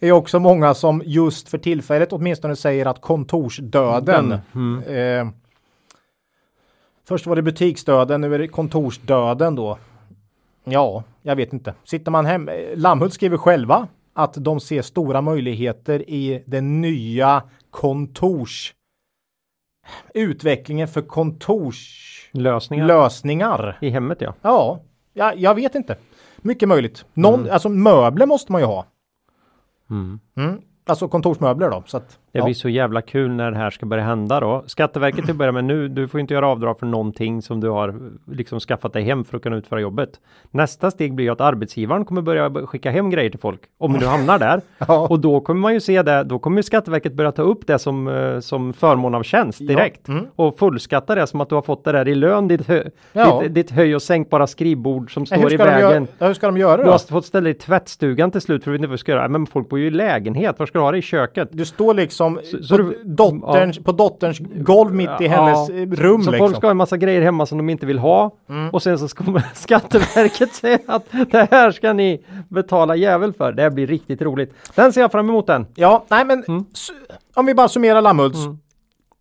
är 0.00 0.12
också 0.12 0.38
många 0.38 0.74
som 0.74 1.02
just 1.04 1.48
för 1.48 1.58
tillfället 1.58 2.12
åtminstone 2.12 2.56
säger 2.56 2.86
att 2.86 3.00
kontorsdöden. 3.00 4.38
Mm. 4.54 4.82
Eh, 4.82 5.32
först 7.08 7.26
var 7.26 7.36
det 7.36 7.42
butiksdöden, 7.42 8.20
nu 8.20 8.34
är 8.34 8.38
det 8.38 8.48
kontorsdöden 8.48 9.54
då. 9.54 9.78
Ja, 10.64 11.04
jag 11.22 11.36
vet 11.36 11.52
inte. 11.52 11.74
Sitter 11.84 12.10
man 12.10 12.26
hem, 12.26 12.50
Lammhult 12.74 13.14
skriver 13.14 13.36
själva 13.36 13.88
att 14.14 14.34
de 14.34 14.60
ser 14.60 14.82
stora 14.82 15.20
möjligheter 15.20 16.10
i 16.10 16.42
den 16.46 16.80
nya 16.80 17.42
kontors 17.70 18.74
utvecklingen 20.14 20.88
för 20.88 21.02
kontorslösningar 21.02 22.86
lösningar. 22.86 23.78
i 23.80 23.90
hemmet. 23.90 24.20
Ja, 24.20 24.34
ja, 24.42 24.80
ja 25.12 25.34
jag 25.36 25.54
vet 25.54 25.74
inte. 25.74 25.96
Mycket 26.36 26.68
möjligt. 26.68 27.04
Någon, 27.14 27.40
mm. 27.40 27.52
Alltså 27.52 27.68
möbler 27.68 28.26
måste 28.26 28.52
man 28.52 28.60
ju 28.60 28.66
ha. 28.66 28.86
Mm. 29.90 30.20
Mm. 30.36 30.60
Alltså 30.86 31.08
kontorsmöbler 31.08 31.70
då. 31.70 31.82
Så 31.86 31.96
att, 31.96 32.18
det 32.32 32.38
ja. 32.38 32.44
blir 32.44 32.54
så 32.54 32.68
jävla 32.68 33.02
kul 33.02 33.30
när 33.30 33.50
det 33.50 33.56
här 33.56 33.70
ska 33.70 33.86
börja 33.86 34.04
hända 34.04 34.40
då. 34.40 34.64
Skatteverket 34.66 35.20
till 35.20 35.30
att 35.30 35.36
börja 35.36 35.52
med 35.52 35.64
nu, 35.64 35.88
du 35.88 36.08
får 36.08 36.20
inte 36.20 36.34
göra 36.34 36.48
avdrag 36.48 36.78
för 36.78 36.86
någonting 36.86 37.42
som 37.42 37.60
du 37.60 37.68
har 37.68 37.94
liksom 38.30 38.60
skaffat 38.60 38.92
dig 38.92 39.02
hem 39.02 39.24
för 39.24 39.36
att 39.36 39.42
kunna 39.42 39.56
utföra 39.56 39.80
jobbet. 39.80 40.10
Nästa 40.50 40.90
steg 40.90 41.14
blir 41.14 41.32
att 41.32 41.40
arbetsgivaren 41.40 42.04
kommer 42.04 42.22
börja 42.22 42.66
skicka 42.66 42.90
hem 42.90 43.10
grejer 43.10 43.30
till 43.30 43.40
folk. 43.40 43.60
Om 43.78 43.92
du 43.92 44.06
hamnar 44.06 44.38
där. 44.38 44.60
ja. 44.78 45.06
Och 45.10 45.20
då 45.20 45.40
kommer 45.40 45.60
man 45.60 45.74
ju 45.74 45.80
se 45.80 46.02
det, 46.02 46.24
då 46.24 46.38
kommer 46.38 46.62
Skatteverket 46.62 47.12
börja 47.12 47.32
ta 47.32 47.42
upp 47.42 47.66
det 47.66 47.78
som, 47.78 48.08
eh, 48.08 48.40
som 48.40 48.72
förmån 48.72 49.14
av 49.14 49.22
tjänst 49.22 49.58
direkt. 49.58 50.00
Ja. 50.04 50.12
Mm. 50.12 50.26
Och 50.36 50.58
fullskatta 50.58 51.14
det 51.14 51.26
som 51.26 51.40
att 51.40 51.48
du 51.48 51.54
har 51.54 51.62
fått 51.62 51.84
det 51.84 51.92
där 51.92 52.08
i 52.08 52.14
lön, 52.14 52.48
ditt, 52.48 52.68
hö, 52.68 52.84
ditt, 53.12 53.54
ditt 53.54 53.70
höj 53.70 53.94
och 53.94 54.02
sänkbara 54.02 54.46
skrivbord 54.46 55.14
som 55.14 55.26
står 55.26 55.52
i 55.52 55.56
vägen. 55.56 56.08
Göra, 56.18 56.28
hur 56.28 56.34
ska 56.34 56.46
de 56.46 56.56
göra 56.56 56.76
då? 56.76 56.82
Du 56.82 56.90
har 56.90 56.98
fått 56.98 57.26
ställa 57.26 57.44
dig 57.44 57.52
i 57.52 57.54
tvättstugan 57.54 58.30
till 58.30 58.40
slut 58.40 58.64
för 58.64 58.70
du 58.70 58.72
vet 58.72 58.78
inte 58.78 58.88
vad 58.88 58.94
du 58.94 58.98
ska 58.98 59.12
göra. 59.12 59.28
Men 59.28 59.46
folk 59.46 59.68
bor 59.68 59.78
ju 59.78 59.86
i 59.86 59.90
lägenhet, 59.90 60.58
var 60.58 60.66
ska 60.66 60.78
du 60.78 60.82
ha 60.82 60.92
det 60.92 60.98
i 60.98 61.02
köket? 61.02 61.48
Du 61.52 61.64
står 61.64 61.94
liksom 61.94 62.21
så, 62.42 62.62
så 62.62 62.76
du, 62.76 63.02
dotterns, 63.04 63.76
ja. 63.76 63.82
på 63.82 63.92
dotterns 63.92 64.38
golv 64.38 64.94
mitt 64.94 65.20
i 65.20 65.26
hennes 65.26 65.68
ja. 65.68 65.74
rum. 65.74 66.22
Så 66.22 66.30
liksom. 66.30 66.38
folk 66.38 66.56
ska 66.56 66.66
ha 66.66 66.70
en 66.70 66.76
massa 66.76 66.96
grejer 66.96 67.22
hemma 67.22 67.46
som 67.46 67.58
de 67.58 67.70
inte 67.70 67.86
vill 67.86 67.98
ha. 67.98 68.30
Mm. 68.48 68.70
Och 68.70 68.82
sen 68.82 68.98
så 68.98 69.08
ska 69.08 69.24
Skatteverket 69.54 70.54
säga 70.54 70.78
att 70.86 71.04
det 71.30 71.48
här 71.50 71.70
ska 71.70 71.92
ni 71.92 72.24
betala 72.48 72.96
jävel 72.96 73.32
för. 73.32 73.52
Det 73.52 73.70
blir 73.70 73.86
riktigt 73.86 74.22
roligt. 74.22 74.54
Den 74.74 74.92
ser 74.92 75.00
jag 75.00 75.12
fram 75.12 75.28
emot 75.28 75.46
den. 75.46 75.66
Ja, 75.74 76.04
nej 76.08 76.24
men 76.24 76.44
mm. 76.48 76.64
om 77.34 77.46
vi 77.46 77.54
bara 77.54 77.68
summerar 77.68 78.02
Lammhults. 78.02 78.44
Mm. 78.44 78.58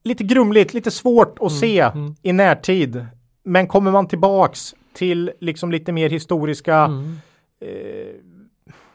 Lite 0.04 0.24
grumligt, 0.24 0.74
lite 0.74 0.92
svårt 0.92 1.34
att 1.40 1.40
mm. 1.40 1.60
se 1.60 1.80
mm. 1.80 2.16
i 2.22 2.34
närtid. 2.34 3.06
Men 3.44 3.68
kommer 3.68 3.92
man 3.92 4.08
tillbaks 4.08 4.76
till 4.94 5.32
liksom 5.40 5.72
lite 5.72 5.92
mer 5.92 6.10
historiska 6.10 6.76
mm. 6.76 7.18
eh, 7.62 8.16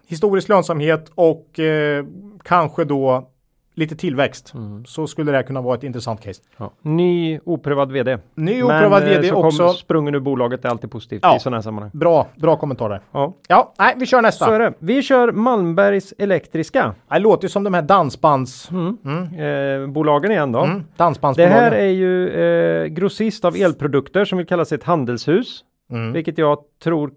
historisk 0.06 0.48
lönsamhet 0.48 1.10
och 1.14 1.60
eh, 1.60 2.04
kanske 2.42 2.84
då 2.84 3.30
lite 3.76 3.96
tillväxt 3.96 4.54
mm. 4.54 4.84
så 4.84 5.06
skulle 5.06 5.32
det 5.32 5.36
här 5.36 5.42
kunna 5.42 5.60
vara 5.60 5.74
ett 5.74 5.82
intressant 5.82 6.20
case. 6.20 6.42
Ja. 6.56 6.72
Ny 6.82 7.40
oprövad 7.44 7.92
vd. 7.92 8.18
Ny 8.34 8.62
oprövad 8.62 9.02
Men, 9.02 9.10
vd 9.10 9.28
så 9.28 9.34
också. 9.34 9.66
Kom, 9.66 9.74
sprungen 9.74 10.14
ur 10.14 10.20
bolaget 10.20 10.64
är 10.64 10.68
alltid 10.68 10.90
positivt 10.90 11.20
ja. 11.22 11.36
i 11.36 11.40
sådana 11.40 11.56
här 11.56 11.62
sammanhang. 11.62 11.90
Bra, 11.94 12.26
bra 12.36 12.56
kommentarer. 12.56 13.00
Ja. 13.12 13.34
ja, 13.48 13.72
nej, 13.78 13.94
vi 13.96 14.06
kör 14.06 14.22
nästa. 14.22 14.44
Så 14.44 14.52
är 14.52 14.58
det. 14.58 14.72
Vi 14.78 15.02
kör 15.02 15.32
Malmbergs 15.32 16.14
Elektriska. 16.18 16.94
Det 17.08 17.18
låter 17.18 17.44
ju 17.44 17.48
som 17.48 17.64
de 17.64 17.74
här 17.74 17.82
dansbands... 17.82 18.70
Mm. 18.70 18.96
Mm. 19.04 19.82
Eh, 19.82 19.88
bolagen 19.88 20.30
igen 20.30 20.52
då. 20.52 20.60
Mm. 20.60 20.84
Dansbandsbolagen. 20.96 21.54
Det 21.54 21.60
här 21.60 21.72
är 21.72 21.90
ju 21.90 22.28
eh, 22.28 22.86
grossist 22.86 23.44
av 23.44 23.56
elprodukter 23.56 24.24
som 24.24 24.38
vill 24.38 24.46
kalla 24.46 24.64
sig 24.64 24.76
ett 24.76 24.84
handelshus. 24.84 25.64
Mm. 25.90 26.12
Vilket 26.12 26.38
jag 26.38 26.58
tror 26.82 27.10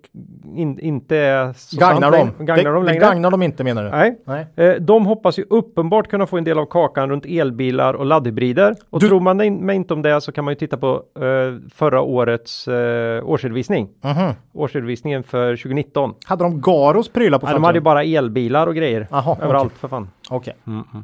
in, 0.55 0.79
inte 0.79 1.17
är 1.17 1.53
så 1.53 1.77
gagnar 1.79 2.11
sant 2.11 2.35
dem. 2.37 2.45
Gagnar 2.45 2.63
det, 2.63 2.75
dem 2.75 2.83
längre. 2.83 2.99
Det 2.99 3.05
gagnar 3.05 3.31
dem 3.31 3.41
inte 3.41 3.63
menar 3.63 3.83
du? 3.83 3.89
Nej. 3.89 4.19
Nej. 4.25 4.47
Eh, 4.55 4.75
de 4.75 5.05
hoppas 5.05 5.39
ju 5.39 5.45
uppenbart 5.49 6.07
kunna 6.07 6.27
få 6.27 6.37
en 6.37 6.43
del 6.43 6.59
av 6.59 6.65
kakan 6.65 7.09
runt 7.09 7.25
elbilar 7.25 7.93
och 7.93 8.05
laddhybrider. 8.05 8.75
Och 8.89 8.99
du... 8.99 9.07
tror 9.07 9.19
man 9.19 9.37
mig 9.37 9.75
inte 9.75 9.93
om 9.93 10.01
det 10.01 10.21
så 10.21 10.31
kan 10.31 10.45
man 10.45 10.51
ju 10.51 10.55
titta 10.55 10.77
på 10.77 11.03
eh, 11.15 11.69
förra 11.73 12.01
årets 12.01 12.67
eh, 12.67 13.29
årsredovisning. 13.29 13.89
Mm 14.01 14.17
-hmm. 14.17 14.33
Årsredovisningen 14.53 15.23
för 15.23 15.55
2019. 15.55 16.13
Hade 16.25 16.43
de 16.43 16.61
Garos 16.61 17.09
prylar 17.09 17.39
på 17.39 17.45
framsidan? 17.45 17.61
De 17.61 17.65
hade 17.65 17.77
ju 17.77 17.83
bara 17.83 18.03
elbilar 18.03 18.67
och 18.67 18.75
grejer 18.75 19.07
Aha, 19.11 19.37
överallt 19.41 19.65
okay. 19.65 19.77
för 19.77 19.87
fan. 19.87 20.09
Okej. 20.29 20.53
Okay. 20.63 20.73
Mm 20.73 20.85
-hmm. 20.93 21.03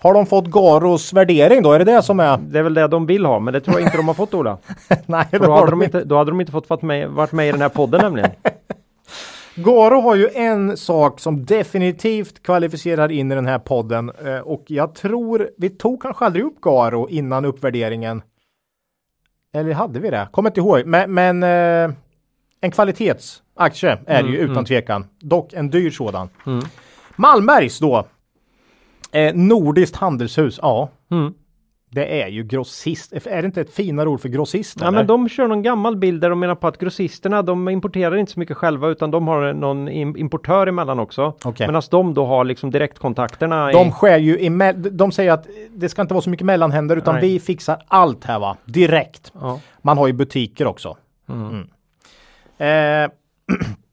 Har 0.00 0.14
de 0.14 0.26
fått 0.26 0.46
Garos 0.46 1.12
värdering 1.12 1.62
då? 1.62 1.72
Är 1.72 1.78
det 1.78 1.84
det 1.84 2.02
som 2.02 2.20
är? 2.20 2.36
Det 2.36 2.58
är 2.58 2.62
väl 2.62 2.74
det 2.74 2.88
de 2.88 3.06
vill 3.06 3.26
ha, 3.26 3.38
men 3.38 3.52
det 3.54 3.60
tror 3.60 3.78
jag 3.78 3.86
inte 3.86 3.96
de 3.96 4.08
har 4.08 4.14
fått 4.14 4.34
Ola. 4.34 4.58
Nej, 5.06 5.26
För 5.30 5.38
då, 5.38 5.52
hade 5.52 5.70
de 5.70 5.82
inte, 5.82 6.04
då 6.04 6.16
hade 6.16 6.30
de 6.30 6.40
inte 6.40 6.52
fått 6.52 6.70
varit 6.70 6.82
med, 6.82 7.08
varit 7.08 7.32
med 7.32 7.48
i 7.48 7.52
den 7.52 7.60
här 7.60 7.68
podden 7.68 8.00
nämligen. 8.00 8.30
Garo 9.54 10.00
har 10.00 10.14
ju 10.14 10.28
en 10.34 10.76
sak 10.76 11.20
som 11.20 11.44
definitivt 11.44 12.42
kvalificerar 12.42 13.10
in 13.12 13.32
i 13.32 13.34
den 13.34 13.46
här 13.46 13.58
podden 13.58 14.10
eh, 14.24 14.38
och 14.38 14.64
jag 14.66 14.94
tror 14.94 15.50
vi 15.58 15.70
tog 15.70 16.02
kanske 16.02 16.24
aldrig 16.24 16.44
upp 16.44 16.60
Garo 16.60 17.08
innan 17.08 17.44
uppvärderingen. 17.44 18.22
Eller 19.54 19.72
hade 19.72 20.00
vi 20.00 20.10
det? 20.10 20.28
Kommer 20.32 20.50
inte 20.50 20.60
ihåg, 20.60 20.86
men, 20.86 21.14
men 21.14 21.42
eh, 21.42 21.94
en 22.60 22.70
kvalitetsaktie 22.70 23.98
är 24.06 24.22
det 24.22 24.28
ju 24.28 24.38
Mm, 24.38 24.50
utan 24.50 24.64
tvekan. 24.64 25.06
Dock 25.20 25.52
en 25.52 25.70
dyr 25.70 25.90
sådan. 25.90 26.28
Mm. 26.46 26.64
Malmbergs 27.16 27.78
då. 27.78 28.06
Eh, 29.12 29.34
Nordiskt 29.34 29.96
handelshus, 29.96 30.58
ja. 30.62 30.88
Mm. 31.10 31.34
Det 31.90 32.22
är 32.22 32.28
ju 32.28 32.44
grossist. 32.44 33.12
Är 33.12 33.42
det 33.42 33.46
inte 33.46 33.60
ett 33.60 33.74
finare 33.74 34.08
ord 34.08 34.20
för 34.20 34.28
grossist? 34.28 34.76
Ja, 34.80 34.86
eller? 34.88 34.98
men 34.98 35.06
de 35.06 35.28
kör 35.28 35.48
någon 35.48 35.62
gammal 35.62 35.96
bild 35.96 36.20
där 36.20 36.30
de 36.30 36.40
menar 36.40 36.54
på 36.54 36.66
att 36.66 36.78
grossisterna 36.78 37.42
de 37.42 37.68
importerar 37.68 38.16
inte 38.16 38.32
så 38.32 38.38
mycket 38.40 38.56
själva 38.56 38.88
utan 38.88 39.10
de 39.10 39.28
har 39.28 39.52
någon 39.52 39.88
im- 39.88 40.18
importör 40.18 40.66
emellan 40.66 40.98
också. 40.98 41.34
Okej. 41.44 41.66
Medan 41.66 41.82
de 41.90 42.14
då 42.14 42.26
har 42.26 42.44
liksom 42.44 42.70
direktkontakterna. 42.70 43.72
De 43.72 43.88
i, 43.88 43.90
skär 43.90 44.18
ju 44.18 44.38
i 44.38 44.72
De 44.90 45.12
säger 45.12 45.32
att 45.32 45.46
det 45.70 45.88
ska 45.88 46.02
inte 46.02 46.14
vara 46.14 46.22
så 46.22 46.30
mycket 46.30 46.46
mellanhänder 46.46 46.96
utan 46.96 47.14
Nej. 47.14 47.22
vi 47.22 47.40
fixar 47.40 47.82
allt 47.88 48.24
här 48.24 48.38
va. 48.38 48.56
Direkt. 48.64 49.32
ja. 49.40 49.60
Man 49.82 49.98
har 49.98 50.06
ju 50.06 50.12
butiker 50.12 50.66
också. 50.66 50.96
Mm. 51.28 51.68
Eh, 52.58 53.10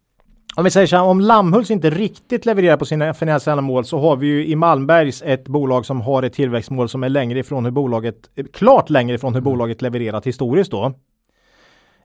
om 0.56 0.64
vi 0.64 0.70
säger 0.72 0.88
så 0.88 0.96
här, 0.96 1.04
om 1.04 1.20
Lammhults 1.20 1.72
inte 1.72 1.90
riktigt 1.90 2.46
levererar 2.46 2.78
på 2.78 2.86
sina 2.86 3.14
finansiella 3.14 3.62
mål 3.62 3.86
så 3.86 4.00
har 4.00 4.16
vi 4.16 4.28
ju 4.28 4.48
i 4.48 4.56
Malmbergs 4.56 5.24
ett 5.26 5.48
bolag 5.48 5.86
som 5.86 6.02
har 6.02 6.24
ett 6.24 6.34
tillväxtmål 6.34 6.90
som 6.90 7.04
är 7.04 7.10
längre 7.10 7.40
ifrån 7.40 7.66
hur 7.66 7.72
bolaget, 7.72 8.16
eh, 8.36 8.46
klart 8.54 8.90
längre 8.90 9.16
ifrån 9.16 9.34
hur 9.34 9.42
bolaget 9.42 9.82
levererat 9.82 10.28
historiskt 10.28 10.72
då. 10.72 10.94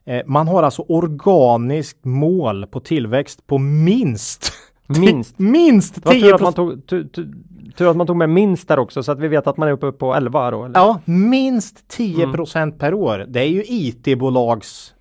Eh, 0.05 0.21
man 0.25 0.47
har 0.47 0.63
alltså 0.63 0.81
organiskt 0.87 2.05
mål 2.05 2.65
på 2.67 2.79
tillväxt 2.79 3.47
på 3.47 3.57
minst 3.57 4.53
Minst. 4.99 5.39
minst 5.39 5.95
Det 5.95 6.05
var 6.05 6.13
10 6.13 6.21
tur 6.21 6.35
att, 6.35 6.41
man 6.41 6.53
tog, 6.53 6.87
tu, 6.87 7.07
tu, 7.07 7.31
tur 7.77 7.89
att 7.89 7.97
man 7.97 8.07
tog 8.07 8.15
med 8.15 8.29
minst 8.29 8.67
där 8.67 8.79
också 8.79 9.03
så 9.03 9.11
att 9.11 9.19
vi 9.19 9.27
vet 9.27 9.47
att 9.47 9.57
man 9.57 9.67
är 9.67 9.71
uppe 9.71 9.91
på 9.91 10.13
11 10.15 10.51
då. 10.51 10.63
Eller? 10.65 10.79
Ja, 10.79 10.99
minst 11.05 11.87
10 11.87 12.23
Mm. 12.23 12.71
per 12.77 12.93
år. 12.93 13.25
Det 13.27 13.39
är 13.39 13.45
ju 13.47 13.63
IT-bolags, 13.67 14.93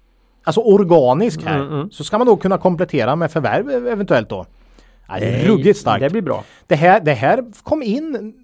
alltså 0.58 0.60
organisk 0.60 1.42
här. 1.44 1.56
Mm, 1.60 1.72
mm. 1.72 1.90
Så 1.90 2.04
ska 2.04 2.18
man 2.18 2.26
då 2.26 2.36
kunna 2.36 2.58
komplettera 2.58 3.16
med 3.16 3.30
förvärv 3.30 3.70
ev- 3.70 3.88
eventuellt 3.88 4.28
då. 4.28 4.46
Ja, 5.08 5.14
det 5.20 5.26
är 5.26 5.46
ruggigt 5.46 5.78
starkt. 5.78 6.00
Det 6.00 6.10
blir 6.10 6.22
bra. 6.22 6.44
Det 6.66 6.74
här, 6.74 7.00
det 7.00 7.12
här 7.12 7.44
kom 7.62 7.82
in 7.82 8.34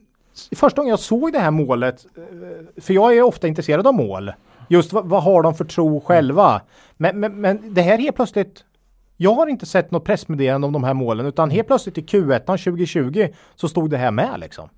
första 0.57 0.81
gången 0.81 0.91
jag 0.91 0.99
såg 0.99 1.33
det 1.33 1.39
här 1.39 1.51
målet. 1.51 2.07
eh, 2.17 2.83
För 2.83 2.95
jag 2.95 3.17
är 3.17 3.23
ofta 3.23 3.49
intresserad 3.49 3.87
av 3.87 3.95
mål. 3.95 4.33
Just 4.69 4.93
vad, 4.93 5.07
vad 5.09 5.23
har 5.23 5.43
de 5.43 5.55
för 5.55 5.65
tro 5.65 6.01
själva? 6.01 6.61
Men, 6.97 7.21
men, 7.21 7.41
men 7.41 7.75
det 7.75 7.83
här 7.83 7.99
helt 7.99 8.17
plötsligt. 8.17 8.65
Jag 9.17 9.35
har 9.35 9.47
inte 9.47 9.67
sett 9.67 9.91
något 9.91 10.05
pressmeddelande 10.05 10.67
om 10.67 10.73
de 10.73 10.85
här 10.85 10.95
målen 10.95 11.27
utan 11.27 11.51
helt 11.51 11.67
plötsligt 11.67 11.99
i 11.99 12.03
Q1 12.03 12.39
2020 12.47 13.29
så 13.55 13.69
stod 13.69 13.91
det 13.91 13.97
här 13.97 14.11
med 14.11 14.41
liksom. 14.41 14.69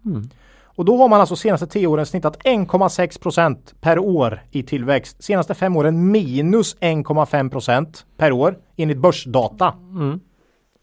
Och 0.78 0.84
då 0.84 0.96
har 0.96 1.08
man 1.08 1.20
alltså 1.20 1.36
senaste 1.36 1.66
10 1.66 1.86
åren 1.86 2.06
snittat 2.06 2.38
1,6 2.44 3.20
procent 3.20 3.74
per 3.80 3.98
år 3.98 4.42
i 4.50 4.62
tillväxt. 4.62 5.22
Senaste 5.22 5.54
fem 5.54 5.76
åren 5.76 6.10
minus 6.10 6.76
1,5 6.76 7.50
procent 7.50 8.06
per 8.16 8.32
år 8.32 8.58
enligt 8.76 8.98
börsdata. 8.98 9.74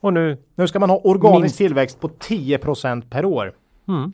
Och 0.01 0.13
nu, 0.13 0.38
Nu 0.55 0.67
ska 0.67 0.79
man 0.79 0.89
ha 0.89 0.97
organisk 1.03 1.41
Minst. 1.41 1.58
tillväxt 1.58 1.99
på 1.99 2.08
10 2.08 2.58
procent 2.58 3.10
per 3.10 3.25
år. 3.25 3.53
Mm. 3.88 4.13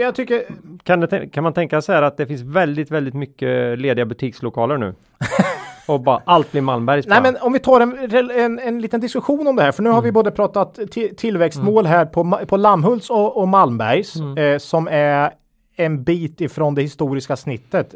Jag 0.00 0.14
tycker, 0.14 0.42
kan, 0.82 1.00
det, 1.00 1.28
kan 1.32 1.44
man 1.44 1.52
tänka 1.52 1.82
sig 1.82 1.96
att 1.96 2.16
det 2.16 2.26
finns 2.26 2.42
väldigt, 2.42 2.90
väldigt 2.90 3.14
mycket 3.14 3.78
lediga 3.78 4.04
butikslokaler 4.04 4.78
nu? 4.78 4.94
och 5.86 6.00
bara 6.00 6.22
allt 6.26 6.52
blir 6.52 6.62
Malmbergs 6.62 7.06
nej 7.06 7.22
men 7.22 7.36
om 7.42 7.52
vi 7.52 7.58
tar 7.58 7.80
en, 7.80 8.30
en, 8.30 8.58
en 8.58 8.80
liten 8.80 9.00
diskussion 9.00 9.46
om 9.46 9.56
det 9.56 9.62
här, 9.62 9.72
för 9.72 9.82
nu 9.82 9.90
har 9.90 10.02
vi 10.02 10.12
både 10.12 10.30
pratat 10.30 10.78
ti- 10.78 11.14
tillväxtmål 11.14 11.86
här 11.86 12.06
på, 12.06 12.40
på 12.46 12.56
Lammhults 12.56 13.10
och, 13.10 13.36
och 13.36 13.48
Malmbergs, 13.48 14.16
eh, 14.38 14.58
som 14.58 14.88
är 14.90 15.32
en 15.76 16.04
bit 16.04 16.40
ifrån 16.40 16.74
det 16.74 16.82
historiska 16.82 17.36
snittet. 17.36 17.94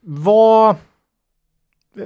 Vad, 0.00 0.76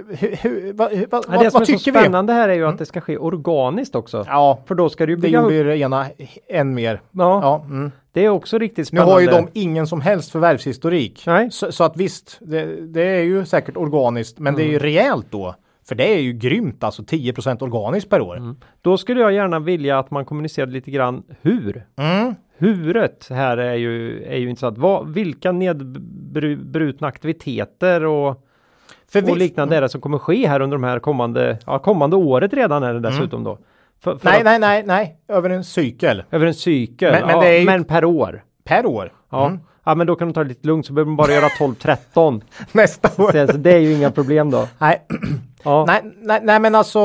hur, 0.08 0.36
hur, 0.36 0.72
vad, 0.72 0.92
hur- 0.92 1.06
vad, 1.10 1.24
Nej, 1.28 1.38
det 1.38 1.44
vad, 1.44 1.52
som 1.52 1.58
vad 1.58 1.62
är 1.62 1.64
så 1.64 1.64
tycker 1.64 1.92
vi? 1.92 1.98
Mm. 1.98 2.02
spännande 2.02 2.32
här 2.32 2.48
är 2.48 2.54
ju 2.54 2.66
att 2.66 2.78
det 2.78 2.86
ska 2.86 3.00
ske 3.00 3.16
organiskt 3.18 3.94
också. 3.94 4.24
Ja, 4.28 4.62
För 4.66 4.74
då 4.74 4.88
ska 4.88 5.06
det 5.06 5.10
ju 5.12 5.16
det 5.16 5.22
bygga 5.22 5.38
upp. 5.38 5.44
gjorde 5.44 5.54
ju 5.54 5.64
det 5.64 5.78
ena 5.78 6.06
än 6.48 6.74
mer. 6.74 7.00
Ja, 7.10 7.40
Ja, 7.42 7.64
mm. 7.70 7.90
det 8.12 8.24
är 8.24 8.28
också 8.28 8.58
riktigt 8.58 8.78
Nu 8.78 8.84
spännande. 8.84 9.12
har 9.12 9.20
ju 9.20 9.26
de 9.26 9.48
ingen 9.52 9.86
som 9.86 10.00
helst 10.00 10.30
förvärvshistorik. 10.32 11.22
Nej. 11.26 11.50
Så, 11.50 11.72
så 11.72 11.84
att 11.84 11.96
visst, 11.96 12.38
det, 12.40 12.86
det 12.86 13.02
är 13.02 13.22
ju 13.22 13.44
säkert 13.44 13.76
organiskt, 13.76 14.38
men 14.38 14.54
det 14.54 14.62
är 14.62 14.66
ju 14.66 14.70
Mm. 14.70 14.82
rejält 14.82 15.26
då. 15.30 15.54
För 15.88 15.94
det 15.94 16.14
är 16.14 16.20
ju 16.20 16.32
grymt, 16.32 16.84
alltså 16.84 17.02
10% 17.02 17.62
organiskt 17.62 18.10
per 18.10 18.20
år. 18.20 18.54
Då 18.82 18.96
skulle 18.98 19.20
jag 19.20 19.32
gärna 19.32 19.58
vilja 19.58 19.98
att 19.98 20.10
man 20.10 20.24
kommunicerade 20.24 20.72
lite 20.72 20.90
grann 20.90 21.22
hur. 21.42 21.86
Mm. 21.96 22.34
Huret 22.58 23.26
här 23.30 23.56
är 23.56 23.74
ju, 23.74 24.24
är 24.24 24.36
ju 24.36 24.48
intressant. 24.50 24.78
Vad, 24.78 25.08
vilka 25.14 25.52
nedbrutna 25.52 27.06
aktiviteter 27.08 28.04
och, 28.04 28.44
För 29.12 29.22
och 29.22 29.28
vi, 29.28 29.34
liknande 29.34 29.76
är 29.76 29.80
det 29.80 29.88
som 29.88 30.00
kommer 30.00 30.18
ske 30.18 30.48
här 30.48 30.60
under 30.60 30.76
de 30.76 30.84
här 30.84 30.98
kommande, 30.98 31.58
ja, 31.66 31.78
kommande 31.78 32.16
året 32.16 32.52
redan 32.52 32.82
är 32.82 32.94
det 32.94 33.00
dessutom 33.00 33.44
då. 33.44 33.58
För, 34.00 34.16
för 34.16 34.28
Mm. 34.28 34.44
nej, 34.44 34.54
att, 34.54 34.60
nej, 34.60 34.82
nej, 34.84 35.16
nej, 35.28 35.36
över 35.36 35.50
en 35.50 35.64
cykel 35.64 36.22
Över 36.30 36.46
en 36.46 36.54
cykel, 36.54 37.12
Men- 37.12 37.26
men 37.26 37.36
ja, 37.36 37.48
ju- 37.52 37.64
men 37.64 37.84
per 37.84 38.04
år. 38.04 38.42
per 38.64 38.86
år. 38.86 39.12
Ja. 39.30 39.46
Mm. 39.46 39.60
ja, 39.84 39.94
men 39.94 40.06
då 40.06 40.14
kan 40.16 40.28
de 40.28 40.34
ta 40.34 40.42
det 40.42 40.48
lite 40.48 40.66
lugnt 40.66 40.86
så 40.86 40.92
behöver 40.92 41.10
de 41.10 41.16
bara 41.16 41.32
göra 41.32 41.48
12-13. 41.48 42.40
Nästa 42.72 43.22
år. 43.22 43.46
så, 43.46 43.52
så 43.52 43.58
det 43.58 43.72
är 43.72 43.78
ju 43.78 43.92
inga 43.92 44.10
problem 44.10 44.50
då. 44.50 44.68
Nej, 44.78 45.02
Ja. 45.64 45.84
nej, 45.86 46.00
nej, 46.22 46.40
nej, 46.42 46.60
men 46.60 46.74
alltså 46.74 47.00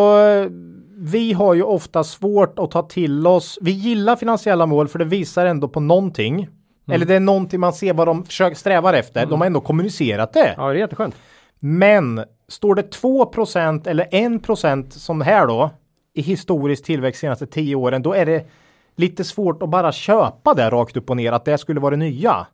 vi 1.00 1.34
har 1.34 1.54
ju 1.54 1.64
ofta 1.64 2.04
svårt 2.04 2.60
att 2.60 2.72
ta 2.72 2.82
till 2.82 3.28
oss. 3.28 3.58
Vi 3.62 3.72
gillar 3.72 4.16
finansiella 4.16 4.66
mål 4.66 4.88
för 4.88 5.00
det 5.00 5.06
visar 5.06 5.46
ändå 5.46 5.68
på 5.68 5.80
någonting. 5.80 6.34
Mm. 6.36 6.96
Eller 6.96 7.06
det 7.06 7.16
är 7.16 7.20
någonting 7.20 7.60
man 7.60 7.74
ser 7.74 7.94
vad 7.94 8.08
de 8.08 8.26
försöker 8.26 8.56
strävar 8.56 8.94
efter. 8.94 9.26
De 9.26 9.42
har 9.42 9.46
ändå 9.48 9.60
kommunicerat 9.62 10.34
det. 10.34 10.54
ja, 10.58 10.64
det 10.68 10.74
är 10.74 10.80
jätteskönt. 10.80 11.16
Men 11.60 12.24
står 12.48 12.76
det 12.76 12.96
2% 13.02 13.88
eller 13.88 14.06
1% 14.06 14.90
som 14.90 15.22
här 15.22 15.48
då 15.48 15.70
i 16.14 16.22
historisk 16.22 16.84
tillväxt 16.86 17.22
senaste 17.22 17.48
10 17.48 17.76
åren, 17.76 18.02
då 18.02 18.14
är 18.14 18.26
det 18.26 18.48
lite 18.96 19.24
svårt 19.24 19.64
att 19.64 19.70
bara 19.70 19.92
köpa 19.92 20.54
det 20.54 20.70
rakt 20.70 20.98
upp 20.98 21.10
och 21.10 21.18
ner 21.18 21.32
att 21.32 21.46
det 21.46 21.58
skulle 21.58 21.80
vara 21.80 21.92
det 21.92 21.98
nya. 21.98 22.48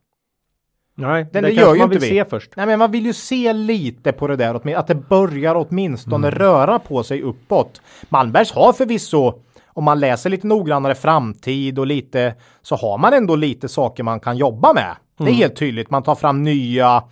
Nej, 0.95 1.25
Den- 1.31 1.43
det, 1.43 1.49
det 1.49 1.55
gör 1.55 1.73
ju 1.73 1.79
man 1.79 1.85
inte 1.93 1.99
vill 1.99 2.09
vi. 2.13 2.17
se 2.19 2.25
först. 2.29 2.51
Nej, 2.55 2.65
men 2.65 2.79
man 2.79 2.91
vill 2.91 3.05
ju 3.05 3.13
se 3.13 3.53
lite 3.53 4.11
på 4.11 4.27
det 4.27 4.35
där, 4.35 4.75
att 4.77 4.87
det 4.87 4.95
börjar 4.95 5.55
åtminstone 5.55 6.29
röra 6.29 6.79
på 6.79 7.03
sig 7.03 7.21
uppåt. 7.21 7.81
Malmbergs 8.09 8.51
har 8.51 8.73
förvisso, 8.73 9.33
om 9.67 9.83
man 9.83 9.99
läser 9.99 10.29
lite 10.29 10.47
noggrannare 10.47 10.95
framtid 10.95 11.79
och 11.79 11.87
lite, 11.87 12.35
så 12.61 12.75
har 12.75 12.97
man 12.97 13.13
ändå 13.13 13.35
lite 13.35 13.69
saker 13.69 14.03
man 14.03 14.19
kan 14.19 14.37
jobba 14.37 14.73
med. 14.73 14.95
Det 15.17 15.23
är 15.23 15.33
helt 15.33 15.55
tydligt. 15.55 15.89
Man 15.89 16.03
tar 16.03 16.15
fram 16.15 16.43
nya 16.43 17.03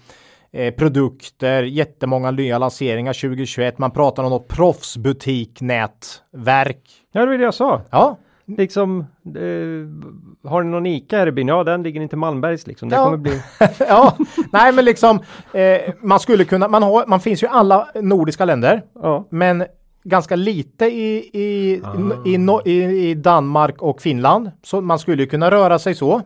eh, 0.53 0.73
produkter, 0.73 1.63
jättemånga 1.63 2.31
nya 2.31 2.57
lanseringar 2.57 3.13
2021. 3.13 3.77
Man 3.77 3.91
pratar 3.91 4.23
om 4.23 4.29
något 4.29 4.47
proffsbutiknätverk. 4.47 6.81
Ja, 7.11 7.21
det 7.21 7.27
var 7.27 7.37
det 7.37 7.43
jag 7.43 7.53
sa. 7.53 7.81
Ja, 7.91 8.17
Liksom, 8.57 8.99
eh, 9.25 10.49
har 10.51 10.63
ni 10.63 10.69
någon 10.71 10.85
ICA 10.85 11.17
här 11.17 11.27
i 11.27 11.31
byn? 11.31 11.47
Ja, 11.47 11.63
den 11.63 11.83
ligger 11.83 12.01
inte 12.01 12.15
i 12.15 12.19
Malmbergs 12.19 12.67
liksom. 12.67 12.89
Det 12.89 12.95
Ja. 12.95 13.03
kommer 13.03 13.17
bli... 13.17 13.41
ja, 13.79 14.17
nej 14.53 14.71
men 14.73 14.85
liksom 14.85 15.19
eh, 15.53 15.81
man 16.01 16.19
skulle 16.19 16.45
kunna, 16.45 16.67
man 16.67 16.83
har, 16.83 17.05
man 17.07 17.19
finns 17.19 17.43
ju 17.43 17.47
i 17.47 17.49
alla 17.53 17.87
nordiska 17.95 18.45
länder. 18.45 18.81
Ja. 19.01 19.27
Men 19.29 19.65
ganska 20.03 20.35
lite 20.35 20.85
i, 20.85 21.29
i, 21.33 21.81
Ah. 21.83 21.95
i, 22.27 22.37
no, 22.37 22.61
i, 22.65 23.09
i 23.09 23.13
Danmark 23.13 23.81
och 23.81 24.01
Finland. 24.01 24.51
Så 24.63 24.81
man 24.81 24.99
skulle 24.99 25.23
ju 25.23 25.29
kunna 25.29 25.51
röra 25.51 25.79
sig 25.79 25.95
så. 25.95 26.21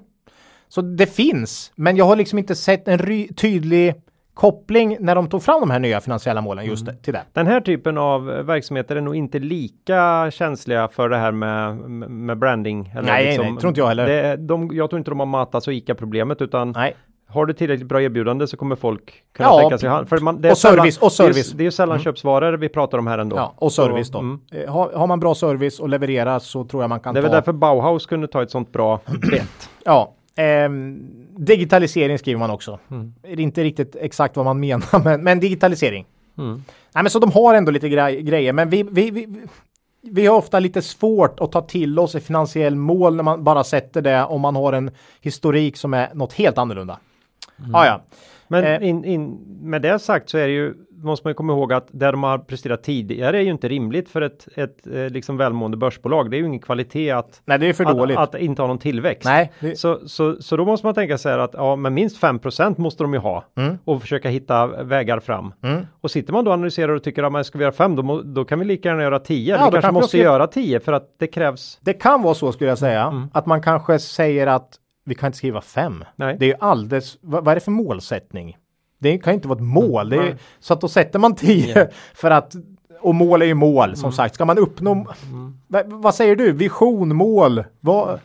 Så 0.67 0.81
det 0.81 1.07
finns, 1.15 1.71
men 1.75 1.95
jag 1.97 2.05
har 2.05 2.15
liksom 2.15 2.39
inte 2.39 2.55
sett 2.55 2.87
en 2.87 2.97
ry, 2.97 3.27
tydlig 3.27 3.93
koppling 4.35 4.97
när 4.99 5.15
de 5.15 5.29
tog 5.29 5.43
fram 5.43 5.59
de 5.59 5.69
här 5.71 5.79
nya 5.79 6.01
finansiella 6.01 6.41
målen 6.41 6.65
just 6.65 6.87
Mm. 6.87 7.01
till 7.01 7.13
det. 7.13 7.21
Den 7.33 7.47
här 7.47 7.61
typen 7.61 7.97
av 7.97 8.31
eh, 8.31 8.43
verksamheter 8.43 8.95
är 8.95 9.01
nog 9.01 9.15
inte 9.15 9.39
lika 9.39 10.31
känsliga 10.31 10.87
för 10.87 11.09
det 11.09 11.17
här 11.17 11.31
med, 11.31 11.77
med 12.09 12.37
branding. 12.37 12.91
Eller 12.93 13.01
Nej, 13.03 13.25
liksom, 13.25 13.45
nej, 13.45 13.57
tror 13.57 13.69
inte 13.69 13.81
jag 13.81 13.87
heller. 13.87 14.05
Det, 14.07 14.35
de, 14.35 14.69
jag 14.73 14.89
tror 14.89 14.97
inte 14.97 15.11
de 15.11 15.19
har 15.19 15.25
matats 15.27 15.67
och 15.67 15.73
ICA-problemet 15.73 16.41
utan 16.41 16.71
Nej, 16.71 16.95
har 17.27 17.45
du 17.45 17.53
tillräckligt 17.53 17.87
bra 17.87 18.01
erbjudande 18.01 18.47
så 18.47 18.57
kommer 18.57 18.75
folk 18.75 19.13
kunna 19.33 19.49
Ja, 19.49 19.59
tänka 19.59 19.77
sig 19.77 19.89
hand. 19.89 20.09
För 20.09 20.17
man, 20.17 20.41
det 20.41 20.47
är 20.47 20.51
och 20.51 20.57
service, 20.57 20.97
och 20.97 21.11
sällan, 21.11 21.33
service. 21.33 21.51
Det 21.51 21.61
är, 21.61 21.63
ju- 21.63 21.67
är 21.67 21.71
sällan 21.71 21.99
köpsvaror 21.99 22.53
vi 22.57 22.69
pratar 22.69 22.97
om 22.97 23.07
här 23.07 23.17
ändå. 23.17 23.35
ja, 23.35 23.53
och 23.57 23.71
service 23.71 24.07
Så, 24.07 24.13
då. 24.13 24.19
mm. 24.19 24.39
Eh, 24.51 24.73
Har, 24.73 24.91
har 24.93 25.07
man 25.07 25.19
bra 25.19 25.35
service 25.35 25.79
och 25.79 25.89
levererar 25.89 26.39
så 26.39 26.63
tror 26.63 26.83
jag 26.83 26.89
man 26.89 26.99
kan 26.99 27.13
Det 27.13 27.19
är 27.19 27.21
ta. 27.21 27.27
väl 27.27 27.35
därför 27.35 27.51
Bauhaus 27.53 28.05
kunde 28.05 28.27
ta 28.27 28.41
ett 28.43 28.51
sånt 28.51 28.71
bra 28.71 28.99
bett. 29.31 29.69
Ja, 29.85 30.13
ehm, 30.35 31.09
digitalisering 31.37 32.19
skriver 32.19 32.39
man 32.39 32.49
också. 32.49 32.79
Mm. 32.91 33.13
Det 33.21 33.31
är 33.31 33.39
inte 33.39 33.63
riktigt 33.63 33.95
exakt 33.95 34.35
vad 34.35 34.45
man 34.45 34.59
menar, 34.59 34.99
men, 35.03 35.23
men 35.23 35.39
digitalisering. 35.39 36.05
Mm. 36.37 36.63
Nej, 36.93 37.03
men 37.03 37.09
så 37.09 37.19
de 37.19 37.31
har 37.31 37.53
ändå 37.53 37.71
lite 37.71 37.89
grej, 37.89 38.21
grejer, 38.21 38.53
men 38.53 38.69
vi, 38.69 38.83
vi, 38.83 39.11
vi, 39.11 39.27
vi 40.01 40.25
har 40.25 40.37
ofta 40.37 40.59
lite 40.59 40.81
svårt 40.81 41.39
att 41.39 41.51
ta 41.51 41.61
till 41.61 41.99
oss 41.99 42.15
ett 42.15 42.25
finansiell 42.25 42.75
mål 42.75 43.15
när 43.15 43.23
man 43.23 43.43
bara 43.43 43.63
sätter 43.63 44.01
det 44.01 44.23
om 44.23 44.41
man 44.41 44.55
har 44.55 44.73
en 44.73 44.91
historik 45.21 45.77
som 45.77 45.93
är 45.93 46.13
något 46.13 46.33
helt 46.33 46.57
annorlunda. 46.57 46.99
Mm. 47.59 47.75
Ah, 47.75 47.85
ja. 47.85 48.01
Men 48.47 48.63
eh, 48.63 48.89
in, 48.89 49.05
in, 49.05 49.37
med 49.61 49.81
det 49.81 49.99
sagt 49.99 50.29
så 50.29 50.37
är 50.37 50.47
det 50.47 50.53
ju 50.53 50.73
måste 51.05 51.27
man 51.27 51.35
komma 51.35 51.53
ihåg 51.53 51.73
att 51.73 51.87
det 51.91 52.11
de 52.11 52.23
har 52.23 52.37
presterat 52.37 52.83
tidigare 52.83 53.37
är 53.37 53.41
ju 53.41 53.51
inte 53.51 53.67
rimligt 53.67 54.09
för 54.09 54.21
ett, 54.21 54.47
ett 54.55 54.87
eh, 54.87 55.09
liksom 55.09 55.37
välmående 55.37 55.77
börsbolag. 55.77 56.31
Det 56.31 56.37
är 56.37 56.39
ju 56.39 56.47
ingen 56.47 56.59
kvalitet 56.59 57.11
att, 57.11 57.41
Nej, 57.45 57.59
det 57.59 57.67
är 57.67 57.73
för 57.73 57.85
att, 57.85 57.97
dåligt. 57.97 58.17
att, 58.17 58.35
inte 58.35 58.61
ha 58.61 58.67
någon 58.67 58.79
tillväxt. 58.79 59.25
Nej, 59.25 59.51
det... 59.59 59.79
så, 59.79 60.07
så, 60.07 60.41
så 60.41 60.57
då 60.57 60.65
måste 60.65 60.87
man 60.87 60.93
tänka 60.93 61.17
sig 61.17 61.33
att 61.33 61.53
ja, 61.53 61.75
men 61.75 61.93
minst 61.93 62.21
5% 62.21 62.79
måste 62.79 63.03
de 63.03 63.13
ju 63.13 63.19
ha 63.19 63.43
mm. 63.57 63.77
och 63.85 64.01
försöka 64.01 64.29
hitta 64.29 64.67
vägar 64.67 65.19
fram. 65.19 65.53
Mm. 65.63 65.85
Och 66.01 66.11
sitter 66.11 66.33
man 66.33 66.45
då 66.45 66.51
och 66.51 66.53
analyserar 66.53 66.91
och 66.91 67.03
tycker 67.03 67.23
att 67.23 67.31
man 67.31 67.43
ska 67.43 67.57
vi 67.57 67.63
göra 67.63 67.73
5 67.73 67.95
då, 67.95 68.21
då 68.21 68.45
kan 68.45 68.59
vi 68.59 68.65
lika 68.65 68.89
gärna 68.89 69.03
göra 69.03 69.19
10. 69.19 69.55
Ja, 69.55 69.65
vi 69.65 69.71
kanske 69.71 69.91
måste 69.91 70.17
göra 70.17 70.47
10 70.47 70.79
för 70.79 70.93
att 70.93 71.15
det 71.19 71.27
krävs. 71.27 71.79
Det 71.81 71.93
kan 71.93 72.21
vara 72.21 72.33
så 72.33 72.51
skulle 72.51 72.69
jag 72.69 72.77
säga 72.77 73.03
mm. 73.03 73.27
att 73.33 73.45
man 73.45 73.61
kanske 73.61 73.99
säger 73.99 74.47
att 74.47 74.79
vi 75.05 75.15
kan 75.15 75.27
inte 75.27 75.37
skriva 75.37 75.61
5. 75.61 76.03
Det 76.15 76.23
är 76.23 76.43
ju 76.43 76.55
alldeles, 76.59 77.17
vad, 77.21 77.45
vad 77.45 77.51
är 77.51 77.55
det 77.55 77.61
för 77.61 77.71
målsättning? 77.71 78.57
Det 78.99 79.17
kan 79.17 79.33
inte 79.33 79.47
vara 79.47 79.57
ett 79.57 79.65
mål. 79.65 80.13
Mm, 80.13 80.25
är, 80.25 80.37
så 80.59 80.73
att 80.73 80.81
då 80.81 80.87
sätter 80.87 81.19
man 81.19 81.35
10 81.35 81.67
yeah. 81.67 81.87
för 82.13 82.31
att 82.31 82.55
och 83.01 83.15
mål 83.15 83.41
är 83.41 83.45
ju 83.45 83.53
mål 83.53 83.95
som 83.95 84.05
mm. 84.05 84.11
sagt. 84.11 84.35
Ska 84.35 84.45
man 84.45 84.57
uppnå, 84.57 84.91
mm. 84.91 86.01
vad 86.01 86.15
säger 86.15 86.35
du, 86.35 86.51
vision, 86.51 87.15
mål? 87.15 87.63
Vad? 87.79 88.19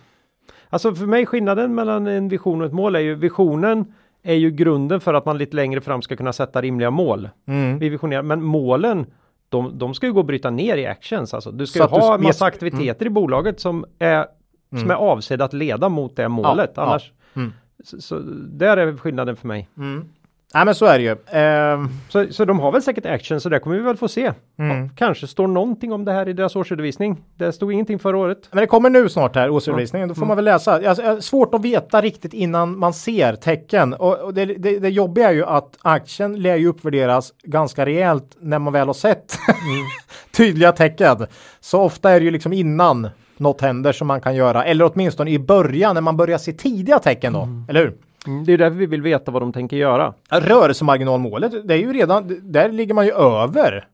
Alltså 0.68 0.95
för 0.95 1.07
mig 1.07 1.26
skillnaden 1.26 1.74
mellan 1.74 2.07
en 2.07 2.28
vision 2.28 2.61
och 2.61 2.66
ett 2.66 2.72
mål 2.72 2.97
är 2.97 3.01
ju 3.01 3.14
visionen 3.14 3.95
är 4.22 4.35
ju 4.35 4.51
grunden 4.51 5.01
för 5.01 5.14
att 5.14 5.26
man 5.26 5.39
lite 5.39 5.57
längre 5.57 5.81
fram 5.81 6.03
ska 6.03 6.16
kunna 6.16 6.33
sätta 6.33 6.62
rimliga 6.62 6.91
mål. 6.91 7.28
Mm. 7.49 7.78
Vi 7.78 7.89
visionerar, 7.89 8.22
men 8.22 8.43
målen 8.43 9.07
de, 9.49 9.78
de 9.78 9.95
ska 9.95 10.07
ju 10.07 10.12
gå 10.12 10.20
att 10.20 10.26
bryta 10.26 10.51
ner 10.51 10.76
i 10.76 10.87
actions. 10.87 11.35
Alltså, 11.35 11.51
du 11.51 11.66
ska 11.66 11.78
ju 11.78 11.85
ha 11.85 12.14
en 12.14 12.22
massa 12.22 12.45
aktiviteter 12.45 13.07
mm. 13.07 13.12
i 13.12 13.14
bolaget 13.14 13.61
som 13.61 13.85
är, 13.99 14.26
som 14.71 14.79
mm. 14.79 14.91
är 14.91 14.95
avsedda 14.95 15.45
att 15.45 15.53
leda 15.53 15.89
mot 15.89 16.16
det 16.16 16.29
målet. 16.29 16.73
Ja, 16.75 16.83
Annars, 16.83 17.12
ja. 17.35 17.41
Mm. 17.41 17.53
Så, 17.85 18.01
så, 18.01 18.18
där 18.39 18.77
är 18.77 18.97
skillnaden 18.97 19.37
för 19.37 19.49
mig. 19.49 19.68
Mm. 19.77 20.09
Nej 20.55 20.64
men 20.64 20.75
så 20.75 20.87
är 20.87 20.99
det 20.99 21.05
ju. 21.05 21.11
Uh... 21.11 21.89
Så, 22.09 22.27
så 22.33 22.45
de 22.45 22.61
har 22.61 22.73
väl 22.73 22.83
säkert 22.83 23.07
action 23.07 23.41
så 23.41 23.49
det 23.49 23.59
kommer 23.59 23.77
vi 23.77 23.83
väl 23.83 23.97
få 23.97 24.09
se. 24.09 24.33
Mm. 24.59 24.91
kanske 24.91 25.27
står 25.27 25.47
någonting 25.47 25.93
om 25.93 26.05
det 26.05 26.12
här 26.12 26.29
i 26.29 26.33
deras 26.33 26.57
årsredovisning. 26.57 27.16
Det 27.37 27.53
stod 27.53 27.73
ingenting 27.73 27.99
förra 27.99 28.18
året. 28.18 28.49
Men 28.51 28.61
det 28.61 28.66
kommer 28.66 28.91
nu 28.91 29.09
snart 29.09 29.37
här 29.37 29.51
årsredovisningen. 29.51 30.09
Ja. 30.09 30.14
Då 30.14 30.14
får 30.14 30.23
mm. 30.23 30.29
man 30.29 30.37
väl 30.37 30.45
läsa. 30.45 30.89
Alltså, 30.89 31.21
svårt 31.21 31.55
att 31.55 31.62
veta 31.62 32.01
riktigt 32.01 32.35
innan 32.35 32.79
man 32.79 32.95
ser 32.95 33.37
tecken. 33.37 33.95
Och, 33.95 34.18
och 34.18 34.35
det, 34.35 34.45
det, 34.45 34.79
det 34.79 34.89
jobbiga 34.89 35.29
är 35.29 35.33
ju 35.33 35.45
att 35.45 35.79
aktien 35.83 36.43
lär 36.43 36.57
ju 36.57 36.68
uppvärderas 36.68 37.33
ganska 37.43 37.87
rejält 37.87 38.37
när 38.41 38.59
man 38.59 38.73
väl 38.73 38.87
har 38.87 38.95
sett 38.95 39.39
mm. 39.49 39.87
tydliga 40.37 40.73
tecken. 40.73 41.27
Så 41.61 41.81
ofta 41.81 42.11
är 42.11 42.21
det 42.21 42.25
ju 42.25 42.31
liksom 42.31 42.53
innan 42.53 43.09
något 43.41 43.61
händer 43.61 43.93
som 43.93 44.07
man 44.07 44.20
kan 44.20 44.34
göra. 44.34 44.64
Eller 44.64 44.91
åtminstone 44.93 45.30
i 45.30 45.38
början 45.38 45.95
när 45.95 46.01
man 46.01 46.16
börjar 46.16 46.38
se 46.38 46.53
tidiga 46.53 46.99
tecken 46.99 47.32
då. 47.32 47.43
Mm. 47.43 47.64
Eller 47.68 47.80
hur? 47.80 47.95
Mm, 48.26 48.45
det 48.45 48.53
är 48.53 48.59
därför 48.59 48.76
vi 48.76 48.86
vill 48.86 49.03
veta 49.03 49.30
vad 49.30 49.43
de 49.43 49.53
tänker 49.53 49.76
göra. 49.76 50.14
Rörelsemarginalmålet, 50.30 51.68
det 51.68 51.74
är 51.74 51.78
ju 51.78 51.93
redan, 51.93 52.41
där 52.43 52.72
ligger 52.72 52.95
man 52.95 53.07
ju 53.07 53.12
över. 53.12 53.86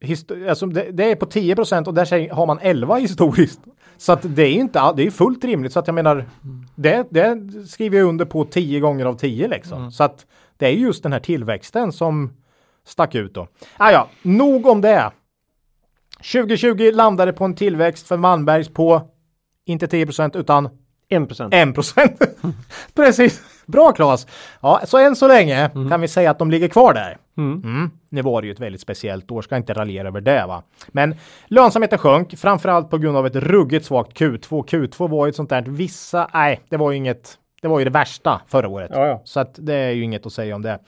Histo 0.00 0.48
alltså 0.48 0.66
det, 0.66 0.90
det, 0.90 1.10
är 1.10 1.16
på 1.16 1.26
10% 1.26 1.86
och 1.86 1.94
där 1.94 2.34
har 2.34 2.46
man 2.46 2.58
11 2.62 2.96
historiskt. 2.96 3.60
Så 3.96 4.12
att 4.12 4.20
det 4.22 4.42
är 4.42 4.52
inte, 4.52 4.92
det 4.96 5.06
är 5.06 5.10
fullt 5.10 5.44
rimligt. 5.44 5.72
Så 5.72 5.78
att 5.78 5.86
jag 5.86 5.94
menar, 5.94 6.24
det, 6.74 7.06
det 7.10 7.40
skriver 7.68 7.98
jag 7.98 8.08
under 8.08 8.24
på 8.24 8.44
10 8.44 8.80
gånger 8.80 9.06
av 9.06 9.14
10 9.14 9.48
liksom. 9.48 9.78
Mm. 9.78 9.90
Så 9.90 10.04
att 10.04 10.26
det 10.56 10.66
är 10.66 10.70
just 10.70 11.02
den 11.02 11.12
här 11.12 11.20
tillväxten 11.20 11.92
som 11.92 12.32
stack 12.86 13.14
ut 13.14 13.34
då. 13.34 13.48
Ah, 13.76 13.90
ja, 13.90 14.08
nog 14.22 14.66
om 14.66 14.80
det. 14.80 15.10
2020 16.18 16.90
landade 16.94 17.32
på 17.32 17.44
en 17.44 17.54
tillväxt 17.54 18.06
för 18.06 18.16
Malmbergs 18.16 18.68
på 18.68 19.02
inte 19.66 19.86
10 19.86 20.06
utan 20.34 20.68
1 21.08 21.28
procent. 21.28 21.54
1 21.54 21.74
procent. 21.74 22.22
Precis. 22.94 23.42
Bra 23.66 23.92
Claes! 23.92 24.26
Ja, 24.60 24.80
så 24.84 24.98
än 24.98 25.16
så 25.16 25.28
länge 25.28 25.70
mm. 25.74 25.90
kan 25.90 26.00
vi 26.00 26.08
säga 26.08 26.30
att 26.30 26.38
de 26.38 26.50
ligger 26.50 26.68
kvar 26.68 26.94
där. 26.94 27.16
Mm. 27.36 27.62
Mm. 27.64 27.90
Nu 28.08 28.22
var 28.22 28.42
det 28.42 28.46
ju 28.46 28.52
ett 28.52 28.60
väldigt 28.60 28.80
speciellt 28.80 29.30
år, 29.30 29.42
ska 29.42 29.56
inte 29.56 29.72
raljera 29.72 30.08
över 30.08 30.20
det 30.20 30.46
va. 30.46 30.62
Men 30.88 31.14
lönsamheten 31.46 31.98
sjönk, 31.98 32.38
framförallt 32.38 32.90
på 32.90 32.98
grund 32.98 33.16
av 33.16 33.26
ett 33.26 33.36
ruggigt 33.36 33.86
svagt 33.86 34.20
Q2. 34.20 34.64
Q2 34.64 35.08
var 35.08 35.26
ju 35.26 35.30
ett 35.30 35.36
sånt 35.36 35.50
där, 35.50 35.62
vissa, 35.62 36.30
nej, 36.34 36.60
det 36.68 36.76
var 36.76 36.90
ju 36.90 36.96
inget, 36.96 37.38
det 37.62 37.68
var 37.68 37.78
ju 37.78 37.84
det 37.84 37.90
värsta 37.90 38.40
förra 38.48 38.68
året. 38.68 38.90
Ja, 38.94 39.06
ja. 39.06 39.22
Så 39.24 39.40
att 39.40 39.54
det 39.58 39.74
är 39.74 39.90
ju 39.90 40.02
inget 40.02 40.26
att 40.26 40.32
säga 40.32 40.54
om 40.54 40.62
det. 40.62 40.78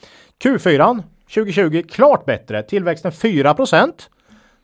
Q4 0.44 1.02
2020 1.34 1.82
klart 1.90 2.24
bättre, 2.24 2.62
tillväxten 2.62 3.12
4 3.12 3.54
procent. 3.54 4.10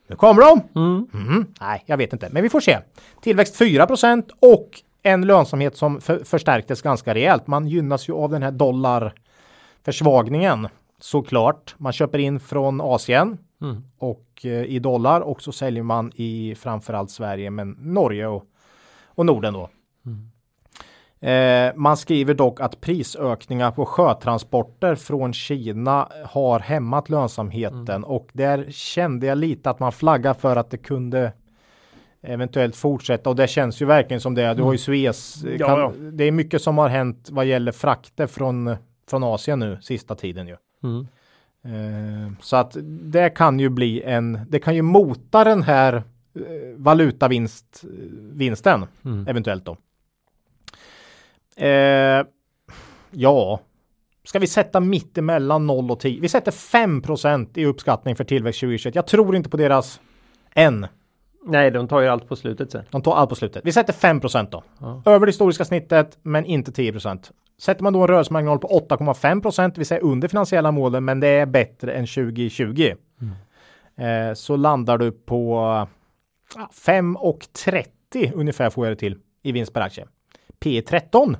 Nu 0.07 0.15
kommer 0.15 0.41
de! 0.41 0.61
Mm. 0.75 1.07
Mm. 1.13 1.45
Nej, 1.61 1.83
jag 1.85 1.97
vet 1.97 2.13
inte, 2.13 2.29
men 2.31 2.43
vi 2.43 2.49
får 2.49 2.59
se. 2.59 2.79
Tillväxt 3.21 3.61
4% 3.61 4.29
och 4.39 4.69
en 5.03 5.25
lönsamhet 5.25 5.77
som 5.77 6.01
för, 6.01 6.23
förstärktes 6.23 6.81
ganska 6.81 7.13
rejält. 7.13 7.47
Man 7.47 7.67
gynnas 7.67 8.09
ju 8.09 8.13
av 8.13 8.31
den 8.31 8.43
här 8.43 8.51
dollarförsvagningen 8.51 10.67
såklart. 10.99 11.75
Man 11.77 11.93
köper 11.93 12.19
in 12.19 12.39
från 12.39 12.81
Asien 12.81 13.37
mm. 13.61 13.83
och 13.97 14.41
eh, 14.43 14.63
i 14.63 14.79
dollar 14.79 15.21
och 15.21 15.41
så 15.41 15.51
säljer 15.51 15.83
man 15.83 16.11
i 16.15 16.55
framförallt 16.55 17.11
Sverige 17.11 17.49
men 17.49 17.71
Norge 17.71 18.27
och, 18.27 18.43
och 19.05 19.25
Norden 19.25 19.53
då. 19.53 19.69
Eh, 21.19 21.71
man 21.75 21.97
skriver 21.97 22.33
dock 22.33 22.61
att 22.61 22.81
prisökningar 22.81 23.71
på 23.71 23.85
sjötransporter 23.85 24.95
från 24.95 25.33
Kina 25.33 26.07
har 26.25 26.59
hämmat 26.59 27.09
lönsamheten 27.09 27.87
mm. 27.87 28.03
och 28.03 28.29
där 28.33 28.65
kände 28.69 29.27
jag 29.27 29.37
lite 29.37 29.69
att 29.69 29.79
man 29.79 29.91
flaggar 29.91 30.33
för 30.33 30.55
att 30.55 30.69
det 30.69 30.77
kunde 30.77 31.33
eventuellt 32.21 32.75
fortsätta 32.75 33.29
och 33.29 33.35
det 33.35 33.47
känns 33.47 33.81
ju 33.81 33.85
verkligen 33.85 34.21
som 34.21 34.35
det. 34.35 34.53
Du 34.53 34.63
har 34.63 34.73
ju 34.73 34.77
mm. 34.77 34.77
Suez. 34.77 35.41
Kan, 35.41 35.53
ja, 35.59 35.79
ja. 35.79 35.93
Det 36.11 36.23
är 36.23 36.31
mycket 36.31 36.61
som 36.61 36.77
har 36.77 36.89
hänt 36.89 37.29
vad 37.31 37.45
gäller 37.45 37.71
frakter 37.71 38.27
från, 38.27 38.75
från 39.09 39.23
Asien 39.23 39.59
nu 39.59 39.77
sista 39.81 40.15
tiden 40.15 40.47
ju. 40.47 40.55
Mm. 40.83 41.07
Eh, 41.63 42.31
så 42.41 42.55
att 42.55 42.77
det 43.01 43.29
kan 43.29 43.59
ju 43.59 43.69
bli 43.69 44.03
en, 44.03 44.39
det 44.49 44.59
kan 44.59 44.75
ju 44.75 44.81
mota 44.81 45.43
den 45.43 45.63
här 45.63 45.93
eh, 45.93 46.03
valutavinst, 46.75 47.83
vinsten 48.31 48.85
mm. 49.05 49.27
eventuellt 49.27 49.65
då. 49.65 49.77
Eh, 51.57 52.25
ja, 53.11 53.59
ska 54.23 54.39
vi 54.39 54.47
sätta 54.47 54.79
mitt 54.79 55.17
emellan 55.17 55.67
0 55.67 55.91
och 55.91 55.99
10? 55.99 56.21
Vi 56.21 56.29
sätter 56.29 56.51
5% 56.51 57.57
i 57.57 57.65
uppskattning 57.65 58.15
för 58.15 58.23
tillväxt 58.23 58.59
2021. 58.59 58.95
Jag 58.95 59.07
tror 59.07 59.35
inte 59.35 59.49
på 59.49 59.57
deras 59.57 59.99
än. 60.53 60.87
Nej, 61.45 61.71
de 61.71 61.87
tar 61.87 62.01
ju 62.01 62.07
allt 62.07 62.29
på 62.29 62.35
slutet 62.35 62.71
sen. 62.71 62.83
De 62.89 63.01
tar 63.01 63.15
allt 63.15 63.29
på 63.29 63.35
slutet. 63.35 63.65
Vi 63.65 63.71
sätter 63.71 63.93
5 63.93 64.19
då. 64.49 64.63
Ja. 64.79 65.01
Över 65.05 65.25
det 65.25 65.29
historiska 65.29 65.65
snittet, 65.65 66.17
men 66.21 66.45
inte 66.45 66.71
10% 66.71 67.31
Sätter 67.59 67.83
man 67.83 67.93
då 67.93 68.01
en 68.01 68.07
rörelsemarginal 68.07 68.59
på 68.59 68.67
8,5% 68.89 69.73
vi 69.77 69.85
säger 69.85 70.03
under 70.03 70.27
finansiella 70.27 70.71
målen, 70.71 71.05
men 71.05 71.19
det 71.19 71.27
är 71.27 71.45
bättre 71.45 71.93
än 71.93 72.07
2020. 72.07 72.93
Mm. 73.21 74.29
Eh, 74.29 74.33
så 74.33 74.55
landar 74.55 74.97
du 74.97 75.11
på 75.11 75.57
ja, 76.55 76.69
5,30 76.73 78.31
ungefär 78.35 78.69
får 78.69 78.85
jag 78.85 78.91
det 78.91 78.99
till 78.99 79.19
i 79.43 79.51
vinst 79.51 79.73
per 79.73 79.81
aktie. 79.81 80.07
P 80.59 80.81
13. 80.81 81.37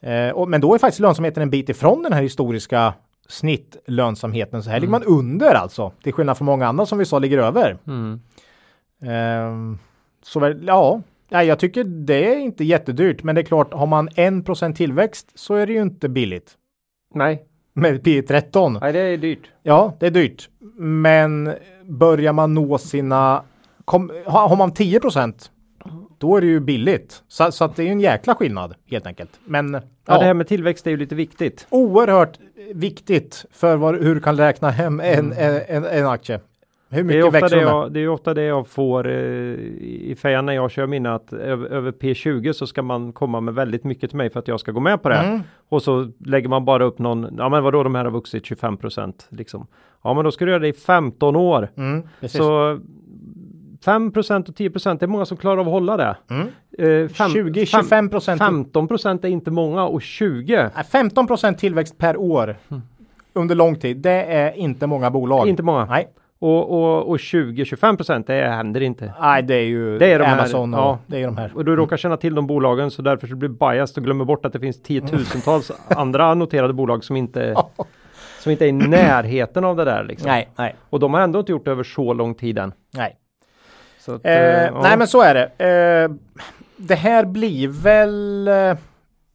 Eh, 0.00 0.30
och, 0.30 0.48
men 0.48 0.60
då 0.60 0.74
är 0.74 0.78
faktiskt 0.78 1.00
lönsamheten 1.00 1.42
en 1.42 1.50
bit 1.50 1.68
ifrån 1.68 2.02
den 2.02 2.12
här 2.12 2.22
historiska 2.22 2.94
snittlönsamheten. 3.28 4.62
Så 4.62 4.70
här 4.70 4.76
mm. 4.76 4.80
ligger 4.80 4.90
man 4.90 5.18
under 5.18 5.54
alltså. 5.54 5.92
Till 6.02 6.12
skillnad 6.12 6.38
från 6.38 6.46
många 6.46 6.66
andra 6.66 6.86
som 6.86 6.98
vi 6.98 7.04
sa 7.04 7.18
ligger 7.18 7.38
över. 7.38 7.78
Mm. 7.86 8.20
Um, 9.00 9.78
så 10.22 10.40
väl, 10.40 10.64
ja, 10.66 11.00
Nej, 11.34 11.46
jag 11.46 11.58
tycker 11.58 11.84
det 11.84 12.34
är 12.34 12.36
inte 12.36 12.64
jättedyrt, 12.64 13.22
men 13.22 13.34
det 13.34 13.40
är 13.40 13.44
klart, 13.44 13.72
har 13.72 13.86
man 13.86 14.08
en 14.14 14.44
procent 14.44 14.76
tillväxt 14.76 15.32
så 15.34 15.54
är 15.54 15.66
det 15.66 15.72
ju 15.72 15.82
inte 15.82 16.08
billigt. 16.08 16.54
Nej. 17.14 17.44
Med 17.72 18.04
P 18.04 18.22
13. 18.22 18.78
Nej, 18.80 18.92
det 18.92 18.98
är 18.98 19.16
dyrt. 19.16 19.50
Ja, 19.62 19.96
det 20.00 20.06
är 20.06 20.10
dyrt. 20.10 20.48
Men 20.78 21.54
börjar 21.84 22.32
man 22.32 22.54
nå 22.54 22.78
sina, 22.78 23.42
kom, 23.84 24.12
har 24.26 24.56
man 24.56 24.74
10 24.74 25.00
procent 25.00 25.50
då 26.18 26.36
är 26.36 26.40
det 26.40 26.46
ju 26.46 26.60
billigt. 26.60 27.22
Så, 27.28 27.52
så 27.52 27.64
att 27.64 27.76
det 27.76 27.82
är 27.82 27.92
en 27.92 28.00
jäkla 28.00 28.34
skillnad 28.34 28.74
helt 28.86 29.06
enkelt. 29.06 29.30
Men 29.44 29.74
ja, 29.74 29.80
ja 30.06 30.18
det 30.18 30.24
här 30.24 30.34
med 30.34 30.48
tillväxt 30.48 30.86
är 30.86 30.90
ju 30.90 30.96
lite 30.96 31.14
viktigt. 31.14 31.66
Oerhört 31.70 32.38
viktigt 32.74 33.46
för 33.52 33.76
vad, 33.76 34.02
hur 34.02 34.14
du 34.14 34.20
kan 34.20 34.36
räkna 34.36 34.70
hem 34.70 35.00
en, 35.00 35.32
mm. 35.32 35.62
en, 35.68 35.84
en, 35.84 36.06
aktie. 36.06 36.40
Hur 36.90 37.04
mycket 37.04 37.32
det 37.32 37.38
är, 37.38 37.44
ofta 37.44 37.56
det, 37.56 37.62
jag, 37.62 37.92
det 37.92 38.00
är 38.00 38.08
ofta 38.08 38.34
det 38.34 38.42
jag 38.42 38.68
får 38.68 39.08
eh, 39.08 39.14
i 39.14 40.16
fejan 40.18 40.46
när 40.46 40.52
jag 40.52 40.70
kör 40.70 40.86
mina 40.86 41.14
att 41.14 41.32
över, 41.32 41.66
över, 41.66 41.92
P20 41.92 42.52
så 42.52 42.66
ska 42.66 42.82
man 42.82 43.12
komma 43.12 43.40
med 43.40 43.54
väldigt 43.54 43.84
mycket 43.84 44.10
till 44.10 44.16
mig 44.16 44.30
för 44.30 44.40
att 44.40 44.48
jag 44.48 44.60
ska 44.60 44.72
gå 44.72 44.80
med 44.80 45.02
på 45.02 45.08
det. 45.08 45.16
Mm. 45.16 45.40
Och 45.68 45.82
så 45.82 46.12
lägger 46.18 46.48
man 46.48 46.64
bara 46.64 46.84
upp 46.84 46.98
någon, 46.98 47.34
ja 47.38 47.48
men 47.48 47.62
vadå 47.62 47.82
de 47.82 47.94
här 47.94 48.04
har 48.04 48.12
vuxit 48.12 48.46
25 48.46 48.78
liksom. 49.28 49.66
Ja 50.02 50.14
men 50.14 50.24
då 50.24 50.30
ska 50.30 50.44
du 50.44 50.50
göra 50.50 50.62
det 50.62 50.68
i 50.68 50.72
15 50.72 51.36
år. 51.36 51.70
Mm, 51.76 52.02
så 52.22 52.78
5% 53.84 54.48
och 54.48 54.56
10 54.56 54.70
det 54.70 55.02
är 55.02 55.06
många 55.06 55.26
som 55.26 55.36
klarar 55.36 55.56
av 55.56 55.66
att 55.66 55.72
hålla 55.72 55.96
det. 55.96 56.16
Mm. 56.30 56.48
Eh, 56.78 56.84
20-25 57.08 58.10
procent. 58.10 58.38
15 58.38 58.88
är 59.22 59.26
inte 59.26 59.50
många 59.50 59.84
och 59.84 60.02
20. 60.02 60.70
15% 60.92 61.54
tillväxt 61.54 61.98
per 61.98 62.16
år 62.16 62.56
mm. 62.68 62.82
under 63.32 63.54
lång 63.54 63.76
tid. 63.76 63.96
Det 63.96 64.24
är 64.24 64.52
inte 64.52 64.86
många 64.86 65.10
bolag. 65.10 65.48
Inte 65.48 65.62
många. 65.62 65.84
Nej. 65.84 66.08
Och, 66.38 66.70
och, 66.70 67.08
och 67.08 67.16
20-25 67.16 67.96
procent, 67.96 68.26
det 68.26 68.32
händer 68.32 68.80
inte. 68.80 69.12
Nej, 69.20 69.42
det 69.42 69.54
är 69.54 69.64
ju 69.64 69.98
Det 69.98 70.12
är 70.12 70.18
de 70.18 70.24
här, 70.24 70.38
Amazon 70.38 70.74
och 70.74 70.80
ja. 70.80 70.98
det 71.06 71.22
är 71.22 71.26
de 71.26 71.36
här. 71.36 71.52
Och 71.54 71.64
du 71.64 71.76
råkar 71.76 71.96
känna 71.96 72.16
till 72.16 72.34
de 72.34 72.46
bolagen 72.46 72.90
så 72.90 73.02
därför 73.02 73.26
så 73.26 73.36
blir 73.36 73.48
biased 73.48 73.98
och 73.98 74.04
glömmer 74.04 74.24
bort 74.24 74.46
att 74.46 74.52
det 74.52 74.60
finns 74.60 74.82
tiotusentals 74.82 75.70
andra 75.88 76.34
noterade 76.34 76.72
bolag 76.72 77.04
som 77.04 77.16
inte, 77.16 77.54
som 78.40 78.52
inte 78.52 78.64
är 78.64 78.68
i 78.68 78.72
närheten 78.72 79.64
av 79.64 79.76
det 79.76 79.84
där. 79.84 80.04
Liksom. 80.04 80.28
Nej, 80.28 80.48
nej, 80.56 80.74
Och 80.90 81.00
de 81.00 81.14
har 81.14 81.20
ändå 81.20 81.38
inte 81.38 81.52
gjort 81.52 81.64
det 81.64 81.70
över 81.70 81.84
så 81.84 82.12
lång 82.12 82.34
tid 82.34 82.58
än. 82.58 82.72
nej. 82.96 83.16
Att, 84.08 84.24
Eh, 84.24 84.32
eh, 84.32 84.64
ja. 84.64 84.82
Nej 84.82 84.96
men 84.96 85.08
så 85.08 85.22
är 85.22 85.34
det. 85.34 85.44
Eh, 85.44 86.10
det 86.76 86.94
här 86.94 87.24
blir 87.24 87.68
väl 87.68 88.48
eh, 88.48 88.76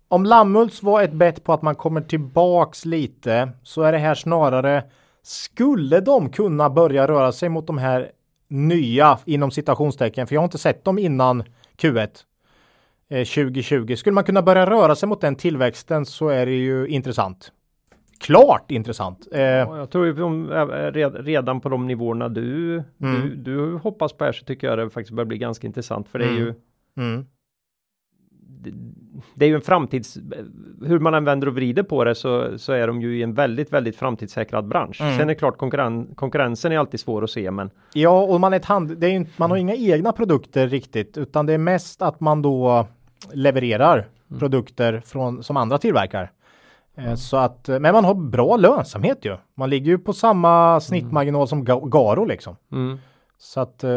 om 0.08 0.26
Lammhults 0.26 0.84
var 0.84 1.02
ett 1.02 1.14
bett 1.14 1.44
på 1.44 1.54
att 1.54 1.62
man 1.62 1.76
kommer 1.76 2.02
tillbaks 2.02 2.86
lite 2.86 3.50
så 3.64 3.82
är 3.82 3.92
det 3.92 3.98
här 3.98 4.16
snarare 4.16 4.84
skulle 5.24 6.00
de 6.00 6.30
kunna 6.30 6.70
börja 6.70 7.08
röra 7.08 7.32
sig 7.32 7.50
mot 7.50 7.68
de 7.68 7.78
här 7.78 8.12
nya 8.48 9.20
inom 9.26 9.52
citationstecken 9.52 10.28
för 10.28 10.36
jag 10.36 10.42
har 10.42 10.46
inte 10.46 10.58
sett 10.58 10.84
dem 10.84 11.00
innan 11.00 11.44
Q1 11.78 12.10
eh, 13.10 13.26
2020. 13.26 13.96
Skulle 13.96 14.14
man 14.14 14.24
kunna 14.24 14.42
börja 14.42 14.70
röra 14.70 14.96
sig 14.96 15.10
mot 15.10 15.22
den 15.22 15.36
tillväxten 15.36 16.06
så 16.06 16.30
är 16.30 16.46
det 16.46 16.52
ju 16.52 16.88
intressant. 16.88 17.52
Klart 18.20 18.72
intressant. 18.72 19.28
Eh, 19.32 19.42
Ja, 19.42 19.78
jag 19.78 19.90
tror 19.90 20.06
ju 20.06 20.12
eh, 20.12 20.92
red- 20.92 21.26
redan 21.26 21.62
på 21.62 21.70
de 21.70 21.88
nivåerna 21.88 22.30
du, 22.30 22.74
Mm. 22.74 23.22
du, 23.22 23.36
du 23.36 23.74
hoppas 23.78 24.14
på 24.14 24.24
här 24.26 24.32
så 24.32 24.46
tycker 24.46 24.68
jag 24.68 24.78
det 24.78 24.90
faktiskt 24.90 25.16
börjar 25.16 25.26
bli 25.26 25.38
ganska 25.38 25.68
intressant 25.68 26.08
för 26.10 26.20
det 26.20 26.26
är 26.26 26.30
Mm. 26.30 26.42
ju 26.44 26.54
mm, 26.98 27.26
det, 28.62 28.72
det 29.36 29.46
är 29.46 29.50
ju 29.50 29.56
en 29.56 29.62
framtids, 29.62 30.18
hur 30.86 31.00
man 31.00 31.14
än 31.14 31.26
vänder 31.26 31.48
och 31.48 31.56
vrider 31.56 31.84
på 31.84 32.04
det 32.04 32.16
så, 32.16 32.58
så 32.60 32.74
är 32.74 32.88
de 32.88 33.02
ju 33.02 33.18
i 33.20 33.24
en 33.24 33.34
väldigt, 33.34 33.74
väldigt 33.74 33.96
framtidssäkrad 33.96 34.68
bransch. 34.68 35.02
Mm. 35.02 35.14
Sen 35.14 35.22
är 35.22 35.26
det 35.34 35.36
klart 35.36 35.58
konkurren, 35.58 36.16
konkurrensen 36.16 36.72
är 36.72 36.78
alltid 36.80 37.00
svår 37.00 37.24
att 37.24 37.30
se 37.30 37.52
men 37.52 37.70
Ja, 37.94 38.22
och 38.24 38.40
man, 38.40 38.54
är 38.54 38.58
ett 38.58 38.66
hand, 38.66 38.98
det 38.98 39.08
är 39.08 39.12
ju, 39.20 39.26
man 39.38 39.50
har 39.52 39.58
inga 39.58 39.76
egna 39.76 40.12
produkter 40.12 40.68
riktigt, 40.68 41.18
utan 41.18 41.46
det 41.46 41.54
är 41.54 41.58
mest 41.58 42.02
att 42.02 42.20
man 42.20 42.42
då 42.42 42.88
levererar 43.34 44.08
produkter 44.40 45.02
från, 45.06 45.44
som 45.44 45.58
andra 45.58 45.78
tillverkar. 45.78 46.32
Eh, 46.98 47.16
Så 47.16 47.38
att, 47.38 47.70
eh, 47.70 47.80
men 47.80 47.94
man 47.94 48.06
har 48.06 48.14
bra 48.16 48.58
lönsamhet 48.58 49.26
ju. 49.26 49.38
Man 49.58 49.70
ligger 49.70 49.92
ju 49.92 49.98
på 49.98 50.14
samma 50.14 50.80
snittmarginal 50.80 51.48
som 51.48 51.66
Ga- 51.66 51.90
Garo 51.90 52.26
liksom. 52.26 52.56
mm. 52.72 52.98
Så 53.38 53.60
att, 53.60 53.84
eh, 53.84 53.92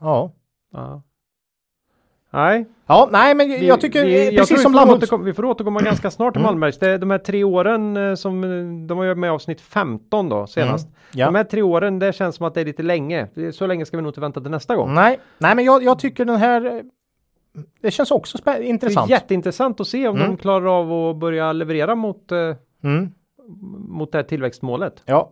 ja. 0.00 0.32
ja. 0.72 1.02
Nej, 2.32 2.66
Ja, 2.86 3.08
nej, 3.12 3.34
men 3.34 3.48
vi- 3.48 3.66
jag 3.66 3.80
tycker 3.80 4.04
vi, 4.04 4.24
jag 4.24 4.34
precis 4.36 4.62
tror 4.62 4.72
som 4.72 4.90
återkomma, 4.90 5.24
vi 5.24 5.32
får 5.34 5.44
återkomma 5.44 5.80
ganska 5.80 6.10
snart 6.10 6.34
till 6.34 6.40
Mm. 6.40 6.46
Malmbergs. 6.50 6.78
Det 6.78 6.90
är 6.90 6.98
de 6.98 7.10
här 7.10 7.18
tre 7.18 7.44
åren 7.44 8.16
som 8.16 8.40
de 8.88 8.98
var 8.98 9.14
med 9.14 9.30
avsnitt 9.32 9.60
15 9.60 10.28
då 10.28 10.46
senast. 10.46 10.86
Mm. 10.86 10.96
Ja. 11.14 11.26
De 11.26 11.34
här 11.34 11.44
tre 11.44 11.62
åren, 11.62 11.98
det 11.98 12.12
känns 12.12 12.36
som 12.36 12.46
att 12.46 12.54
det 12.54 12.60
är 12.60 12.64
lite 12.64 12.82
länge. 12.82 13.28
Så 13.52 13.66
länge 13.66 13.86
ska 13.86 13.96
vi 13.96 14.02
nog 14.02 14.10
inte 14.10 14.20
vänta 14.20 14.40
till 14.40 14.50
nästa 14.50 14.76
gång. 14.76 14.94
Nej, 14.94 15.18
nej, 15.38 15.54
men 15.54 15.64
jag, 15.64 15.82
jag 15.82 15.98
tycker 15.98 16.24
den 16.24 16.36
här, 16.36 16.82
det 17.82 17.90
känns 17.90 18.10
också 18.10 18.38
spä- 18.38 18.44
Det 18.58 18.64
är 18.64 18.68
intressant. 18.68 19.10
jätteintressant 19.10 19.80
att 19.80 19.86
se 19.88 20.08
om 20.08 20.16
Mm. 20.16 20.28
de 20.30 20.36
klarar 20.36 20.80
av 20.80 20.92
att 21.10 21.16
börja 21.16 21.52
leverera 21.52 21.94
mot, 21.94 22.32
eh, 22.32 22.38
Mm, 22.84 23.10
mot 23.88 24.12
det 24.12 24.18
här 24.18 24.22
tillväxtmålet. 24.22 25.02
ja. 25.04 25.30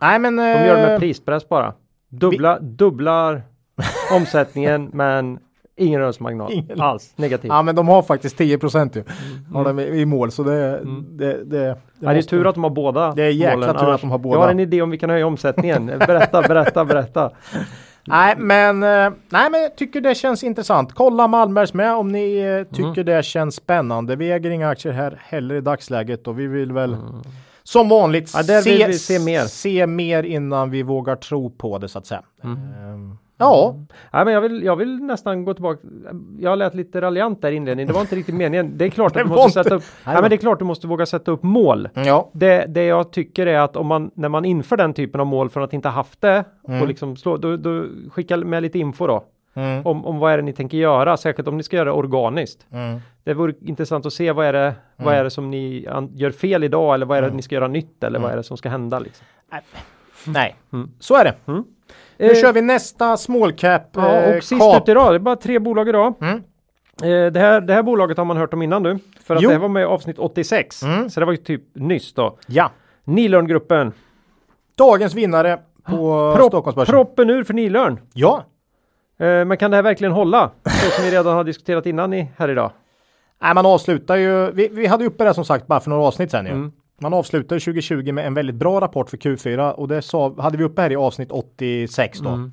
Nej, 0.00 0.18
men. 0.18 0.36
De 0.36 0.42
gör 0.42 0.76
det 0.76 0.82
med 0.82 0.92
eh, 0.94 0.98
prispress 0.98 1.48
bara. 1.48 1.74
Dubbla, 2.08 2.58
dubblar 2.60 3.42
omsättningen 4.16 4.90
men 4.92 5.38
ingen 5.76 6.00
rörelsemarginal 6.00 6.52
Ingen. 6.52 6.80
alls. 6.80 7.12
Negativ. 7.16 7.48
Ja, 7.48 7.62
men 7.62 7.74
de 7.76 7.88
har 7.88 8.02
faktiskt 8.02 8.38
10 8.38 8.58
procent 8.58 8.96
ju. 8.96 9.00
Mm. 9.00 9.54
Har 9.54 9.64
de 9.64 9.78
i, 9.78 9.82
i 10.00 10.06
mål, 10.06 10.30
så 10.30 10.42
det, 10.42 10.52
det, 10.52 10.84
det, 11.18 11.44
det, 11.44 11.76
Ja, 12.00 12.12
det 12.12 12.18
är 12.18 12.22
tur 12.22 12.46
att 12.46 12.54
de 12.54 12.64
har 12.64 12.70
båda. 12.70 13.12
Det 13.12 13.22
är 13.22 13.30
jäkla 13.30 13.56
målen, 13.56 13.76
tur 13.76 13.90
att 13.94 14.00
de 14.00 14.10
har 14.10 14.18
båda. 14.18 14.36
Jag 14.36 14.42
har 14.42 14.50
en 14.50 14.60
idé 14.60 14.82
om 14.82 14.90
vi 14.90 14.98
kan 14.98 15.10
höja 15.10 15.26
omsättningen. 15.26 15.86
Berätta, 15.86 16.42
berätta, 16.42 16.84
berätta. 16.84 17.30
Nej, 18.06 18.34
men, 18.38 18.82
eh, 18.82 19.10
nej, 19.28 19.50
men 19.50 19.62
jag 19.62 19.76
tycker 19.76 20.00
det 20.00 20.14
känns 20.14 20.44
intressant. 20.44 20.92
Kolla 20.94 21.26
Malmbergs 21.28 21.74
med 21.74 21.94
om 21.94 22.12
ni 22.12 22.38
eh, 22.38 22.74
tycker 22.76 22.84
Mm. 23.00 23.06
det 23.06 23.24
känns 23.24 23.54
spännande. 23.54 24.16
Vi 24.16 24.32
äger 24.32 24.50
inga 24.50 24.68
aktier 24.68 24.92
här 24.92 25.20
heller 25.24 25.54
i 25.54 25.60
dagsläget 25.60 26.26
och 26.28 26.38
vi 26.40 26.46
vill 26.46 26.72
väl 26.72 26.96
som 27.62 27.88
vanligt 27.88 28.34
Mm. 28.34 28.46
Ja, 28.48 28.62
se, 28.62 28.92
se 28.92 29.18
mer. 29.18 29.44
se 29.44 29.86
mer 29.86 30.22
innan 30.22 30.70
vi 30.70 30.82
vågar 30.82 31.16
tro 31.16 31.50
på 31.50 31.78
det 31.78 31.88
så 31.88 31.98
att 31.98 32.06
säga. 32.06 32.22
Mm. 32.44 33.18
Ja, 33.38 33.74
Nej, 34.12 34.24
men 34.24 34.34
jag, 34.34 34.40
vill, 34.40 34.62
jag 34.62 34.76
vill 34.76 34.96
nästan 35.02 35.44
gå 35.44 35.54
tillbaka. 35.54 35.80
Jag 36.38 36.58
lät 36.58 36.74
lite 36.74 37.00
raljant 37.00 37.42
där 37.42 37.52
i 37.52 37.54
inledningen. 37.54 37.86
Det 37.88 37.94
var 37.94 38.00
inte 38.00 38.16
riktigt 38.16 38.34
meningen. 38.34 38.78
Det 38.78 38.84
är 38.84 38.88
klart 38.88 39.16
att 39.16 39.22
du 39.22 39.28
måste 39.28 39.50
sätta 39.64 39.74
upp. 39.74 39.82
Nej, 40.04 40.14
Nej, 40.14 40.22
men 40.22 40.30
det 40.30 40.36
är 40.36 40.38
klart 40.38 40.58
du 40.58 40.64
måste 40.64 40.86
våga 40.86 41.06
sätta 41.06 41.30
upp 41.30 41.42
mål. 41.42 41.88
ja, 41.94 42.30
Det, 42.32 42.64
det 42.68 42.84
jag 42.84 43.10
tycker 43.12 43.46
är 43.46 43.58
att 43.60 43.76
om 43.76 43.86
man 43.86 44.10
när 44.14 44.28
man 44.28 44.44
inför 44.44 44.76
den 44.76 44.94
typen 44.94 45.20
av 45.20 45.26
mål 45.26 45.50
från 45.50 45.62
att 45.62 45.72
inte 45.72 45.88
haft 45.88 46.20
det 46.20 46.44
Mm. 46.68 46.82
och 46.82 46.88
liksom 46.88 47.16
slå, 47.16 47.36
då, 47.36 47.56
då 47.56 47.84
skicka 48.10 48.36
med 48.36 48.62
lite 48.62 48.78
info 48.78 49.06
då 49.06 49.24
mm, 49.54 49.86
om, 49.86 50.04
om 50.06 50.18
vad 50.18 50.32
är 50.32 50.36
det 50.36 50.42
ni 50.42 50.52
tänker 50.52 50.78
göra, 50.78 51.16
särskilt 51.16 51.48
om 51.48 51.56
ni 51.56 51.62
ska 51.62 51.76
göra 51.76 51.84
det 51.84 51.92
organiskt. 51.96 52.66
mm, 52.70 53.00
Det 53.24 53.34
vore 53.34 53.52
intressant 53.60 54.06
att 54.06 54.12
se 54.12 54.32
vad 54.32 54.46
är 54.46 54.52
det, 54.52 54.74
vad 54.96 55.14
är 55.14 55.24
det 55.24 55.30
som 55.30 55.50
ni 55.50 55.88
gör 56.14 56.30
fel 56.30 56.64
idag 56.64 56.94
eller 56.94 57.06
vad 57.06 57.18
är 57.18 57.22
det 57.22 57.26
Mm. 57.28 57.36
ni 57.36 57.42
ska 57.42 57.54
göra 57.54 57.68
nytt 57.68 58.04
eller 58.04 58.18
vad 58.18 58.32
är 58.32 58.36
det 58.36 58.42
som 58.42 58.56
ska 58.56 58.68
hända 58.68 58.98
liksom. 58.98 59.26
nej, 60.26 60.56
Mm. 60.72 60.90
så 60.98 61.14
är 61.16 61.24
det. 61.24 61.34
Nu 62.18 62.26
Eh, 62.30 62.34
kör 62.34 62.52
vi 62.52 62.62
nästa 62.62 63.16
small 63.16 63.52
cap. 63.52 63.82
Ja, 63.92 64.12
eh, 64.12 64.36
och 64.36 64.42
sist 64.44 64.60
kap. 64.60 64.82
ut 64.82 64.88
idag, 64.88 65.12
det 65.12 65.16
är 65.16 65.18
bara 65.18 65.36
tre 65.36 65.58
bolag 65.58 65.88
idag. 65.88 66.14
Mm. 66.20 66.36
Eh, 67.02 67.32
det, 67.32 67.40
här, 67.40 67.60
det 67.60 67.72
här 67.74 67.82
bolaget 67.82 68.18
har 68.18 68.24
man 68.24 68.36
hört 68.36 68.54
om 68.54 68.62
innan 68.62 68.82
nu, 68.82 68.98
för 69.24 69.36
att 69.36 69.42
Jo. 69.42 69.48
det 69.48 69.54
här 69.54 69.60
var 69.60 69.68
med 69.68 69.82
i 69.82 69.84
avsnitt 69.84 70.18
86, 70.18 70.82
Mm. 70.82 71.10
så 71.10 71.20
det 71.20 71.26
var 71.26 71.32
ju 71.32 71.36
typ 71.36 71.62
nyss 71.74 72.14
då. 72.14 72.38
Ja, 72.46 72.70
Nilörngruppen, 73.04 73.92
dagens 74.78 75.14
vinnare 75.14 75.58
på 75.84 75.92
Propp- 76.38 76.48
Stockholmsbörsen. 76.48 76.92
proppen 76.92 77.30
ur 77.30 77.44
för 77.44 77.54
Nilörn. 77.54 78.00
Ja, 78.14 78.44
Eh, 79.18 79.44
men 79.44 79.56
kan 79.56 79.70
det 79.70 79.76
här 79.76 79.82
verkligen 79.82 80.12
hålla? 80.12 80.50
Så 80.64 80.90
som 80.90 81.04
vi 81.04 81.10
redan 81.10 81.36
har 81.36 81.44
diskuterat 81.44 81.86
innan 81.86 82.14
i, 82.14 82.28
här 82.36 82.48
idag. 82.50 82.70
Nej, 83.42 83.54
man 83.54 83.66
avslutar 83.66 84.16
ju. 84.16 84.50
Vi, 84.50 84.68
vi 84.68 84.86
hade 84.86 85.04
uppe 85.04 85.24
det 85.24 85.34
som 85.34 85.44
sagt 85.44 85.66
bara 85.66 85.80
för 85.80 85.90
några 85.90 86.02
avsnitt 86.04 86.30
sedan 86.30 86.46
ju. 86.46 86.52
Mm. 86.52 86.72
Man 87.00 87.14
avslutar 87.14 87.58
2020 87.58 88.12
med 88.12 88.26
en 88.26 88.34
väldigt 88.34 88.56
bra 88.56 88.80
rapport 88.80 89.10
för 89.10 89.16
Q4 89.16 89.70
och 89.72 89.88
det 89.88 90.02
sa, 90.02 90.34
hade 90.38 90.58
vi 90.58 90.64
uppe 90.64 90.82
här 90.82 90.92
i 90.92 90.96
avsnitt 90.96 91.30
86 91.32 92.18
då. 92.18 92.28
Mm. 92.28 92.52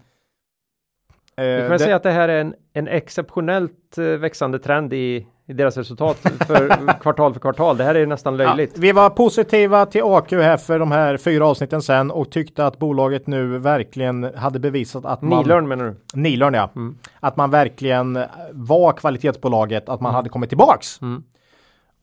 Eh, 1.35 1.45
Vi 1.45 1.61
kan 1.61 1.71
det- 1.71 1.79
säga 1.79 1.95
att 1.95 2.03
det 2.03 2.11
här 2.11 2.29
är 2.29 2.41
en, 2.41 2.55
en 2.73 2.87
exceptionellt 2.87 3.97
eh, 3.97 4.03
växande 4.05 4.59
trend 4.59 4.93
i, 4.93 5.27
i 5.47 5.53
deras 5.53 5.77
resultat 5.77 6.17
för 6.47 6.93
kvartal 7.01 7.33
för 7.33 7.39
kvartal. 7.39 7.77
Det 7.77 7.83
här 7.83 7.95
är 7.95 8.05
nästan 8.05 8.39
ja, 8.39 8.47
löjligt. 8.47 8.77
vi 8.77 8.91
var 8.91 9.09
positiva 9.09 9.85
till 9.85 10.01
AQ 10.03 10.31
här 10.31 10.57
för 10.57 10.79
de 10.79 10.91
här 10.91 11.17
fyra 11.17 11.47
avsnitten 11.47 11.81
sen 11.81 12.11
och 12.11 12.31
tyckte 12.31 12.65
att 12.65 12.79
bolaget 12.79 13.27
nu 13.27 13.57
verkligen 13.57 14.23
hade 14.35 14.59
bevisat 14.59 15.05
att 15.05 15.21
man... 15.21 15.39
Nilörn 15.43 15.67
menar 15.67 15.85
du? 15.85 15.95
Nilörn 16.21 16.53
ja. 16.53 16.69
Mm. 16.75 16.97
Att 17.19 17.37
man 17.37 17.49
verkligen 17.51 18.19
var 18.51 18.91
kvalitetsbolaget, 18.93 19.89
att 19.89 20.01
man 20.01 20.13
hade 20.13 20.29
kommit 20.29 20.49
tillbaks. 20.49 21.01
Mm. 21.01 21.23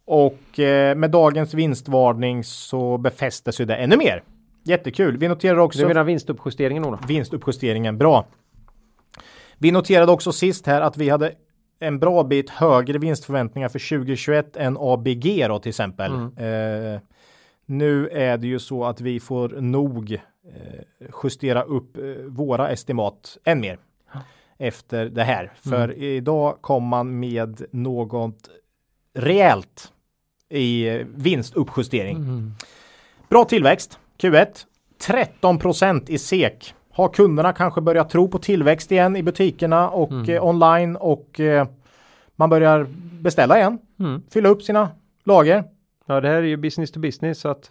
Och 0.05 0.59
eh, 0.59 0.97
med 0.97 1.11
dagens 1.11 1.55
vinstvarning 1.55 2.45
så 2.45 2.99
befästes 2.99 3.61
ju 3.61 3.65
det 3.65 3.77
ännu 3.77 3.97
mer. 3.97 4.23
Jättekul. 4.65 5.17
Vi 5.17 5.29
noterar 5.29 5.57
också 5.57 5.79
Du 5.79 5.89
menar 5.89 6.05
vinstuppjusteringen 6.05 6.83
då? 6.83 6.99
vinstuppjusteringen 7.09 7.99
bra. 7.99 8.27
Vi 9.59 9.73
noterade 9.73 10.13
också 10.13 10.33
sist 10.33 10.67
här 10.67 10.81
att 10.81 10.97
vi 10.97 11.09
hade 11.09 11.33
en 11.81 11.99
bra 11.99 12.25
bit 12.25 12.51
högre 12.51 12.99
vinstförväntningar 12.99 13.69
för 13.69 13.99
2021 13.99 14.57
än 14.57 14.77
ABG 14.81 15.47
då 15.49 15.59
till 15.59 15.69
exempel. 15.69 16.13
Eh, 16.13 17.01
nu 17.67 18.09
är 18.09 18.39
det 18.39 18.47
ju 18.47 18.59
så 18.59 18.85
att 18.85 19.01
vi 19.01 19.21
får 19.21 19.49
nog 19.49 20.13
eh, 20.13 21.11
justera 21.23 21.63
upp 21.63 21.97
eh, 21.97 22.03
våra 22.27 22.71
estimat 22.71 23.39
än 23.45 23.61
mer 23.61 23.79
efter 24.59 25.07
det 25.07 25.23
här. 25.23 25.53
För 25.55 25.93
idag 26.03 26.59
kom 26.61 26.85
man 26.85 27.21
med 27.21 27.63
något 27.71 28.49
rejält 29.15 29.93
i 30.49 30.89
vinstuppjustering. 31.15 32.53
Bra 33.29 33.45
tillväxt, 33.45 33.99
Q1. 34.19 34.67
13% 35.01 36.11
i 36.11 36.19
SEK. 36.19 36.75
Har 36.93 37.09
kunderna 37.09 37.53
kanske 37.53 37.81
börjat 37.81 38.11
tro 38.11 38.29
på 38.29 38.39
tillväxt 38.39 38.93
igen 38.93 39.17
i 39.17 39.23
butikerna 39.23 39.91
och 39.91 40.29
eh, 40.29 40.45
online 40.45 40.97
och 40.97 41.41
eh, 41.41 41.69
man 42.37 42.51
börjar 42.51 42.87
beställa 43.21 43.59
igen. 43.59 43.79
Mm. 44.01 44.23
Fylla 44.31 44.49
upp 44.49 44.63
sina 44.63 44.89
lager. 45.25 45.65
Ja, 46.07 46.21
det 46.21 46.29
här 46.29 46.37
är 46.37 46.43
ju 46.43 46.57
business 46.57 46.93
to 46.93 47.01
business 47.01 47.41
så 47.41 47.49
att 47.49 47.71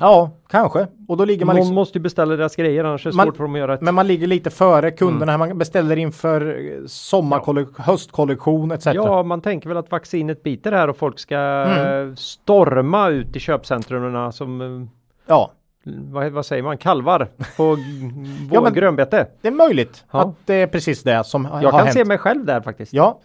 Ja, 0.00 0.30
kanske. 0.48 0.86
Och 1.08 1.16
då 1.16 1.24
ligger 1.24 1.44
man 1.46 1.54
någon 1.56 1.60
liksom, 1.62 1.74
måste 1.74 1.98
ju 1.98 2.02
beställa 2.02 2.36
deras 2.36 2.56
grejer 2.56 2.84
annars 2.84 3.06
är 3.06 3.10
det 3.10 3.16
Man- 3.16 3.26
svårt 3.26 3.36
för 3.36 3.44
dem 3.44 3.54
att 3.54 3.58
göra 3.58 3.74
ett... 3.74 3.80
men 3.80 3.94
man 3.94 4.06
ligger 4.06 4.26
lite 4.26 4.50
före 4.50 4.90
kunderna. 4.90 5.38
Man 5.38 5.58
beställer 5.58 5.96
inför 5.96 6.46
eh, 6.80 6.86
sommarkollektion, 6.86 7.74
höstkollektion 7.84 8.70
etc. 8.72 8.86
Ja, 8.86 9.22
man 9.22 9.40
tänker 9.40 9.68
väl 9.68 9.78
att 9.78 9.90
vaccinet 9.90 10.42
biter 10.42 10.72
här 10.72 10.88
och 10.90 10.96
folk 10.96 11.18
ska 11.18 11.36
Mm. 11.36 12.08
eh, 12.08 12.14
storma 12.14 13.08
ut 13.08 13.36
i 13.36 13.40
köpcentrumen 13.40 14.32
som, 14.32 14.60
eh, 14.60 14.88
ja, 15.26 15.50
vad, 15.84 16.32
vad 16.32 16.46
säger 16.46 16.62
man, 16.62 16.78
kalvar 16.78 17.28
på 17.56 17.62
Ja, 17.78 18.50
ja, 18.52 18.60
men- 18.60 18.72
grönbete. 18.72 19.26
det 19.42 19.48
är 19.48 19.52
möjligt 19.52 20.04
Ja. 20.10 20.20
att 20.20 20.34
det 20.46 20.54
är 20.54 20.66
precis 20.66 21.02
det 21.02 21.24
som 21.24 21.44
har 21.44 21.62
Jag 21.62 21.70
kan 21.70 21.80
hänt. 21.80 21.92
se 21.92 22.04
mig 22.04 22.18
själv 22.18 22.44
där 22.44 22.60
faktiskt. 22.60 22.92
Ja, 22.92 23.20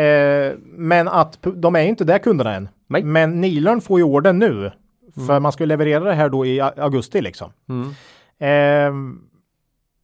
eh, 0.00 0.52
men 0.62 1.08
att 1.08 1.38
de 1.54 1.76
är 1.76 1.82
inte 1.82 2.04
där 2.04 2.18
kunderna 2.18 2.54
än. 2.54 2.68
Nej. 2.86 3.02
Men 3.02 3.40
Nilörn 3.40 3.80
får 3.80 3.98
ju 3.98 4.04
orden 4.04 4.38
nu. 4.38 4.72
För 5.26 5.40
man 5.40 5.52
ska 5.52 5.64
leverera 5.64 6.04
det 6.04 6.14
här 6.14 6.28
då 6.28 6.46
i 6.46 6.60
augusti 6.60 7.20
liksom. 7.20 7.52
Mm. 7.68 7.94
Ehm, 8.38 9.20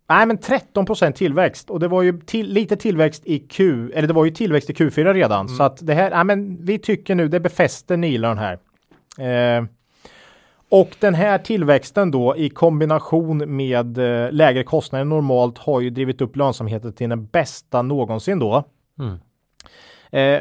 Nej, 0.08 0.26
men 0.26 0.38
13% 0.38 1.12
tillväxt 1.12 1.70
och 1.70 1.80
det 1.80 1.88
var 1.88 2.02
ju 2.02 2.20
till, 2.20 2.52
lite 2.52 2.76
tillväxt 2.76 3.22
i 3.26 3.38
Q, 3.38 3.90
eller 3.94 4.08
det 4.08 4.14
var 4.14 4.24
ju 4.24 4.30
tillväxt 4.30 4.70
i 4.70 4.72
Q4 4.72 5.14
redan. 5.14 5.48
Så 5.48 5.62
att 5.62 5.86
det 5.86 5.94
här, 5.94 6.10
nej 6.10 6.24
men 6.24 6.64
vi 6.64 6.78
tycker 6.78 7.14
nu, 7.14 7.28
det 7.28 7.40
befäster 7.40 7.96
Nilörn 7.96 8.38
här. 8.38 8.58
Eh, 9.18 9.64
och 10.70 10.96
den 11.00 11.14
här 11.14 11.38
tillväxten 11.38 12.10
då 12.10 12.36
i 12.36 12.50
kombination 12.50 13.56
med 13.56 13.98
eh, 13.98 14.32
lägre 14.32 14.64
kostnader 14.64 15.04
normalt 15.04 15.58
har 15.58 15.80
ju 15.80 15.90
drivit 15.90 16.20
upp 16.20 16.36
lönsamheten 16.36 16.92
till 16.92 17.08
den 17.08 17.26
bästa 17.26 17.82
någonsin 17.82 18.38
då. 18.38 18.64
Eh, 20.12 20.40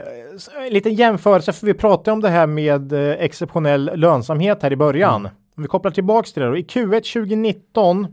en 0.65 0.73
liten 0.73 0.93
jämförelse, 0.93 1.53
för 1.53 1.65
vi 1.65 1.73
pratade 1.73 2.11
om 2.11 2.21
det 2.21 2.29
här 2.29 2.47
med 2.47 2.93
eh, 2.93 3.23
exceptionell 3.23 3.91
lönsamhet 3.95 4.63
här 4.63 4.73
i 4.73 4.75
början. 4.75 5.25
Om 5.55 5.63
vi 5.63 5.67
kopplar 5.67 5.91
tillbaks 5.91 6.33
till 6.33 6.41
det 6.41 6.49
då. 6.49 6.57
I 6.57 6.63
Q1 6.63 7.13
2019 7.13 8.07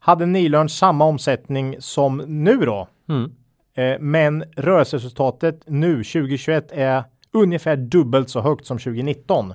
hade 0.00 0.26
Nilörn 0.26 0.68
samma 0.68 1.04
omsättning 1.04 1.76
som 1.78 2.16
nu 2.26 2.56
då. 2.56 2.88
Mm. 3.08 3.30
Eh, 3.76 4.00
men 4.00 4.44
rörelseresultatet 4.56 5.62
nu 5.66 6.04
2021 6.04 6.72
är 6.72 7.04
ungefär 7.32 7.76
dubbelt 7.76 8.30
så 8.30 8.40
högt 8.40 8.66
som 8.66 8.78
2019. 8.78 9.54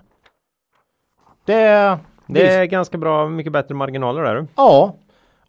Det, 1.45 1.97
Det 2.27 2.47
är 2.47 2.65
ganska 2.65 2.97
bra, 2.97 3.29
mycket 3.29 3.53
bättre 3.53 3.75
marginaler 3.75 4.23
där. 4.23 4.47
Ja, 4.55 4.95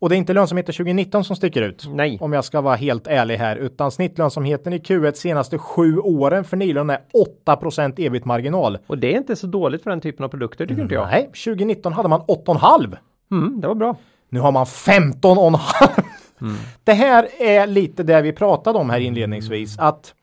och 0.03 0.09
det 0.09 0.17
är 0.17 0.19
inte 0.19 0.33
lönsamheten 0.33 0.73
2019 0.73 1.25
som 1.25 1.37
sticker 1.37 1.63
ut. 1.63 1.87
Nej. 1.89 2.19
Om 2.21 2.33
jag 2.33 2.45
ska 2.45 2.61
vara 2.61 2.77
helt 2.77 3.07
ärlig 3.07 3.37
här, 3.37 3.57
utan 3.57 3.91
snittlönsamheten 3.91 4.73
i 4.73 4.79
Q1 4.79 5.13
senaste 5.13 5.59
sju 5.59 5.99
åren 5.99 6.45
för 6.45 6.57
Nilörn 6.57 6.91
är 6.91 7.01
8% 7.47 7.95
ebit 7.97 8.25
marginal. 8.25 8.79
Och 8.87 8.99
det 8.99 9.15
är 9.15 9.19
inte 9.19 9.37
så 9.37 9.47
dåligt 9.47 9.83
för 9.83 9.91
den 9.91 10.01
typen 10.01 10.25
av 10.25 10.29
produkter 10.29 10.67
tycker 10.67 10.83
inte 10.83 10.95
jag. 10.95 11.07
Nej, 11.07 11.23
2019 11.25 11.93
hade 11.93 12.09
man 12.09 12.21
8,5. 12.21 12.97
Mm, 13.31 13.61
det 13.61 13.69
var 13.69 13.75
bra. 13.75 13.97
Nu 14.29 14.41
har 14.41 14.53
man 14.53 14.65
15,5. 14.65 16.55
Det 16.85 16.93
här 16.93 17.29
är 17.39 17.67
lite 17.67 18.03
det 18.03 18.23
vi 18.23 18.33
pratade 18.33 18.79
om 18.79 18.91
här 18.91 19.01
inledningsvis, 19.01 19.79
att 19.79 20.15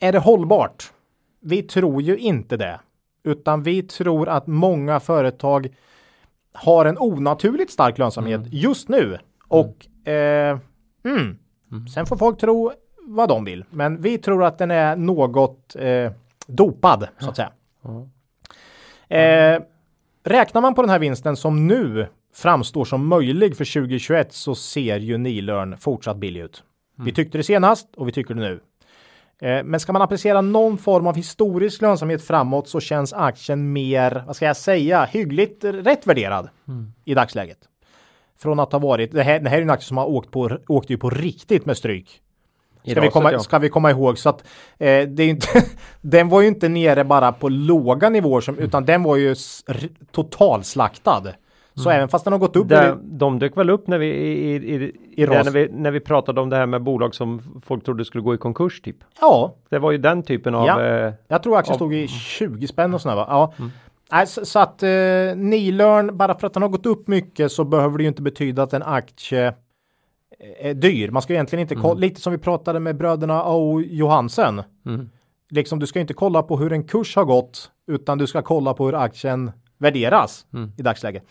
är 0.00 0.12
det 0.12 0.18
hållbart? 0.18 0.92
Vi 1.40 1.62
tror 1.62 2.02
ju 2.02 2.16
inte 2.16 2.56
det, 2.56 2.80
utan 3.24 3.62
vi 3.62 3.82
tror 3.82 4.28
att 4.28 4.46
många 4.46 5.00
företag 5.00 5.68
har 6.54 6.86
en 6.86 6.98
onaturligt 6.98 7.72
stark 7.72 7.98
lönsamhet 7.98 8.40
just 8.50 8.88
nu 8.88 9.18
och 9.48 10.06
eh, 10.08 10.58
mm. 11.04 11.38
sen 11.94 12.06
får 12.06 12.16
folk 12.16 12.38
tro 12.38 12.72
vad 13.06 13.28
de 13.28 13.44
vill, 13.44 13.64
men 13.70 14.02
vi 14.02 14.18
tror 14.18 14.44
att 14.44 14.58
den 14.58 14.70
är 14.70 14.96
något 14.96 15.76
eh, 15.76 16.12
dopad 16.46 17.08
så 17.18 17.28
att 17.28 17.36
säga. 17.36 17.50
Eh, 19.08 19.62
räknar 20.24 20.60
man 20.60 20.74
på 20.74 20.82
den 20.82 20.90
här 20.90 20.98
vinsten 20.98 21.36
som 21.36 21.66
nu 21.66 22.06
framstår 22.34 22.84
som 22.84 23.08
möjlig 23.08 23.56
för 23.56 23.80
2021 23.80 24.32
så 24.32 24.54
ser 24.54 24.98
ju 24.98 25.18
Nilörn 25.18 25.76
fortsatt 25.78 26.16
billig 26.16 26.40
ut. 26.40 26.62
Vi 26.96 27.12
tyckte 27.12 27.38
det 27.38 27.44
senast 27.44 27.88
och 27.96 28.08
vi 28.08 28.12
tycker 28.12 28.34
det 28.34 28.40
nu. 28.40 28.60
Eh, 29.40 29.64
Men 29.64 29.80
ska 29.80 29.92
man 29.92 30.02
applicera 30.02 30.40
någon 30.40 30.78
form 30.78 31.06
av 31.06 31.16
historisk 31.16 31.82
lönsamhet 31.82 32.26
framåt 32.26 32.68
så 32.68 32.80
känns 32.80 33.12
aktien 33.12 33.72
mer, 33.72 34.24
vad 34.26 34.36
ska 34.36 34.46
jag 34.46 34.56
säga, 34.56 35.04
hyggligt 35.04 35.64
rätt 35.64 36.06
värderad 36.06 36.48
i 37.04 37.14
dagsläget. 37.14 37.58
Från 38.38 38.60
att 38.60 38.72
ha 38.72 38.78
varit, 38.78 39.12
det 39.12 39.22
här, 39.22 39.40
det 39.40 39.50
här 39.50 39.58
är 39.58 39.62
en 39.62 39.70
aktie 39.70 39.86
som 39.86 39.96
har 39.96 40.06
åkt 40.06 40.30
på, 40.30 40.58
åkte 40.68 40.92
ju 40.92 40.98
på 40.98 41.10
riktigt 41.10 41.66
med 41.66 41.76
stryk. 41.76 42.20
Ska 42.90 43.00
vi, 43.00 43.06
raset, 43.06 43.12
komma, 43.12 43.32
ja. 43.32 43.38
ska 43.38 43.58
vi 43.58 43.68
komma 43.68 43.90
ihåg 43.90 44.18
så 44.18 44.28
att 44.28 44.40
eh, 44.78 45.08
det 45.08 45.22
är 45.22 45.28
inte, 45.28 45.48
den 46.00 46.28
var 46.28 46.40
ju 46.40 46.48
inte 46.48 46.68
nere 46.68 47.04
bara 47.04 47.32
på 47.32 47.48
låga 47.48 48.08
nivåer 48.08 48.40
som, 48.40 48.58
utan 48.58 48.84
den 48.84 49.02
var 49.02 49.16
ju 49.16 49.34
totalslaktad. 50.12 51.22
Så 51.76 51.90
även 51.90 52.08
fast 52.08 52.24
den 52.24 52.32
har 52.32 52.40
gått 52.40 52.56
upp 52.56 52.68
Där, 52.68 52.88
väldigt- 52.90 53.18
de 53.18 53.38
dök 53.38 53.56
väl 53.56 53.70
upp 53.70 53.86
när 53.86 53.98
vi, 53.98 54.06
i, 54.06 54.54
i, 54.54 54.74
i, 54.74 54.92
I 55.22 55.26
när, 55.26 55.50
vi, 55.50 55.68
när 55.72 55.90
vi 55.90 56.00
pratade 56.00 56.40
om 56.40 56.50
det 56.50 56.56
här 56.56 56.66
med 56.66 56.82
bolag 56.82 57.14
som 57.14 57.60
folk 57.64 57.84
trodde 57.84 58.04
skulle 58.04 58.22
gå 58.24 58.34
i 58.34 58.38
konkurs 58.38 58.80
typ. 58.80 58.96
ja, 59.20 59.54
Det 59.68 59.78
var 59.78 59.90
ju 59.90 59.98
den 59.98 60.22
typen 60.22 60.54
av... 60.54 60.66
Ja. 60.66 60.82
Eh, 60.82 61.12
Jag 61.28 61.42
tror 61.42 61.58
aktien 61.58 61.72
Av- 61.72 61.78
stod 61.78 61.94
i 61.94 62.08
20 62.08 62.66
spänn 62.66 62.94
och 62.94 63.00
sådär 63.00 63.16
va? 63.16 63.26
Ja. 63.28 63.52
Nej, 64.12 64.26
så, 64.26 64.44
så 64.44 64.58
att 64.58 64.82
eh, 64.82 64.88
Nilörn, 65.36 66.16
bara 66.16 66.38
för 66.38 66.46
att 66.46 66.52
den 66.52 66.62
har 66.62 66.68
gått 66.70 66.86
upp 66.86 67.06
mycket 67.08 67.52
så 67.52 67.64
behöver 67.64 67.98
det 67.98 68.02
ju 68.04 68.08
inte 68.08 68.22
betyda 68.22 68.62
att 68.62 68.72
en 68.72 68.82
aktie 68.82 69.54
är 70.60 70.74
dyr. 70.74 71.10
Man 71.10 71.22
ska 71.22 71.32
egentligen 71.32 71.60
inte 71.60 71.74
kolla, 71.74 71.94
lite 72.00 72.20
som 72.20 72.32
vi 72.32 72.38
pratade 72.38 72.80
med 72.80 72.96
bröderna 72.96 73.52
O. 73.54 73.80
Johansen. 73.80 74.62
mm. 74.86 75.10
Liksom 75.50 75.78
du 75.78 75.86
ska 75.86 76.00
inte 76.00 76.14
kolla 76.14 76.42
på 76.42 76.56
hur 76.56 76.72
en 76.72 76.84
kurs 76.84 77.16
har 77.16 77.24
gått 77.24 77.70
utan 77.86 78.18
du 78.18 78.26
ska 78.26 78.42
kolla 78.42 78.74
på 78.74 78.86
hur 78.86 78.94
aktien 78.94 79.52
värderas 79.78 80.46
i 80.78 80.82
dagsläget. 80.82 81.22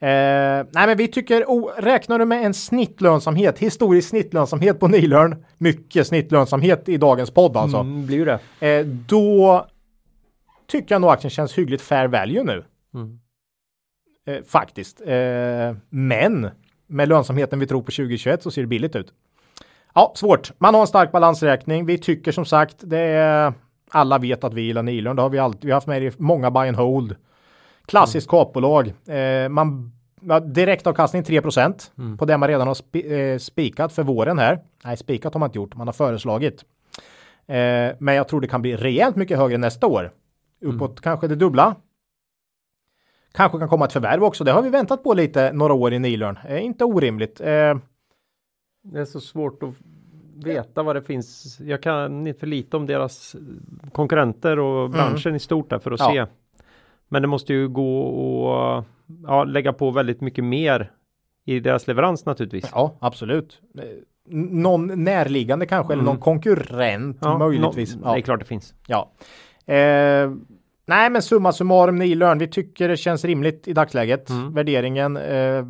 Eh, 0.00 0.66
nej 0.70 0.86
men 0.86 0.96
vi 0.96 1.08
tycker, 1.08 1.44
oh, 1.44 1.70
räknar 1.76 2.18
du 2.18 2.24
med 2.24 2.46
en 2.46 2.54
snittlönsamhet, 2.54 3.58
historisk 3.58 4.08
snittlönsamhet 4.08 4.80
på 4.80 4.88
Nilörn, 4.88 5.44
mycket 5.58 6.06
snittlönsamhet 6.06 6.88
i 6.88 6.96
dagens 6.96 7.30
podd 7.30 7.56
alltså. 7.56 7.76
Mm, 7.76 8.06
blir 8.06 8.26
det. 8.26 8.68
Eh, 8.68 8.86
då 8.86 9.66
tycker 10.66 10.94
jag 10.94 11.02
nog 11.02 11.10
aktien 11.10 11.30
känns 11.30 11.58
hyggligt 11.58 11.82
fair 11.82 12.08
value 12.08 12.42
nu. 12.42 12.64
Mm. 12.94 13.18
Eh, 14.26 14.44
faktiskt. 14.44 15.00
Eh, 15.00 15.76
men 15.90 16.50
med 16.86 17.08
lönsamheten 17.08 17.58
vi 17.58 17.66
tror 17.66 17.82
på 17.82 17.90
2021 17.90 18.42
så 18.42 18.50
ser 18.50 18.62
det 18.62 18.68
billigt 18.68 18.96
ut. 18.96 19.12
Ja, 19.94 20.12
svårt. 20.16 20.52
Man 20.58 20.74
har 20.74 20.80
en 20.80 20.86
stark 20.86 21.12
balansräkning. 21.12 21.86
Vi 21.86 21.98
tycker 21.98 22.32
som 22.32 22.44
sagt, 22.44 22.76
det 22.80 22.98
är 22.98 23.52
alla 23.90 24.18
vet 24.18 24.44
att 24.44 24.54
vi 24.54 24.62
gillar 24.62 24.82
Nilund. 24.82 25.18
Det 25.18 25.22
har 25.22 25.30
vi 25.30 25.38
alltid. 25.38 25.64
Vi 25.64 25.70
har 25.70 25.76
haft 25.76 25.86
med 25.86 26.02
i 26.02 26.12
många 26.16 26.50
buy 26.50 26.68
and 26.68 26.76
hold. 26.76 27.16
Klassiskt 27.86 28.28
kapbolag. 28.30 28.88
Eh, 29.08 29.48
man 29.48 29.90
direktavkastning 30.54 31.22
3% 31.22 31.90
på 32.18 32.24
det 32.24 32.38
man 32.38 32.48
redan 32.48 32.66
har 32.66 32.74
spi, 32.74 33.32
eh, 33.32 33.38
spikat 33.38 33.92
för 33.92 34.02
våren 34.02 34.38
här. 34.38 34.58
Nej, 34.84 34.96
spikat 34.96 35.34
har 35.34 35.38
man 35.38 35.48
inte 35.48 35.58
gjort. 35.58 35.76
Man 35.76 35.88
har 35.88 35.92
föreslagit. 35.92 36.64
Eh, 37.46 37.56
men 37.98 38.14
jag 38.14 38.28
tror 38.28 38.40
det 38.40 38.48
kan 38.48 38.62
bli 38.62 38.76
rejält 38.76 39.16
mycket 39.16 39.38
högre 39.38 39.58
nästa 39.58 39.86
år. 39.86 40.10
Uppåt 40.60 41.00
kanske 41.00 41.28
det 41.28 41.34
dubbla. 41.36 41.76
Kanske 43.32 43.58
kan 43.58 43.68
komma 43.68 43.84
ett 43.84 43.92
förvärv 43.92 44.24
också. 44.24 44.44
Det 44.44 44.52
har 44.52 44.62
vi 44.62 44.70
väntat 44.70 45.02
på 45.04 45.14
lite 45.14 45.52
några 45.52 45.72
år 45.74 45.92
i 45.92 45.98
Nilörn. 45.98 46.38
Eh, 46.48 46.64
inte 46.64 46.84
orimligt. 46.84 47.40
Eh, 47.40 47.46
Det 48.82 49.00
är 49.00 49.04
så 49.04 49.20
svårt 49.20 49.62
att 49.62 49.74
veta 50.44 50.82
vad 50.82 50.96
det 50.96 51.02
finns. 51.02 51.58
Jag 51.60 51.82
kan 51.82 52.26
inte 52.26 52.40
för 52.40 52.46
lite 52.46 52.76
om 52.76 52.86
deras 52.86 53.36
konkurrenter 53.92 54.58
och 54.58 54.90
branschen 54.90 55.34
i 55.34 55.38
stort 55.38 55.70
där 55.70 55.78
för 55.78 55.90
att 55.90 56.00
Mm. 56.00 56.14
Ja. 56.16 56.26
se. 56.26 56.32
Men 57.14 57.22
det 57.22 57.28
måste 57.28 57.52
ju 57.52 57.68
gå 57.68 58.00
och 58.00 58.84
ja, 59.26 59.44
lägga 59.44 59.72
på 59.72 59.90
väldigt 59.90 60.20
mycket 60.20 60.44
mer 60.44 60.90
i 61.44 61.60
deras 61.60 61.86
leverans 61.86 62.26
naturligtvis. 62.26 62.70
ja, 62.72 62.96
absolut. 63.00 63.60
Någon 64.28 65.04
närliggande 65.04 65.66
kanske 65.66 65.92
eller 65.92 66.02
någon 66.02 66.18
konkurrent 66.18 67.18
Ja, 67.20 67.38
möjligtvis. 67.38 67.96
nå- 67.96 68.02
ja. 68.04 68.12
Det 68.12 68.18
är 68.18 68.22
klart 68.22 68.38
det 68.40 68.44
finns. 68.46 68.74
Ja. 68.86 69.10
Eh, 69.74 70.30
nej, 70.86 71.10
men 71.10 71.22
summa 71.22 71.52
summarum 71.52 71.96
Nilörn. 71.98 72.38
Vi 72.38 72.48
tycker 72.48 72.88
det 72.88 72.96
känns 72.96 73.24
rimligt 73.24 73.68
i 73.68 73.72
dagsläget. 73.72 74.30
Värderingen. 74.50 75.16
Eh, 75.16 75.64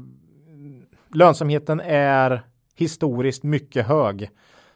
lönsamheten 1.15 1.81
är 1.81 2.43
historiskt 2.77 3.43
mycket 3.43 3.87
hög. 3.87 4.31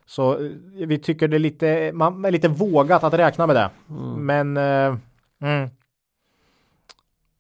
Så 0.06 0.32
eh, 0.32 0.50
vi 0.86 0.98
tycker 0.98 1.28
det 1.28 1.36
är 1.36 1.38
lite, 1.38 1.90
man 1.94 2.24
är 2.24 2.30
lite 2.30 2.48
vågat 2.48 3.04
att 3.04 3.14
räkna 3.14 3.46
med 3.46 3.56
det. 3.56 3.70
Men 4.16 4.56
eh, 4.56 4.96
mm. 5.42 5.68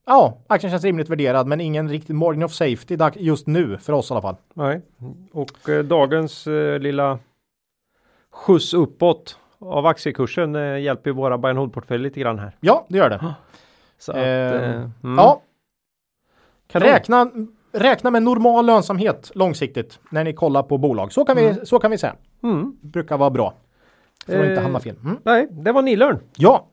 Ja, 0.08 0.38
aktien 0.46 0.70
känns 0.70 0.84
rimligt 0.84 1.08
värderad 1.08 1.46
men 1.46 1.60
ingen 1.60 1.88
riktig 1.88 2.14
margin 2.14 2.42
of 2.42 2.52
safety 2.52 2.96
just 3.14 3.46
nu 3.46 3.78
för 3.78 3.92
oss 3.92 4.10
i 4.10 4.14
alla 4.14 4.22
fall. 4.22 4.36
Nej. 4.54 4.80
Och 5.32 5.68
eh, 5.68 5.84
dagens 5.84 6.46
eh, 6.46 6.78
lilla 6.78 7.18
skjuts 8.30 8.74
uppåt 8.74 9.38
av 9.58 9.86
aktiekursen 9.86 10.56
eh, 10.56 10.78
hjälper 10.78 11.10
våra 11.10 11.38
buy 11.38 11.50
and 11.50 11.58
hold 11.58 11.72
portfölj 11.72 12.02
lite 12.02 12.20
grann 12.20 12.38
här. 12.38 12.56
Ja, 12.60 12.86
det 12.88 12.98
gör 12.98 13.10
det. 13.10 13.34
Så 13.98 14.12
att, 14.12 14.18
Eh, 14.18 14.24
eh, 14.24 14.74
mm. 14.74 14.90
Ja, 15.02 15.42
Kanon. 16.66 16.88
räkna, 16.88 17.30
räkna 17.72 18.10
med 18.10 18.22
normal 18.22 18.66
lönsamhet 18.66 19.30
långsiktigt 19.34 20.00
när 20.10 20.24
ni 20.24 20.32
kollar 20.32 20.62
på 20.62 20.78
bolag. 20.78 21.12
Så 21.12 21.24
kan 21.24 21.36
vi, 21.36 21.54
så 21.66 21.78
kan 21.78 21.90
vi 21.90 21.98
säga. 21.98 22.16
Mm. 22.42 22.76
Brukar 22.80 23.18
vara 23.18 23.30
bra. 23.30 23.54
För 24.26 24.38
att 24.38 24.44
inte 24.48 24.54
Eh, 24.54 24.62
hamna 24.62 24.80
fel. 24.80 24.96
Mm. 25.04 25.18
Nej, 25.24 25.48
det 25.50 25.72
var 25.72 25.82
Nilörn. 25.82 26.20
Ja, 26.36 26.66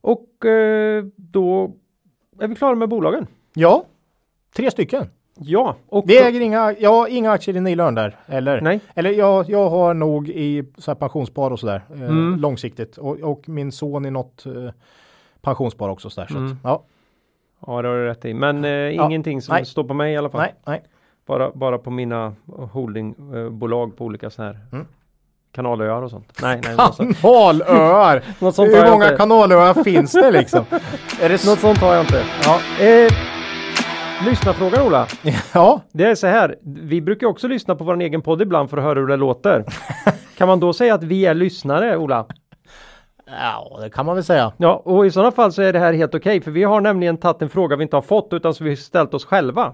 Och 0.00 0.44
eh, 0.46 1.04
då 1.16 1.72
är 2.40 2.48
vi 2.48 2.54
klara 2.54 2.74
med 2.74 2.88
bolagen. 2.88 3.26
ja. 3.54 3.84
Tre 4.56 4.70
stycken. 4.70 5.10
Ja, 5.34 5.76
och 5.88 6.04
Vi 6.06 6.18
äger 6.18 6.40
inga, 6.40 6.72
jag 6.72 6.92
har 6.92 7.08
inga 7.08 7.30
aktier 7.30 7.56
i 7.56 7.60
Nilörn 7.60 7.94
där. 7.94 8.16
Eller, 8.26 8.60
Nej. 8.60 8.80
eller 8.94 9.10
jag, 9.10 9.50
jag 9.50 9.70
har 9.70 9.94
nog 9.94 10.28
i 10.28 10.64
så 10.78 10.90
här 10.90 10.96
pensionsspar 10.96 11.50
och 11.50 11.60
sådär. 11.60 11.82
Eh, 11.94 12.00
Mm. 12.02 12.36
Långsiktigt. 12.40 12.96
Och, 12.98 13.20
och 13.20 13.48
min 13.48 13.72
son 13.72 14.06
i 14.06 14.10
något 14.10 14.46
eh, 14.46 14.52
pensionsspar 15.40 15.88
också. 15.88 16.10
Så 16.10 16.20
där, 16.20 16.28
så 16.28 16.36
Mm. 16.38 16.50
att, 16.52 16.58
ja, 16.62 16.82
Ja, 17.66 17.82
det 17.82 17.88
har 17.88 17.94
du 17.96 18.04
rätt 18.06 18.24
i. 18.24 18.34
Men 18.34 18.64
eh, 18.64 18.94
ingenting 18.94 19.42
som 19.42 19.54
nej. 19.54 19.64
står 19.64 19.84
på 19.84 19.94
mig 19.94 20.12
i 20.12 20.16
alla 20.16 20.30
fall. 20.30 20.40
nej, 20.40 20.54
nej. 20.66 20.82
Bara, 21.26 21.50
bara 21.54 21.78
på 21.78 21.90
mina 21.90 22.34
holdingbolag 22.72 23.96
på 23.96 24.04
olika 24.04 24.30
sådana 24.30 24.52
här 24.52 24.60
Mm. 24.72 24.86
Kanalöar 25.52 26.02
och 26.02 26.10
sånt. 26.10 26.32
Nej, 26.42 26.60
nej. 26.64 26.76
Kanalöar! 26.76 28.22
Något 28.38 28.54
sånt 28.54 28.72
har 28.76 28.84
Hur 28.84 28.90
många 28.90 29.16
kanalöar 29.16 29.84
finns 29.84 30.12
det 30.12 30.30
liksom? 30.30 30.64
Är 31.22 31.28
det 31.28 31.46
Något 31.46 31.58
sånt 31.58 31.78
har 31.78 31.94
jag 31.94 32.02
inte. 32.02 32.22
Ja. 32.44 32.84
Eh, 32.84 33.12
Lyssnarfrågan 34.26 34.86
Ola. 34.86 35.06
Ja, 35.54 35.80
Det 35.92 36.04
är 36.04 36.14
så 36.14 36.26
här. 36.26 36.56
Vi 36.64 37.00
brukar 37.00 37.26
också 37.26 37.48
lyssna 37.48 37.74
på 37.74 37.84
vår 37.84 38.00
egen 38.00 38.22
podd 38.22 38.42
ibland 38.42 38.70
för 38.70 38.76
att 38.76 38.84
höra 38.84 39.00
hur 39.00 39.06
det 39.06 39.16
låter. 39.16 39.64
kan 40.38 40.48
man 40.48 40.60
då 40.60 40.72
säga 40.72 40.94
att 40.94 41.02
vi 41.02 41.26
är 41.26 41.34
lyssnare 41.34 41.96
Ola? 41.96 42.26
ja 43.26 43.78
det 43.82 43.90
kan 43.90 44.06
man 44.06 44.14
väl 44.14 44.24
säga. 44.24 44.52
Ja, 44.56 44.82
och 44.84 45.06
i 45.06 45.10
sådana 45.10 45.32
fall 45.32 45.52
så 45.52 45.62
är 45.62 45.72
det 45.72 45.78
här 45.78 45.92
helt 45.92 46.14
okej, 46.14 46.40
för 46.40 46.50
vi 46.50 46.64
har 46.64 46.80
nämligen 46.80 47.16
tagit 47.16 47.42
en 47.42 47.48
fråga 47.48 47.76
vi 47.76 47.82
inte 47.82 47.96
har 47.96 48.02
fått 48.02 48.28
utan 48.32 48.54
som 48.54 48.66
vi 48.66 48.76
ställt 48.76 49.14
oss 49.14 49.24
själva. 49.24 49.72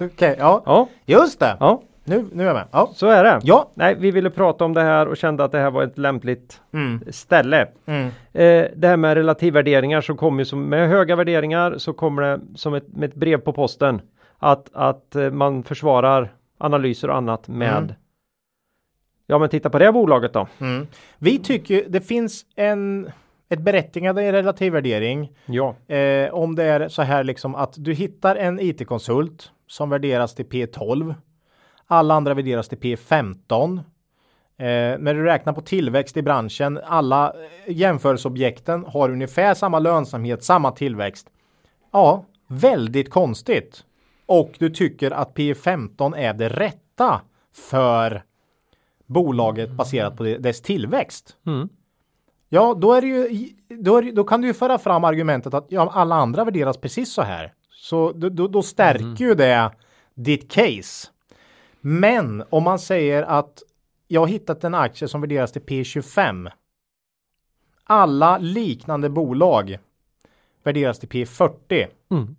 Okej, 0.00 0.36
ja. 0.38 0.62
Ja, 0.66 0.88
Just 1.06 1.40
det. 1.40 1.56
ja, 1.60 1.82
Nu, 2.10 2.26
nu 2.32 2.42
är 2.42 2.46
jag 2.46 2.54
med. 2.54 2.66
Ja. 2.72 2.90
så 2.94 3.06
är 3.06 3.24
det. 3.24 3.40
Ja. 3.42 3.70
Nej, 3.74 3.96
vi 3.98 4.10
ville 4.10 4.30
prata 4.30 4.64
om 4.64 4.74
det 4.74 4.82
här 4.82 5.08
och 5.08 5.16
kände 5.16 5.44
att 5.44 5.52
det 5.52 5.58
här 5.58 5.70
var 5.70 5.82
ett 5.82 5.98
lämpligt 5.98 6.60
Mm. 6.72 7.00
ställe. 7.10 7.66
Mm. 7.86 8.06
Eh, 8.32 8.66
det 8.76 8.88
här 8.88 8.96
med 8.96 9.14
relativvärderingar 9.14 10.00
som 10.00 10.16
kommer 10.16 10.38
ju 10.38 10.44
som 10.44 10.62
med 10.64 10.88
höga 10.88 11.16
värderingar 11.16 11.78
så 11.78 11.92
kommer 11.92 12.22
det 12.22 12.40
som 12.54 12.74
ett, 12.74 12.88
med 12.88 13.08
ett 13.08 13.14
brev 13.16 13.36
på 13.38 13.52
posten 13.52 14.00
att, 14.38 14.68
att 14.72 15.16
eh, 15.16 15.30
man 15.30 15.62
försvarar 15.62 16.32
analyser 16.58 17.10
och 17.10 17.16
annat 17.16 17.48
med 17.48 17.68
Mm. 17.78 17.92
Ja 19.26 19.38
men 19.38 19.48
titta 19.48 19.70
på 19.70 19.78
det 19.78 19.92
bolaget 19.92 20.32
då. 20.32 20.46
Mm. 20.60 20.86
Vi 21.18 21.38
tycker 21.38 21.84
det 21.88 22.00
finns 22.00 22.44
en 22.56 23.10
ett 23.48 23.60
berättigande 23.60 24.22
i 24.22 24.32
relativvärdering 24.32 25.32
Ja. 25.46 25.74
eh, 25.94 26.34
om 26.34 26.54
det 26.54 26.64
är 26.64 26.88
så 26.88 27.02
här 27.02 27.24
liksom 27.24 27.54
att 27.54 27.74
du 27.76 27.92
hittar 27.92 28.36
en 28.36 28.60
IT-konsult 28.60 29.50
som 29.66 29.90
värderas 29.90 30.34
till 30.34 30.46
P12. 30.46 31.14
Alla 31.92 32.14
andra 32.14 32.34
värderas 32.34 32.68
till 32.68 32.78
P15. 32.78 33.76
Eh, 33.76 34.98
när 34.98 35.14
du 35.14 35.24
räknar 35.24 35.52
på 35.52 35.60
tillväxt 35.60 36.16
i 36.16 36.22
branschen, 36.22 36.80
alla 36.84 37.32
eh, 37.66 37.76
jämförelseobjekten 37.76 38.84
har 38.84 39.10
ungefär 39.10 39.54
samma 39.54 39.78
lönsamhet, 39.78 40.44
samma 40.44 40.70
tillväxt. 40.70 41.30
Ja, 41.92 42.24
väldigt 42.46 43.10
konstigt. 43.10 43.84
Och 44.26 44.52
du 44.58 44.70
tycker 44.70 45.10
att 45.10 45.34
P15 45.34 46.16
är 46.16 46.34
det 46.34 46.48
rätta 46.48 47.20
för 47.54 48.22
bolaget 49.06 49.70
baserat 49.70 50.16
på 50.16 50.22
dess 50.22 50.62
tillväxt. 50.62 51.36
Mm. 51.46 51.68
Ja, 52.48 52.74
då 52.74 52.92
är 52.92 53.00
det 53.00 53.06
ju, 53.06 53.48
då, 53.68 53.96
är, 53.96 54.12
då 54.12 54.24
kan 54.24 54.40
du 54.40 54.46
ju 54.46 54.54
föra 54.54 54.78
fram 54.78 55.04
argumentet 55.04 55.54
att 55.54 55.66
ja, 55.68 55.90
alla 55.94 56.14
andra 56.14 56.44
värderas 56.44 56.76
precis 56.76 57.12
så 57.12 57.22
här. 57.22 57.54
Så 57.70 58.12
då, 58.12 58.28
då, 58.28 58.48
då 58.48 58.62
stärker 58.62 59.24
ju 59.24 59.34
det 59.34 59.70
ditt 60.14 60.52
case. 60.52 61.08
Men 61.80 62.44
om 62.50 62.62
man 62.62 62.78
säger 62.78 63.22
att 63.22 63.62
jag 64.08 64.20
har 64.20 64.26
hittat 64.26 64.64
en 64.64 64.74
aktie 64.74 65.08
som 65.08 65.20
värderas 65.20 65.52
till 65.52 65.62
P25. 65.62 66.50
Alla 67.84 68.38
liknande 68.38 69.10
bolag 69.10 69.78
värderas 70.62 70.98
till 70.98 71.08
P40. 71.08 71.86
Mm. 72.10 72.36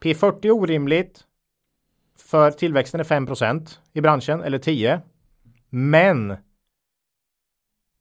P40 0.00 0.46
är 0.46 0.50
orimligt. 0.50 1.24
För 2.18 2.50
tillväxten 2.50 3.00
är 3.00 3.04
5% 3.04 3.78
i 3.92 4.00
branschen 4.00 4.42
eller 4.42 4.58
10. 4.58 5.00
Men. 5.68 6.36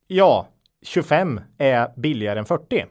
Ja, 0.08 0.48
25 0.82 1.42
är 1.58 1.92
billigare 1.98 2.40
än 2.40 2.46
40. 2.46 2.86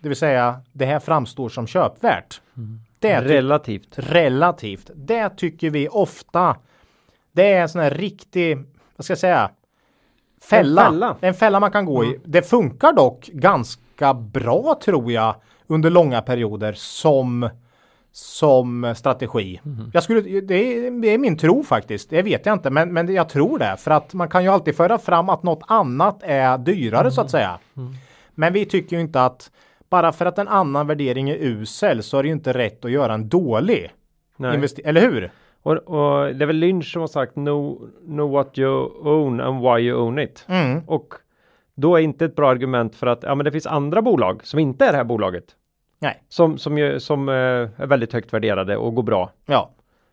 Det 0.00 0.08
vill 0.08 0.16
säga 0.16 0.60
det 0.72 0.86
här 0.86 1.00
framstår 1.00 1.48
som 1.48 1.66
köpvärt. 1.66 2.40
Det 2.98 3.20
ty- 3.20 3.26
Relativt. 3.28 3.98
relativt. 3.98 4.90
Det 4.94 5.30
tycker 5.30 5.70
vi 5.70 5.88
ofta. 5.88 6.56
Det 7.36 7.52
är 7.52 7.62
en 7.62 7.68
sån 7.68 7.80
här 7.80 7.90
riktig, 7.90 8.56
vad 8.96 9.04
ska 9.04 9.12
jag 9.12 9.18
säga? 9.18 9.50
Fälla. 10.42 10.86
En 10.86 10.92
fälla. 10.92 11.16
En 11.20 11.34
fälla 11.34 11.60
man 11.60 11.70
kan 11.70 11.84
gå 11.84 12.04
i. 12.04 12.20
Det 12.24 12.42
funkar 12.42 12.92
dock 12.92 13.26
ganska 13.26 14.14
bra 14.14 14.78
tror 14.84 15.12
jag 15.12 15.34
under 15.66 15.90
långa 15.90 16.22
perioder 16.22 16.72
som 16.72 17.48
som 18.12 18.94
strategi. 18.96 19.60
Jag 19.92 20.02
skulle, 20.02 20.40
det, 20.40 20.54
är, 20.54 21.00
det 21.02 21.08
är 21.08 21.18
min 21.18 21.36
tro 21.38 21.62
faktiskt. 21.64 22.10
Det 22.10 22.22
vet 22.22 22.46
jag 22.46 22.52
inte, 22.52 22.70
men, 22.70 22.92
men 22.92 23.14
jag 23.14 23.28
tror 23.28 23.58
det. 23.58 23.76
För 23.78 23.90
att 23.90 24.14
man 24.14 24.28
kan 24.28 24.44
ju 24.44 24.50
alltid 24.50 24.76
föra 24.76 24.98
fram 24.98 25.28
att 25.28 25.42
något 25.42 25.62
annat 25.68 26.18
är 26.22 26.58
dyrare 26.58 27.10
så 27.10 27.20
att 27.20 27.30
säga. 27.30 27.58
Men 28.34 28.52
vi 28.52 28.64
tycker 28.64 28.96
ju 28.96 29.02
inte 29.02 29.24
att 29.24 29.50
bara 29.90 30.12
för 30.12 30.26
att 30.26 30.38
en 30.38 30.48
annan 30.48 30.86
värdering 30.86 31.30
är 31.30 31.36
usel 31.36 32.02
så 32.02 32.18
är 32.18 32.22
det 32.22 32.26
ju 32.26 32.34
inte 32.34 32.52
rätt 32.52 32.84
att 32.84 32.90
göra 32.90 33.14
en 33.14 33.28
dålig. 33.28 33.90
Eller 34.84 35.00
hur? 35.00 35.30
Och, 35.66 35.72
och 35.72 36.34
det 36.34 36.44
är 36.44 36.46
väl 36.46 36.56
Lynch 36.56 36.92
som 36.92 37.00
har 37.00 37.08
sagt 37.08 37.34
know, 37.34 37.90
know 38.04 38.30
what 38.30 38.58
you 38.58 38.70
own 39.02 39.40
and 39.40 39.60
why 39.60 39.80
you 39.80 40.00
own 40.00 40.18
it. 40.18 40.44
Mm. 40.48 40.82
Och 40.86 41.14
då 41.74 41.96
är 41.96 42.00
inte 42.00 42.24
ett 42.24 42.36
bra 42.36 42.50
argument 42.50 42.96
för 42.96 43.06
att 43.06 43.22
ja, 43.22 43.34
men 43.34 43.44
det 43.44 43.52
finns 43.52 43.66
andra 43.66 44.02
bolag 44.02 44.40
som 44.44 44.58
inte 44.58 44.84
är 44.84 44.90
det 44.90 44.96
här 44.96 45.04
bolaget. 45.04 45.44
Nej. 45.98 46.22
Som, 46.28 46.58
som, 46.58 46.78
ju, 46.78 47.00
som 47.00 47.28
eh, 47.28 47.34
är 47.34 47.86
väldigt 47.86 48.12
högt 48.12 48.32
värderade 48.32 48.76
och 48.76 48.94
går 48.94 49.02
bra. 49.02 49.30
Ja. 49.46 49.70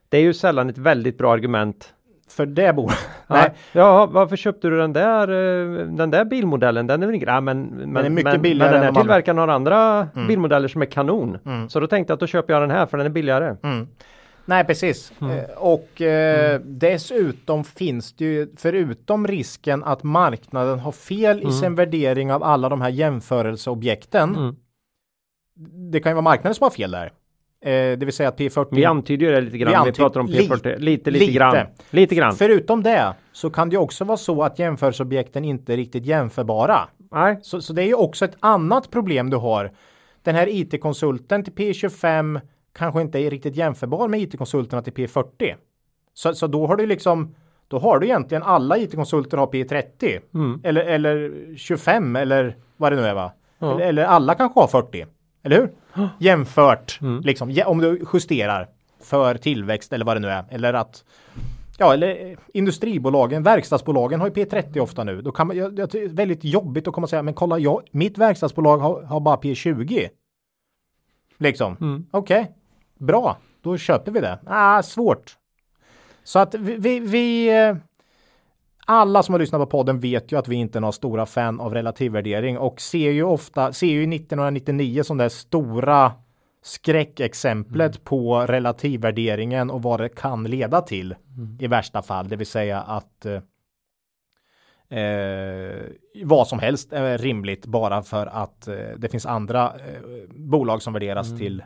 Det 0.09 0.17
är 0.17 0.21
ju 0.21 0.33
sällan 0.33 0.69
ett 0.69 0.77
väldigt 0.77 1.17
bra 1.17 1.33
argument. 1.33 1.93
För 2.29 2.45
det 2.45 2.75
bor. 2.75 2.91
Nej. 3.27 3.53
Ja, 3.71 4.05
varför 4.05 4.35
köpte 4.35 4.69
du 4.69 4.77
den 4.77 4.93
där, 4.93 5.27
eh, 5.27 5.87
den 5.87 6.11
där 6.11 6.25
bilmodellen? 6.25 6.87
Den 6.87 7.03
är 7.03 7.07
väl 7.07 7.15
inte, 7.15 7.27
ja, 7.27 7.41
men, 7.41 7.63
men, 7.63 8.05
är 8.05 8.09
mycket 8.09 8.31
men, 8.31 8.41
billigare 8.41 8.71
men 8.71 8.81
den 8.81 8.95
här 8.95 9.01
tillverkaren 9.01 9.37
har 9.37 9.47
andra 9.47 10.07
bilmodeller 10.27 10.67
som 10.67 10.81
är 10.81 10.85
kanon. 10.85 11.37
Mm. 11.45 11.69
Så 11.69 11.79
då 11.79 11.87
tänkte 11.87 12.11
jag 12.11 12.15
att 12.15 12.19
då 12.19 12.27
köper 12.27 12.53
jag 12.53 12.61
den 12.61 12.71
här 12.71 12.85
för 12.85 12.97
den 12.97 13.05
är 13.05 13.11
billigare. 13.11 13.55
Mm. 14.45 14.57
Nej, 14.57 14.63
precis. 14.65 15.13
Mm. 15.21 15.37
Eh, 15.37 15.45
Och 15.57 16.01
eh, 16.01 16.61
dessutom 16.65 17.63
finns 17.63 18.13
det 18.13 18.25
ju, 18.25 18.47
förutom 18.57 19.27
risken 19.27 19.83
att 19.83 20.03
marknaden 20.03 20.79
har 20.79 20.91
fel 20.91 21.47
i 21.47 21.51
sin 21.51 21.75
värdering 21.75 22.31
av 22.33 22.43
alla 22.43 22.69
de 22.69 22.81
här 22.81 22.89
jämförelseobjekten. 22.89 24.35
Mm. 24.35 24.55
Det 25.91 25.99
kan 25.99 26.09
ju 26.09 26.13
vara 26.13 26.21
marknaden 26.23 26.55
som 26.55 26.63
har 26.63 26.71
fel 26.71 26.91
där. 26.91 27.11
Eh, 27.65 27.97
det 27.97 28.05
vill 28.05 28.13
säga 28.13 28.29
att 28.29 28.39
P40. 28.39 28.67
Vi 28.71 28.85
antyder 28.85 29.25
ju 29.25 29.31
det 29.31 29.41
lite 29.41 29.57
grann. 29.57 29.85
Vi 29.85 29.91
Vi, 29.91 29.97
pratar 29.97 30.19
om 30.19 30.27
P40. 30.27 30.77
Lite, 30.79 30.79
lite, 30.79 31.11
lite. 31.11 31.31
grann. 31.31 31.67
Lite 31.89 32.15
grann. 32.15 32.35
Förutom 32.35 32.83
det 32.83 33.13
så 33.31 33.49
kan 33.49 33.69
det 33.69 33.73
ju 33.73 33.79
också 33.79 34.03
vara 34.05 34.17
så 34.17 34.43
att 34.43 34.59
jämförelseobjekten 34.59 35.45
inte 35.45 35.73
är 35.73 35.77
riktigt 35.77 36.05
jämförbara. 36.05 36.79
Nej. 37.11 37.39
Så, 37.41 37.61
så 37.61 37.73
det 37.73 37.81
är 37.83 37.87
ju 37.87 37.93
också 37.95 38.25
ett 38.25 38.37
annat 38.39 38.91
problem 38.91 39.29
du 39.29 39.37
har. 39.37 39.71
Den 40.21 40.35
här 40.35 40.47
IT-konsulten 40.49 41.43
till 41.43 41.53
P25 41.53 42.41
kanske 42.73 43.01
inte 43.01 43.19
är 43.19 43.29
riktigt 43.29 43.55
jämförbar 43.55 44.07
med 44.07 44.21
IT-konsulterna 44.21 44.81
till 44.81 44.93
P40. 44.93 45.55
Så, 46.13 46.33
så 46.33 46.47
då 46.47 46.67
har 46.67 46.75
du 46.75 46.85
liksom 46.85 47.35
då 47.67 47.79
har 47.79 47.99
du 47.99 48.05
egentligen 48.07 48.43
alla 48.43 48.77
IT-konsulter 48.77 49.37
har 49.37 49.47
P30 49.47 50.19
Mm. 50.33 50.61
eller, 50.63 50.81
eller 50.85 51.31
25 51.57 52.15
eller 52.15 52.55
vad 52.77 52.91
det 52.91 52.95
nu 52.95 53.01
är 53.07 53.13
va? 53.13 53.31
Ja. 53.59 53.71
Eller, 53.73 53.85
eller 53.85 54.03
alla 54.05 54.35
kanske 54.35 54.59
har 54.59 54.67
40. 54.67 55.05
Eller 55.43 55.55
hur? 55.57 55.69
Jämfört 56.19 56.99
Mm. 57.01 57.21
liksom 57.21 57.61
om 57.65 57.77
du 57.77 58.05
justerar 58.13 58.69
för 59.01 59.35
tillväxt 59.35 59.93
eller 59.93 60.05
vad 60.05 60.15
det 60.15 60.19
nu 60.19 60.27
är. 60.29 60.45
Eller 60.49 60.73
att 60.73 61.03
Ja, 61.77 61.93
eller 61.93 62.25
eh, 62.31 62.37
industribolagen, 62.53 63.43
verkstadsbolagen 63.43 64.19
har 64.19 64.27
ju 64.27 64.33
P30 64.33 64.79
ofta 64.79 65.03
nu. 65.03 65.21
Då 65.21 65.31
kan 65.31 65.47
man, 65.47 65.57
jag, 65.57 65.75
det 65.75 65.93
är 65.95 66.07
väldigt 66.07 66.43
jobbigt 66.43 66.87
att 66.87 66.93
komma 66.93 67.05
och 67.05 67.09
säga, 67.09 67.21
men 67.21 67.33
kolla, 67.33 67.59
jag, 67.59 67.81
mitt 67.91 68.17
verkstadsbolag 68.17 68.77
har, 68.77 69.01
har 69.01 69.19
bara 69.19 69.35
P20. 69.35 70.09
Liksom, 71.37 71.77
Mm. 71.81 72.05
okej, 72.11 72.51
bra, 73.05 73.37
då 73.61 73.77
köper 73.77 74.11
vi 74.11 74.19
det. 74.19 74.39
Ah, 74.45 74.83
svårt. 74.83 75.37
Så 76.23 76.39
att 76.39 76.55
vi, 76.55 76.75
vi, 76.77 76.99
vi 76.99 77.59
eh, 77.59 77.75
alla 78.85 79.23
som 79.23 79.33
har 79.33 79.39
lyssnat 79.39 79.61
på 79.61 79.65
podden 79.65 79.99
vet 79.99 80.31
ju 80.31 80.39
att 80.39 80.47
vi 80.47 80.55
inte 80.55 80.79
är 80.79 80.81
några 80.81 80.91
stora 80.91 81.25
fan 81.25 81.59
av 81.59 81.73
relativvärdering 81.73 82.57
och 82.57 82.81
ser 82.81 83.11
ju 83.11 83.23
ofta, 83.23 83.73
ser 83.73 83.87
ju 83.87 84.15
1999 84.15 85.03
som 85.03 85.17
det 85.17 85.29
stora 85.29 86.11
skräckexemplet 86.63 88.03
på 88.03 88.39
relativvärderingen 88.39 89.71
och 89.71 89.81
vad 89.81 89.99
det 89.99 90.09
kan 90.09 90.43
leda 90.43 90.81
till 90.81 91.15
i 91.59 91.67
värsta 91.67 92.01
fall, 92.01 92.29
det 92.29 92.35
vill 92.35 92.47
säga 92.47 92.81
att 92.81 93.25
eh, 93.25 93.41
eh, 94.99 95.81
vad 96.23 96.47
som 96.47 96.59
helst 96.59 96.93
är 96.93 97.17
rimligt 97.17 97.65
bara 97.65 98.03
för 98.03 98.27
att 98.27 98.67
eh, 98.67 98.75
det 98.97 99.09
finns 99.09 99.25
andra 99.25 99.65
eh, 99.65 100.01
bolag 100.29 100.81
som 100.81 100.93
värderas 100.93 101.37
till 101.37 101.63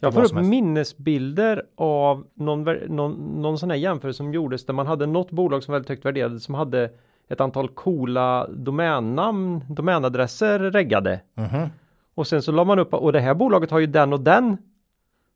Jag 0.00 0.14
får 0.14 0.24
upp 0.24 0.46
minnesbilder 0.46 1.62
av 1.76 2.26
någon, 2.34 2.64
någon, 2.88 3.12
någon 3.42 3.58
sån 3.58 3.70
här 3.70 3.76
jämförelse 3.76 4.16
som 4.16 4.34
gjordes 4.34 4.66
där 4.66 4.74
man 4.74 4.86
hade 4.86 5.06
något 5.06 5.30
bolag 5.30 5.62
som 5.62 5.72
väldigt 5.72 5.88
högt 5.88 6.04
värderade 6.04 6.40
som 6.40 6.54
hade 6.54 6.90
ett 7.28 7.40
antal 7.40 7.68
coola 7.68 8.48
domännamn, 8.48 9.64
domänadresser 9.68 10.58
reggade. 10.58 11.20
Mhm. 11.34 11.68
Och 12.14 12.26
sen 12.26 12.42
så 12.42 12.52
la 12.52 12.64
man 12.64 12.78
upp 12.78 12.94
och 12.94 13.12
det 13.12 13.20
här 13.20 13.34
bolaget 13.34 13.70
har 13.70 13.78
ju 13.78 13.86
den 13.86 14.12
och 14.12 14.20
den 14.20 14.58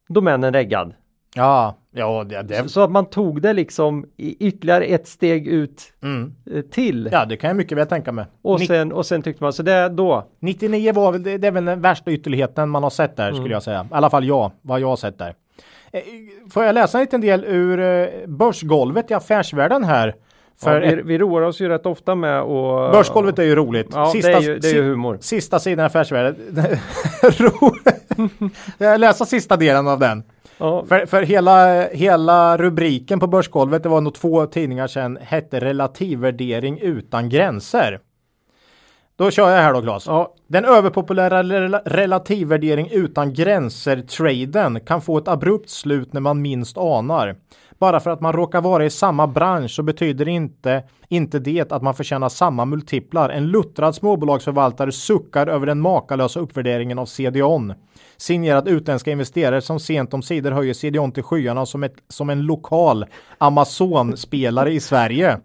domänen 0.09 0.53
reggad. 0.53 0.95
Ja, 1.35 1.77
ja, 1.93 2.24
det, 2.24 2.43
det, 2.43 2.68
Så 2.68 2.80
att 2.80 2.90
man 2.90 3.07
tog 3.07 3.43
det 3.43 3.53
liksom 3.53 4.07
ytterligare 4.18 4.84
ett 4.84 5.09
steg 5.09 5.49
ut 5.49 5.82
mm. 6.03 6.34
eh, 6.55 6.62
till. 6.62 7.09
ja, 7.12 7.24
det 7.24 7.36
kan 7.36 7.49
jag 7.49 7.57
mycket 7.57 7.78
väl 7.78 7.86
tänka 7.86 8.12
mig. 8.12 8.24
Och 8.43 8.61
Ni- 8.61 8.66
sen, 8.66 8.93
och 8.93 9.07
sen 9.07 9.22
tyckte 9.22 9.43
man 9.45 9.53
så 9.53 9.62
det 9.62 9.88
då. 9.88 10.28
99 10.40 10.93
var 10.93 11.12
väl, 11.12 11.22
det, 11.22 11.38
det 11.38 11.47
är 11.47 11.53
väl 11.53 11.64
den 11.64 11.80
värsta 11.80 12.11
ytterligheten 12.11 12.68
man 12.68 12.82
har 12.82 12.90
sett 12.90 13.16
där 13.16 13.28
Mm. 13.28 13.36
skulle 13.36 13.55
jag 13.55 13.62
säga. 13.62 13.86
I 13.90 13.95
alla 13.95 14.11
fall 14.11 14.24
jag, 14.24 14.51
vad 14.62 14.80
jag 14.80 14.88
har 14.88 14.97
sett 14.97 15.18
där. 15.18 15.34
Eh, 15.93 16.01
Får 16.51 16.64
jag 16.64 16.74
läsa 16.74 16.99
en 16.99 17.05
liten 17.05 17.20
del 17.20 17.45
ur 17.45 17.80
eh, 17.80 18.09
börsgolvet 18.26 19.11
i 19.11 19.14
affärsvärlden 19.14 19.84
här? 19.84 20.14
För 20.62 20.80
ja, 20.80 20.86
ett, 20.88 20.99
vi, 20.99 21.03
vi 21.03 21.18
roar 21.18 21.43
oss 21.43 21.61
ju 21.61 21.68
rätt 21.68 21.86
ofta 21.86 22.14
med 22.14 22.43
och 22.43 22.93
börsgolvet 22.93 23.38
är 23.38 23.43
ju 23.43 23.55
roligt. 23.55 23.88
Ja, 23.93 24.11
det 24.14 24.24
är 24.24 24.40
ju, 24.40 24.59
det 24.59 24.68
är 24.70 24.74
ju 24.74 24.82
humor. 24.82 25.18
Sista 25.20 25.59
sidan 25.59 25.82
i 25.82 25.86
affärsvärlden. 25.86 26.36
Läser 29.01 29.24
sista 29.24 29.57
delen 29.57 29.88
av 29.88 29.99
den. 29.99 30.22
Ja. 30.63 30.85
För, 30.85 31.07
för 31.07 31.23
hela, 31.23 31.89
hela 31.89 32.57
rubriken 32.57 33.21
på 33.21 33.27
börsgolvet, 33.27 33.83
det 33.83 33.89
var 33.89 34.01
nog 34.01 34.15
två 34.15 34.47
tidningar 34.47 34.87
sedan, 34.87 35.19
hette 35.23 35.61
relativvärdering 35.61 36.79
utan 36.79 37.29
gränser. 37.29 38.01
Då 39.17 39.31
kör 39.31 39.51
jag 39.51 39.63
här 39.63 39.73
då 39.73 39.83
Claes. 39.83 40.07
Ja. 40.07 40.35
Den 40.47 40.65
överpopulära 40.65 41.43
rela- 41.43 41.83
relativvärdering 41.85 42.89
utan 42.93 43.35
gränser-traden 43.35 44.81
kan 44.81 45.01
få 45.01 45.19
ett 45.19 45.29
abrupt 45.29 45.71
slut 45.71 46.13
när 46.13 46.21
man 46.21 46.43
minst 46.43 46.79
anar. 46.79 47.37
Bara 47.79 48.01
för 48.01 48.11
att 48.11 48.21
man 48.21 48.33
råkar 48.33 48.61
vara 48.61 48.85
i 48.85 48.91
samma 48.91 49.27
bransch 49.27 49.71
så 49.71 49.83
betyder 49.83 50.29
inte, 50.29 50.83
inte 51.09 51.39
det 51.39 51.73
att 51.73 51.83
man 51.83 51.95
förtjänar 51.95 52.29
samma 52.29 52.65
multiplar. 52.65 53.29
En 53.29 53.47
luttrad 53.47 53.95
småbolagsförvaltare 53.95 54.93
suckar 54.93 55.47
över 55.47 55.67
den 55.67 55.81
makalösa 55.81 56.41
uppvärderingen 56.41 56.99
av 56.99 57.07
CDON. 57.07 57.75
Signerat 58.17 58.67
utländska 58.67 59.11
investerare 59.11 59.61
som 59.61 59.81
sent 59.81 60.15
om 60.15 60.23
sidor 60.23 60.51
höjer 60.51 60.75
CDON 60.75 61.13
till 61.13 61.23
skyarna 61.23 61.67
som, 61.67 61.83
ett, 61.83 61.95
som 62.09 62.31
en 62.31 62.43
lokal 62.43 63.07
Amazon-spelare 63.39 64.73
i 64.73 64.81
Sverige. 64.81 65.39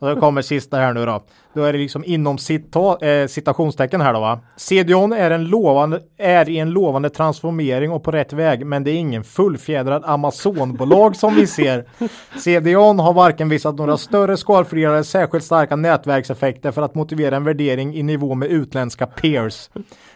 Och 0.00 0.08
då 0.08 0.20
kommer 0.20 0.42
sista 0.42 0.76
här 0.76 0.92
nu 0.92 1.06
då. 1.06 1.22
Då 1.54 1.64
är 1.64 1.72
det 1.72 1.78
liksom 1.78 2.04
inom 2.04 2.38
cita, 2.38 3.06
eh, 3.06 3.26
citationstecken 3.26 4.00
här 4.00 4.12
då 4.12 4.20
va. 4.20 4.40
CDON 4.56 5.12
är, 5.12 5.30
en 5.30 5.44
lovande, 5.44 6.00
är 6.18 6.48
i 6.48 6.58
en 6.58 6.70
lovande 6.70 7.10
transformering 7.10 7.90
och 7.90 8.04
på 8.04 8.10
rätt 8.10 8.32
väg 8.32 8.66
men 8.66 8.84
det 8.84 8.90
är 8.90 8.94
ingen 8.94 9.24
fullfjädrad 9.24 10.02
Amazonbolag 10.04 11.16
som 11.16 11.34
vi 11.34 11.46
ser. 11.46 11.84
CDON 12.38 12.98
har 12.98 13.12
varken 13.12 13.48
visat 13.48 13.74
några 13.74 13.96
större 13.96 14.36
skalfördelar 14.36 14.92
eller 14.92 15.02
särskilt 15.02 15.44
starka 15.44 15.76
nätverkseffekter 15.76 16.70
för 16.70 16.82
att 16.82 16.94
motivera 16.94 17.36
en 17.36 17.44
värdering 17.44 17.94
i 17.94 18.02
nivå 18.02 18.34
med 18.34 18.48
utländska 18.48 19.06
peers. 19.06 19.70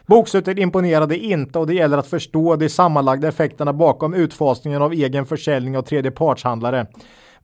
Bokslutet 0.06 0.58
imponerade 0.58 1.18
inte 1.18 1.58
och 1.58 1.66
det 1.66 1.74
gäller 1.74 1.98
att 1.98 2.06
förstå 2.06 2.56
de 2.56 2.68
sammanlagda 2.68 3.28
effekterna 3.28 3.72
bakom 3.72 4.14
utfasningen 4.14 4.82
av 4.82 4.92
egen 4.92 5.26
försäljning 5.26 5.78
av 5.78 5.82
tredjepartshandlare. 5.82 6.86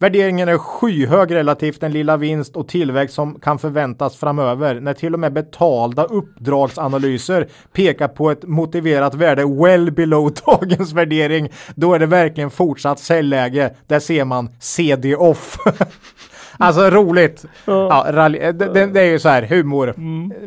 Värderingen 0.03 0.49
är 0.49 0.59
skyhög 0.59 1.35
relativt 1.35 1.81
den 1.81 1.93
lilla 1.93 2.17
vinst 2.17 2.57
och 2.57 2.69
tillväxt 2.69 3.15
som 3.15 3.41
kan 3.41 3.59
förväntas 3.59 4.17
framöver. 4.17 4.81
När 4.81 4.95
till 4.95 5.15
och 5.15 5.21
med 5.21 5.33
betalda 5.33 6.05
uppdragsanalyser 6.05 7.49
pekar 7.73 8.09
på 8.09 8.31
ett 8.31 8.43
motiverat 8.43 9.15
värde 9.15 9.45
well 9.45 9.91
below 9.91 10.33
dagens 10.47 10.93
värdering, 10.93 11.49
då 11.75 11.95
är 11.95 11.99
det 11.99 12.07
verkligen 12.07 12.51
fortsatt 12.51 12.99
säljläge. 12.99 13.75
Där 13.87 14.01
ser 14.01 14.25
man 14.25 14.49
CD 14.61 15.15
off. 15.17 15.59
Alltså 16.61 16.91
roligt. 16.91 17.45
Ja, 17.65 18.07
rally, 18.11 18.39
det, 18.39 18.53
det, 18.53 18.87
det 18.87 19.01
är 19.01 19.05
ju 19.11 19.19
så 19.19 19.29
här 19.29 19.43
humor. 19.43 19.95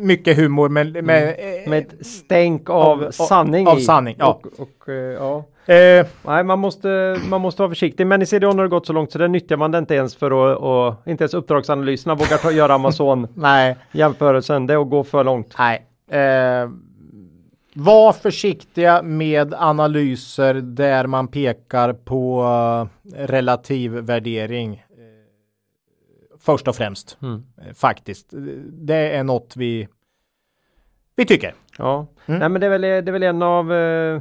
Mycket 0.00 0.36
humor 0.36 0.68
men 0.68 0.92
med, 0.92 1.28
eh, 1.28 1.70
Med 1.70 1.78
ett 1.78 2.06
stänk 2.06 2.70
av, 2.70 3.02
Av- 3.04 3.10
sanning 3.10 3.68
av 3.68 3.78
i. 3.78 3.80
sanning, 3.80 4.16
ja. 4.18 4.26
Och, 4.26 4.46
och, 4.60 4.88
eh, 4.88 4.94
ja. 4.94 5.44
eh, 5.74 6.06
Nej, 6.26 6.44
man 6.44 6.58
måste, 6.58 7.16
man 7.28 7.40
måste 7.40 7.62
vara 7.62 7.70
försiktig. 7.70 8.06
Men 8.06 8.22
i 8.22 8.26
CDON 8.26 8.58
har 8.58 8.62
det 8.64 8.70
gått 8.70 8.86
så 8.86 8.92
långt 8.92 9.12
så 9.12 9.18
det 9.18 9.28
nyttjar 9.28 9.56
man 9.56 9.70
det 9.70 9.78
inte 9.78 9.94
ens 9.94 10.16
för 10.16 10.52
att, 10.52 10.58
och 10.58 11.08
inte 11.10 11.24
ens 11.24 11.34
uppdragsanalyserna 11.34 12.14
vågar 12.14 12.36
ta, 12.36 12.50
göra 12.50 12.74
Amazon 12.74 13.28
nej. 13.34 13.76
jämförelsen. 13.92 14.66
Det 14.66 14.74
är 14.74 14.78
att 14.82 14.90
gå 14.90 15.04
för 15.04 15.24
långt. 15.24 15.54
Nej. 15.58 15.86
Eh, 16.10 16.68
var 17.76 18.12
försiktiga 18.12 19.02
med 19.02 19.54
analyser 19.58 20.54
där 20.54 21.06
man 21.06 21.28
pekar 21.28 21.92
på 21.92 22.44
eh, 23.16 23.18
relativ 23.26 23.92
värdering. 23.92 24.84
Först 26.44 26.68
och 26.68 26.76
främst. 26.76 27.18
Mm. 27.22 27.42
Eh, 27.58 27.74
faktiskt. 27.74 28.26
Det 28.72 29.16
är 29.16 29.24
något 29.24 29.54
vi, 29.56 29.88
vi 31.16 31.26
tycker. 31.26 31.54
Ja, 31.78 32.06
Mm. 32.26 32.40
nej 32.40 32.48
men 32.48 32.60
det 32.60 32.66
är 32.66 32.70
väl, 32.70 32.80
det 32.80 32.88
är 32.88 33.12
väl 33.12 33.22
en 33.22 33.42
av 33.42 33.72
eh, 33.72 34.20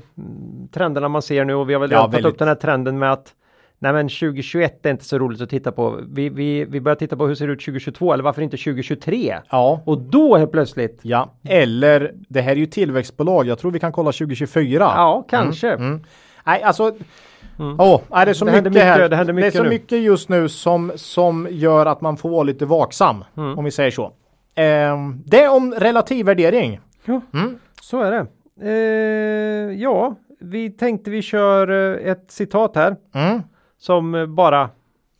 trenderna 0.71 1.07
man 1.07 1.21
ser 1.21 1.45
nu 1.45 1.53
och 1.53 1.69
vi 1.69 1.73
har 1.73 1.81
väl 1.81 1.91
Ja, 1.91 1.97
redan 1.97 2.11
tagit 2.11 2.25
upp 2.25 2.39
den 2.39 2.47
här 2.47 2.55
trenden 2.55 2.99
med 2.99 3.11
att 3.11 3.33
Nej 3.79 3.93
men 3.93 4.09
2021 4.09 4.85
är 4.85 4.89
inte 4.91 5.03
så 5.05 5.19
roligt 5.19 5.41
att 5.41 5.49
titta 5.49 5.71
på. 5.71 5.99
Vi, 6.09 6.29
vi, 6.29 6.65
vi 6.65 6.81
börjar 6.81 6.95
titta 6.95 7.17
på 7.17 7.27
hur 7.27 7.35
ser 7.35 7.47
det 7.47 7.53
ut 7.53 7.59
2022 7.59 8.13
eller 8.13 8.23
varför 8.23 8.41
inte 8.41 8.57
2023? 8.57 9.35
Ja. 9.49 9.81
Och 9.85 9.97
då 10.01 10.37
helt 10.37 10.51
plötsligt, 10.51 10.99
Ja, 11.01 11.33
eller 11.43 12.11
det 12.29 12.41
här 12.41 12.51
är 12.51 12.55
ju 12.55 12.65
tillväxtbolag. 12.65 13.47
Jag 13.47 13.59
tror 13.59 13.71
vi 13.71 13.79
kan 13.79 13.91
kolla 13.91 14.11
2024. 14.11 14.77
ja 14.95 15.25
kanske. 15.29 15.71
Mm. 15.71 16.03
Nej, 16.45 16.63
alltså. 16.63 16.95
Åh, 17.79 18.01
nej, 18.11 18.25
det 18.25 18.31
är 18.31 18.33
så 18.33 18.45
Det 18.45 18.51
mycket, 18.51 18.55
händer 18.63 18.69
mycket- 18.71 18.83
här. 18.83 19.09
det 19.09 19.15
händer 19.15 19.43
är 19.43 19.51
så 19.51 19.63
nu. 19.63 19.69
mycket 19.69 19.99
just 20.01 20.29
nu 20.29 20.49
som, 20.49 20.91
som 20.95 21.47
gör 21.51 21.85
att 21.85 22.01
man 22.01 22.17
får 22.17 22.29
vara 22.29 22.43
lite 22.43 22.65
vaksam. 22.65 23.23
Mm. 23.37 23.57
Om 23.57 23.65
vi 23.65 23.71
säger 23.71 23.91
så. 23.91 24.11
Ehm, 24.55 25.21
det 25.25 25.43
är 25.43 25.51
om 25.55 25.73
relativvärdering. 25.73 26.79
Ja, 27.05 27.21
Mm. 27.33 27.57
så 27.81 28.01
är 28.01 28.11
det. 28.11 28.25
Eh, 28.61 29.71
ja, 29.81 30.15
vi 30.39 30.69
tänkte 30.69 31.09
vi 31.11 31.21
kör 31.21 31.69
eh, 32.01 32.11
ett 32.11 32.25
citat 32.31 32.75
här 32.75 32.95
Mm. 33.15 33.41
som 33.79 34.15
eh, 34.15 34.25
bara 34.25 34.69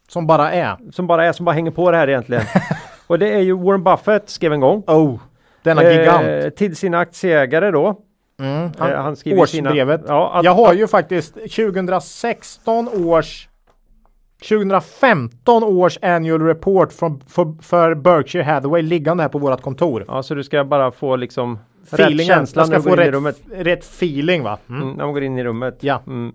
Som 0.08 0.28
bara 0.28 0.52
är. 0.52 0.78
som 0.92 1.08
bara 1.08 1.26
är 1.26 1.32
som 1.32 1.46
bara 1.46 1.54
hänger 1.56 1.72
på 1.72 1.92
det 1.92 1.98
här 1.98 2.08
egentligen. 2.10 2.44
och 3.08 3.20
det 3.20 3.34
är 3.34 3.40
ju 3.40 3.54
Warren 3.58 3.84
Buffett 3.84 4.30
skrev 4.30 4.54
en 4.54 4.60
gång. 4.60 4.84
Oh, 4.88 5.20
denna 5.64 5.84
gigant. 5.84 6.28
Eh, 6.28 6.50
till 6.50 6.76
sina 6.76 7.00
aktieägare 7.00 7.72
då. 7.72 8.00
Mm. 8.44 8.72
Han, 8.78 8.92
Han, 8.92 9.04
han 9.06 9.16
skriver 9.16 9.44
i 9.44 9.48
sina, 9.48 9.70
årsbrevet. 9.70 10.02
ja, 10.08 10.32
att, 10.34 10.44
Jag 10.46 10.54
har 10.54 10.74
ju 10.74 10.88
faktiskt 10.88 11.34
2016 11.34 12.88
års 13.06 13.48
2015 14.50 15.64
års 15.64 15.98
annual 16.02 16.42
report 16.42 16.94
från, 16.94 17.20
för, 17.28 17.54
för 17.62 17.94
Berkshire 17.96 18.44
Hathaway 18.44 18.82
liggande 18.82 19.24
här 19.24 19.30
på 19.30 19.38
vårt 19.40 19.62
kontor. 19.62 20.06
ja, 20.08 20.24
så 20.24 20.36
du 20.36 20.44
ska 20.44 20.64
bara 20.64 20.92
få 20.92 21.16
liksom 21.16 21.60
rätt 21.90 22.00
Feelingen. 22.00 22.26
känsla 22.36 22.62
Jag 22.62 22.70
när 22.70 22.80
ska 22.80 22.90
du 22.90 22.96
går 22.96 23.02
in 23.06 23.08
i 23.08 23.12
rummet. 23.12 23.36
rätt, 23.52 23.66
rätt 23.68 23.84
feeling 23.84 24.44
va? 24.44 24.58
Mm. 24.70 24.82
Mm, 24.82 24.94
när 24.96 25.06
man 25.06 25.14
går 25.14 25.24
in 25.24 25.38
i 25.38 25.44
rummet. 25.44 25.78
Ja. 25.80 26.02
Mm. 26.08 26.34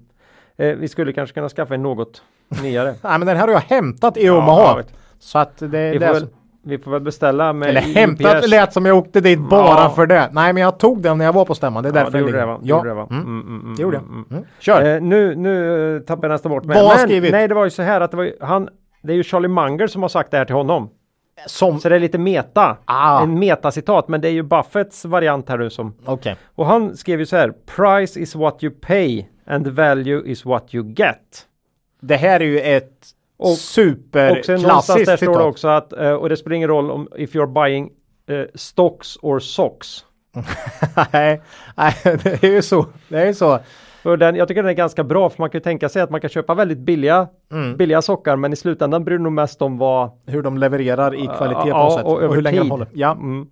Eh, 0.56 0.76
vi 0.76 0.88
skulle 0.88 1.12
kanske 1.12 1.34
kunna 1.34 1.48
skaffa 1.48 1.74
en 1.74 1.82
något 1.82 2.22
nyare. 2.62 2.94
Nej 3.02 3.18
men 3.18 3.26
den 3.26 3.36
här 3.36 3.46
har 3.46 3.52
jag 3.54 3.61
hämtat 3.61 4.16
i 4.16 4.26
Ja, 4.26 4.38
Omaha. 4.38 4.76
vet. 4.76 4.92
så 5.18 5.38
att 5.38 5.59
det, 5.59 5.66
Vi 5.66 5.98
det 5.98 6.06
får, 6.06 6.14
väl, 6.14 6.22
så- 6.22 6.28
vi 6.68 6.78
får 6.78 6.90
väl 6.90 7.00
beställa 7.00 7.52
med 7.52 7.68
Eller 7.68 7.80
hämtat 7.80 8.36
UPS. 8.36 8.50
lät 8.50 8.72
som 8.72 8.86
jag 8.86 8.96
åkte 8.98 9.20
dit 9.20 9.38
bara 9.40 9.82
Ja. 9.82 9.92
för 9.96 10.06
det. 10.06 10.28
Nej 10.32 10.52
men 10.52 10.62
jag 10.62 10.78
tog 10.78 11.02
den 11.02 11.18
när 11.18 11.24
jag 11.24 11.32
var 11.32 11.44
på 11.44 11.54
stämman. 11.54 11.82
Det 11.82 11.88
är 11.88 11.90
Ja, 11.90 11.94
därför 11.98 12.12
det 12.12 12.18
gjorde 12.18 12.32
det 12.32 12.38
ligger. 12.38 12.46
va? 12.46 12.58
Det 12.62 12.68
Ja. 12.68 12.76
gjorde 12.76 12.88
det? 12.88 12.94
Mm. 12.94 13.06
Mm, 13.10 13.40
mm, 13.40 13.60
mm, 13.60 13.74
Det 13.76 13.82
gjorde 13.82 13.96
jag. 13.96 14.02
mm, 14.04 14.14
mm. 14.14 14.26
Mm. 14.30 14.44
Kör! 14.60 14.94
Eh, 14.96 15.00
nu, 15.02 15.34
nu 15.34 15.96
eh, 15.96 16.00
tappade 16.02 16.26
jag 16.28 16.32
nästan 16.32 16.50
bort 16.52 16.64
mig. 16.64 16.82
Vad 16.82 16.96
Men, 16.96 17.06
skrivit? 17.06 17.32
Nej, 17.32 17.48
det 17.48 17.54
var 17.54 17.64
ju 17.64 17.70
så 17.70 17.82
här 17.82 18.00
att 18.00 18.10
det 18.10 18.16
var 18.16 18.24
ju, 18.24 18.32
han, 18.40 18.68
det 19.02 19.12
är 19.12 19.16
ju 19.16 19.22
Charlie 19.24 19.48
Munger 19.48 19.86
som 19.86 20.02
har 20.02 20.08
sagt 20.08 20.30
det 20.30 20.36
här 20.36 20.44
till 20.44 20.54
honom. 20.54 20.90
Som... 21.46 21.80
Så 21.80 21.88
det 21.88 21.94
är 21.96 22.00
lite 22.00 22.18
meta. 22.18 22.76
Ah. 22.84 23.22
En 23.22 23.38
metacitat, 23.38 24.08
men 24.08 24.20
det 24.20 24.28
är 24.28 24.32
ju 24.32 24.42
Buffetts 24.42 25.04
variant 25.04 25.48
här 25.48 25.58
nu 25.58 25.70
som. 25.70 25.94
Okej. 26.04 26.36
Och 26.54 26.66
han 26.66 26.96
skrev 26.96 27.20
ju 27.20 27.26
så 27.26 27.36
här. 27.36 27.52
Price 27.76 28.20
is 28.20 28.34
what 28.34 28.64
you 28.64 28.74
pay 28.80 29.26
and 29.46 29.66
value 29.68 30.22
is 30.26 30.44
what 30.44 30.74
you 30.74 30.92
get. 30.96 31.44
Det 32.00 32.16
här 32.16 32.40
är 32.40 32.44
ju 32.44 32.60
ett 32.60 32.92
Och- 33.39 33.51
Och 33.51 33.57
sen 33.57 34.61
någonstans 34.62 34.86
superklassiskt 34.86 35.07
där 35.07 35.16
står 35.16 35.39
det 35.39 35.45
också 35.45 35.68
att, 35.68 35.93
eh, 35.93 36.12
och 36.12 36.28
det 36.28 36.36
spelar 36.36 36.57
ingen 36.57 36.68
roll 36.68 36.91
om 36.91 37.09
if 37.16 37.34
you're 37.34 37.53
buying 37.53 37.91
eh, 38.30 38.45
stocks 38.55 39.16
or 39.22 39.39
socks. 39.39 40.05
nej, 41.12 41.41
nej, 41.76 41.95
det 42.05 42.45
är 42.45 42.51
ju 42.51 42.62
så. 42.62 42.86
Det 43.09 43.18
är 43.20 43.26
ju 43.26 43.34
så. 43.34 43.59
För 44.03 44.16
den, 44.16 44.36
jag 44.36 44.49
tycker 44.49 44.62
den 44.62 44.70
är 44.70 44.74
ganska 44.74 45.05
bra 45.05 45.30
för 45.30 45.43
man 45.43 45.51
kan 45.51 45.59
ju 45.59 45.62
tänka 45.62 45.89
sig 45.89 46.03
att 46.03 46.11
man 46.11 46.20
kan 46.20 46.30
köpa 46.30 46.55
väldigt 46.55 46.78
billiga, 46.78 47.28
Mm. 47.53 47.76
billiga 47.76 48.03
sockar 48.03 48.36
men 48.36 48.53
i 48.53 48.57
slutändan 48.57 49.05
bryr 49.05 49.16
det 49.18 49.22
nog 49.24 49.32
mest 49.32 49.62
om 49.62 49.78
vad 49.78 50.11
Hur 50.26 50.43
de 50.43 50.59
levererar 50.59 51.14
i 51.14 51.26
kvalitet 51.36 51.62
på 51.62 51.68
Ja, 51.68 51.84
något 51.84 51.93
sätt. 51.93 52.05
och 52.07 52.22
över 52.22 52.34
hur 52.34 52.43
länge 52.43 52.59
de 52.59 52.70
håller. 52.70 52.86
Ja. 52.93 53.11
mm, 53.12 53.47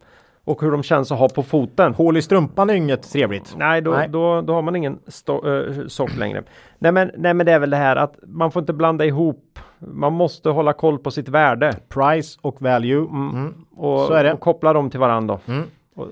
och 0.45 0.63
hur 0.63 0.71
de 0.71 0.83
känns 0.83 1.13
att 1.13 1.19
ha 1.19 1.29
på 1.29 1.43
foten. 1.43 1.95
Hål 1.95 2.17
i 2.17 2.23
strumpan 2.23 2.71
är 2.71 2.75
inget 2.75 3.13
trevligt. 3.13 3.55
Nej, 3.59 3.81
då, 3.81 3.91
Nej. 3.91 4.09
Då, 4.09 4.41
då 4.41 4.53
har 4.55 4.63
man 4.63 4.77
ingen 4.77 4.99
sto- 5.07 5.81
äh, 5.81 5.87
sock 5.87 6.17
längre. 6.17 6.43
Nej 6.79 6.93
men, 6.93 7.11
nej 7.17 7.35
men 7.35 7.47
det 7.47 7.53
är 7.53 7.59
väl 7.59 7.71
det 7.71 7.77
här 7.77 7.97
att 7.97 8.15
man 8.27 8.51
får 8.51 8.61
inte 8.61 8.73
blanda 8.73 9.05
ihop. 9.05 9.59
Man 9.79 10.13
måste 10.13 10.49
hålla 10.49 10.73
koll 10.73 10.99
på 10.99 11.11
sitt 11.11 11.29
värde 11.29 11.77
Price 11.89 12.39
och 12.43 12.63
value. 12.63 12.99
Mm. 13.09 13.55
och, 13.77 14.07
Så 14.07 14.13
är 14.13 14.25
det. 14.25 14.33
och 14.33 14.41
koppla 14.41 14.73
dem 14.73 14.91
till 14.91 15.01
varandra. 15.01 15.39
Mm. 15.47 15.63
Och- 15.95 16.09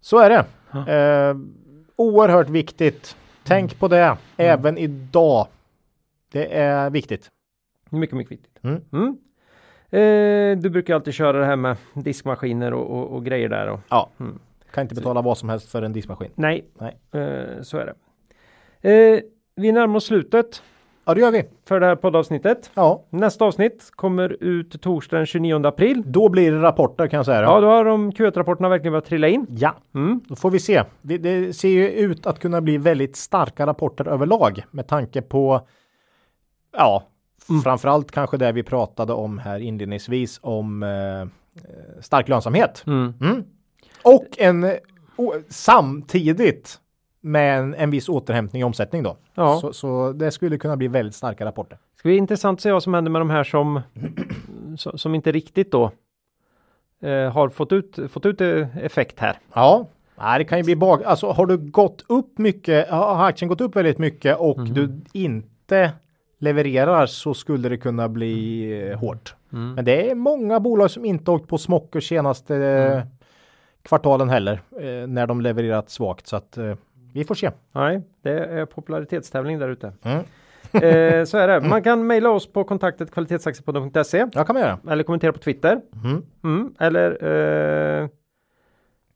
Så 0.00 0.18
är 0.18 0.30
det. 0.30 0.44
Eh, 0.94 1.36
oerhört 1.96 2.48
viktigt. 2.48 3.16
Tänk 3.44 3.78
på 3.78 3.88
det 3.88 4.16
även 4.36 4.78
idag. 4.78 5.46
Det 6.32 6.58
är 6.58 6.90
viktigt. 6.90 7.28
Mycket, 7.90 8.16
mycket 8.16 8.32
viktigt. 8.32 8.58
Mm. 8.62 8.80
Mm. 8.92 9.16
Eh, 9.92 10.62
du 10.62 10.70
brukar 10.70 10.94
alltid 10.94 11.14
köra 11.14 11.38
det 11.38 11.44
här 11.46 11.56
med 11.56 11.76
diskmaskiner 11.94 12.74
och, 12.74 12.90
och, 12.98 13.16
och 13.16 13.24
grejer 13.24 13.48
där. 13.48 13.68
Och, 13.68 13.80
Ja. 13.88 14.10
Mm. 14.20 14.38
Kan 14.70 14.82
inte 14.82 14.94
betala 14.94 15.22
vad 15.22 15.38
som 15.38 15.48
helst 15.48 15.68
för 15.70 15.82
en 15.82 15.92
diskmaskin. 15.92 16.30
nej, 16.34 16.64
Nej. 16.78 16.96
Eh, 17.12 17.62
så 17.62 17.78
är 17.78 17.86
det. 17.86 17.94
Eh, 18.90 19.20
vi 19.54 19.72
närmar 19.72 19.96
oss 19.96 20.04
slutet 20.04 20.62
Ja, 21.04 21.14
det 21.14 21.20
gör 21.20 21.30
vi. 21.30 21.44
för 21.68 21.80
det 21.80 21.86
här 21.86 21.96
poddavsnittet. 21.96 22.70
Ja, 22.74 23.04
Nästa 23.10 23.44
avsnitt 23.44 23.90
kommer 23.94 24.36
ut 24.42 24.82
torsdag 24.82 25.16
den 25.16 25.26
29 25.26 25.66
april. 25.66 26.02
då 26.06 26.28
blir 26.28 26.52
det 26.52 26.62
rapporter 26.62 27.06
kan 27.06 27.16
jag 27.16 27.26
säga. 27.26 27.42
Ja, 27.42 27.60
då 27.60 27.66
har 27.66 27.84
de 27.84 28.12
Q1-rapporterna 28.12 28.68
verkligen 28.68 28.92
börjat 28.92 29.04
trilla 29.04 29.28
in. 29.28 29.46
ja. 29.50 29.74
Mm. 29.94 30.20
Då 30.28 30.36
får 30.36 30.50
vi 30.50 30.58
se. 30.58 30.84
Det, 31.02 31.56
ser 31.56 31.68
ju 31.68 31.88
ut 31.90 32.26
att 32.26 32.38
kunna 32.38 32.60
bli 32.60 32.78
väldigt 32.78 33.16
starka 33.16 33.66
rapporter 33.66 34.08
överlag 34.08 34.64
med 34.70 34.86
tanke 34.86 35.22
på 35.22 35.66
ja, 36.76 37.02
Mm. 37.50 37.62
framförallt 37.62 38.10
kanske 38.10 38.36
det 38.36 38.52
vi 38.52 38.62
pratade 38.62 39.12
om 39.12 39.38
här 39.38 39.58
inledningsvis 39.58 40.38
om 40.42 40.82
eh, 40.82 41.28
stark 42.00 42.28
lönsamhet. 42.28 42.84
Mm. 42.86 43.14
Mm. 43.20 43.44
Och 44.02 44.26
en 44.38 44.64
eh, 44.64 44.72
o- 45.16 45.34
samtidigt 45.48 46.78
med 47.20 47.58
en, 47.58 47.74
en 47.74 47.90
viss 47.90 48.08
återhämtning 48.08 48.60
i 48.62 48.64
omsättning 48.64 49.02
då. 49.02 49.16
Ja. 49.34 49.58
Så, 49.60 49.72
så 49.72 50.12
det 50.12 50.30
skulle 50.30 50.58
kunna 50.58 50.76
bli 50.76 50.88
väldigt 50.88 51.14
starka 51.14 51.44
rapporter. 51.44 51.76
Det 51.94 51.98
ska 51.98 52.08
bli 52.08 52.16
intressant 52.16 52.58
att 52.58 52.62
se 52.62 52.72
vad 52.72 52.82
som 52.82 52.94
händer 52.94 53.10
med 53.10 53.20
de 53.20 53.30
här 53.30 53.44
som, 53.44 53.80
som 54.76 55.14
inte 55.14 55.32
riktigt 55.32 55.72
då 55.72 55.90
eh, 57.02 57.32
har 57.32 57.48
fått 57.48 57.72
ut, 57.72 57.98
fått 58.10 58.26
ut 58.26 58.40
eh, 58.40 58.78
effekt 58.78 59.20
här. 59.20 59.38
Ja, 59.54 59.86
Nej, 60.22 60.38
det 60.38 60.44
kan 60.44 60.58
ju 60.58 60.64
bli 60.64 60.76
bak. 60.76 61.02
Alltså 61.04 61.30
har 61.30 61.46
du 61.46 61.56
gått 61.56 62.04
upp 62.08 62.38
mycket, 62.38 62.88
har 62.90 63.24
aktien 63.28 63.48
gått 63.48 63.60
upp 63.60 63.76
väldigt 63.76 63.98
mycket 63.98 64.36
och 64.38 64.58
Mm. 64.58 64.74
du 64.74 65.00
inte 65.12 65.92
levererar 66.38 67.06
så 67.06 67.34
skulle 67.34 67.68
det 67.68 67.76
kunna 67.76 68.08
bli 68.08 68.62
eh, 68.90 68.98
hårt. 68.98 69.34
Mm. 69.52 69.74
Men 69.74 69.84
det 69.84 70.10
är 70.10 70.14
många 70.14 70.60
bolag 70.60 70.90
som 70.90 71.04
inte 71.04 71.30
åkt 71.30 71.48
på 71.48 71.58
smockor 71.58 72.00
senaste 72.00 72.56
Mm. 72.56 73.06
kvartalen 73.82 74.28
heller 74.28 74.60
eh, 74.80 75.06
när 75.08 75.26
de 75.26 75.40
levererat 75.40 75.90
svagt 75.90 76.26
så 76.26 76.36
att 76.36 76.58
eh, 76.58 76.74
vi 77.12 77.24
får 77.24 77.34
se. 77.34 77.50
Nej, 77.72 78.02
det 78.22 78.30
är 78.44 78.66
popularitetstävling 78.66 79.58
där 79.58 79.68
ute. 79.68 79.92
Mm. 80.02 80.18
eh, 80.72 81.24
så 81.24 81.38
är 81.38 81.48
det. 81.48 81.60
Man 81.68 81.82
kan 81.82 82.06
mejla 82.06 82.30
oss 82.30 82.52
på 82.52 82.64
kontaktet 82.64 83.10
kvalitetsaktiepodden.se 83.10 84.26
Ja, 84.32 84.44
kan 84.44 84.54
man 84.54 84.62
göra. 84.62 84.78
eller 84.90 85.02
kommentera 85.04 85.32
på 85.32 85.38
Twitter. 85.38 85.80
Mm. 86.04 86.22
Mm, 86.44 86.74
eller 86.78 87.24
eh, 88.02 88.08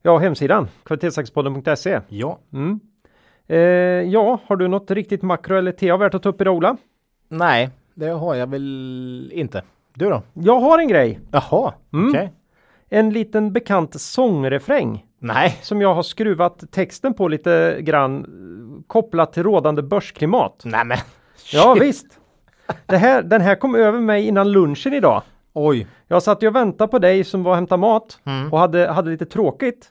ja, 0.02 0.18
hemsidan 0.18 0.68
kvalitetsaktiepodden.se. 0.84 2.00
Ja. 2.08 2.38
Mm. 2.52 2.80
Eh, 3.46 3.58
ja, 4.12 4.38
har 4.46 4.56
du 4.56 4.68
något 4.68 4.90
riktigt 4.90 5.22
makro 5.22 5.56
eller 5.56 5.72
TA 5.72 5.96
värt 5.96 6.14
att 6.14 6.22
ta 6.22 6.28
upp 6.28 6.40
idag 6.40 6.54
Ola? 6.56 6.76
Nej, 7.28 7.70
det 7.94 8.06
har 8.08 8.34
jag 8.34 8.46
väl 8.46 9.30
inte. 9.34 9.62
Du 9.94 10.10
då? 10.10 10.22
Jag 10.32 10.60
har 10.60 10.78
en 10.78 10.88
grej. 10.88 11.20
Jaha, 11.32 11.72
Mm. 11.92 12.08
okej. 12.08 12.32
En 12.88 13.10
liten 13.10 13.52
bekant 13.52 14.00
sångrefräng 14.00 15.06
Nej, 15.26 15.58
som 15.62 15.80
jag 15.80 15.94
har 15.94 16.02
skruvat 16.02 16.64
texten 16.70 17.14
på 17.14 17.28
lite 17.28 17.78
grann 17.80 18.26
kopplat 18.86 19.32
till 19.32 19.42
rådande 19.42 19.82
börsklimat. 19.82 20.62
nej 20.64 20.84
men. 20.84 20.98
Ja 21.52 21.74
Shit. 21.74 21.82
visst. 21.82 22.06
Det 22.86 22.96
här, 22.96 23.22
den 23.22 23.40
här 23.40 23.54
kom 23.54 23.74
över 23.74 24.00
mig 24.00 24.26
innan 24.26 24.52
lunchen 24.52 24.92
idag. 24.92 25.22
Oj. 25.52 25.86
Jag 26.08 26.22
satt 26.22 26.42
ju 26.42 26.48
och 26.48 26.56
väntade 26.56 26.88
på 26.90 26.98
dig 26.98 27.24
som 27.24 27.42
var 27.42 27.50
och 27.50 27.56
hämtade 27.56 27.80
mat 27.80 28.18
Mm. 28.24 28.52
och 28.52 28.58
hade, 28.58 28.88
hade 28.88 29.10
lite 29.10 29.26
tråkigt. 29.26 29.88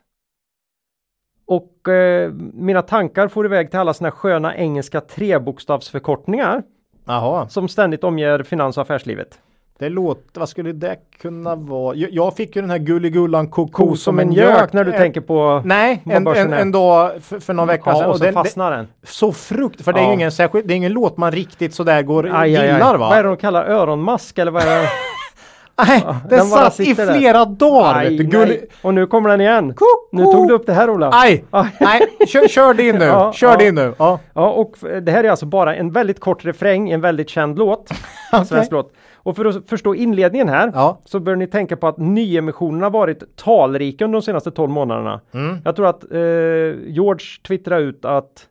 Och 1.45 1.87
eh, 1.87 2.31
mina 2.53 2.81
tankar 2.81 3.27
får 3.27 3.45
iväg 3.45 3.69
till 3.69 3.79
alla 3.79 3.93
såna 3.93 4.11
sköna 4.11 4.55
engelska 4.55 5.01
trebokstavsförkortningar 5.01 6.63
Jaha, 7.05 7.49
som 7.49 7.67
ständigt 7.67 8.03
omger 8.03 8.43
finans 8.43 8.77
och 8.77 8.81
affärslivet. 8.81 9.39
Det 9.79 9.89
låter, 9.89 10.39
vad 10.39 10.49
skulle 10.49 10.71
det 10.71 10.95
kunna 11.21 11.55
vara? 11.55 11.95
Jag, 11.95 12.11
jag 12.11 12.35
fick 12.35 12.55
ju 12.55 12.61
den 12.61 12.71
här 12.71 12.77
gulligullan 12.77 13.47
koko 13.47 13.71
Ko 13.87 13.95
som 13.95 14.19
en 14.19 14.31
gök 14.31 14.73
när 14.73 14.83
du 14.83 14.91
Eh, 14.91 14.97
tänker 14.97 15.21
på 15.21 15.61
Nej, 15.65 16.01
en, 16.05 16.27
en, 16.27 16.53
en 16.53 16.71
dag 16.71 17.11
för, 17.21 17.39
för 17.39 17.53
någon 17.53 17.67
vecka 17.67 17.83
ja, 17.89 17.95
sedan. 17.99 18.09
och 18.09 18.17
så 18.17 18.23
den- 18.23 18.33
det- 18.33 18.39
fastnar 18.43 18.71
den. 18.71 18.87
så 19.03 19.31
frukt, 19.31 19.81
för 19.81 19.93
det 19.93 19.99
är 19.99 20.03
Ja. 20.03 20.07
ju 20.09 20.13
ingen 20.13 20.31
särskild, 20.31 20.67
det 20.67 20.73
är 20.73 20.75
ingen 20.75 20.93
låt 20.93 21.17
man 21.17 21.31
riktigt 21.31 21.73
sådär 21.75 22.01
går 22.01 22.25
Aj, 22.25 22.31
aj, 22.33 22.55
aj. 22.57 22.73
gillar 22.73 22.97
va? 22.97 23.09
Vad 23.09 23.17
är 23.17 23.23
det 23.23 23.29
de 23.29 23.37
kallar 23.37 23.65
öronmask 23.65 24.37
eller 24.37 24.51
vad 24.51 24.63
är 24.63 24.81
det? 24.81 24.87
Nej, 25.87 26.01
den, 26.05 26.29
den 26.39 26.45
satt 26.47 26.79
i 26.79 26.85
sitter 26.85 27.05
där. 27.05 27.13
flera 27.19 27.45
dagar. 27.45 27.95
Aj, 27.99 28.17
gullig... 28.17 28.61
Och 28.81 28.93
nu 28.93 29.05
kommer 29.07 29.29
den 29.29 29.41
igen. 29.41 29.73
Koko! 29.73 29.85
Nu 30.11 30.23
tog 30.23 30.47
du 30.47 30.53
upp 30.53 30.65
det 30.65 30.73
här 30.73 30.89
Ola. 30.89 31.09
Aj, 31.13 31.43
Aj. 31.51 31.67
nej, 31.79 32.27
kör, 32.27 32.47
kör 32.47 32.73
din 32.73 32.95
nu, 32.95 33.05
Ja, 33.13 33.33
kör 33.33 33.49
ja. 33.51 33.57
din 33.57 33.75
nu. 33.75 33.93
Ja. 33.97 34.19
Ja, 34.33 34.49
och 34.49 34.75
det 35.01 35.11
här 35.11 35.23
är 35.23 35.29
alltså 35.29 35.45
bara 35.45 35.75
en 35.75 35.91
väldigt 35.91 36.19
kort 36.19 36.45
refräng 36.45 36.89
i 36.89 36.93
en 36.93 37.01
väldigt 37.01 37.29
känd 37.29 37.57
låt. 37.59 37.89
Svensk 38.47 38.71
låt. 38.71 38.93
Och 39.23 39.35
för 39.35 39.45
att 39.45 39.69
förstå 39.69 39.95
inledningen 39.95 40.49
här 40.49 40.71
Ja. 40.73 40.99
så 41.05 41.19
bör 41.19 41.35
ni 41.35 41.47
tänka 41.47 41.77
på 41.77 41.87
att 41.87 41.97
nyemissionerna 41.97 42.89
varit 42.89 43.35
talrika 43.35 44.05
under 44.05 44.19
de 44.19 44.25
senaste 44.25 44.51
12 44.51 44.69
månaderna. 44.71 45.21
Mm. 45.33 45.57
Jag 45.65 45.75
tror 45.75 45.87
att 45.87 46.03
eh, 46.11 46.19
George 46.87 47.25
twittrade 47.47 47.81
ut 47.81 48.05
att 48.05 48.47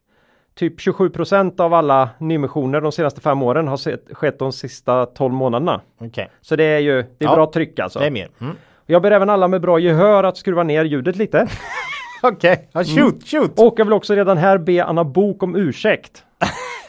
typ 0.54 0.78
27% 0.80 1.60
av 1.60 1.74
alla 1.74 2.08
nyemissioner 2.18 2.80
de 2.80 2.92
senaste 2.92 3.20
fem 3.20 3.42
åren 3.42 3.68
har 3.68 3.76
sett, 3.76 4.04
skett 4.12 4.38
de 4.38 4.52
sista 4.52 5.06
12 5.06 5.34
månaderna. 5.34 5.80
Okej, 6.00 6.30
Så 6.40 6.56
det 6.56 6.64
är 6.64 6.78
ju 6.78 6.92
det 7.18 7.24
är 7.24 7.28
Ja. 7.28 7.34
bra 7.34 7.46
tryck 7.46 7.78
alltså. 7.78 7.98
det 7.98 8.06
är 8.06 8.10
mer. 8.10 8.28
Mm. 8.40 8.54
Jag 8.86 9.02
ber 9.02 9.10
även 9.10 9.30
alla 9.30 9.48
med 9.48 9.60
bra 9.60 9.78
gehör 9.78 10.24
att 10.24 10.36
skruva 10.36 10.62
ner 10.62 10.84
ljudet 10.84 11.16
lite. 11.16 11.46
Okej, 12.22 12.68
ja, 12.72 12.84
shoot, 12.84 13.24
shoot. 13.28 13.58
Och 13.60 13.74
jag 13.76 13.84
vill 13.84 13.92
också 13.92 14.14
redan 14.14 14.36
här 14.38 14.58
be 14.58 14.84
Anna 14.84 15.04
Bok 15.04 15.42
om 15.42 15.56
ursäkt. 15.56 16.24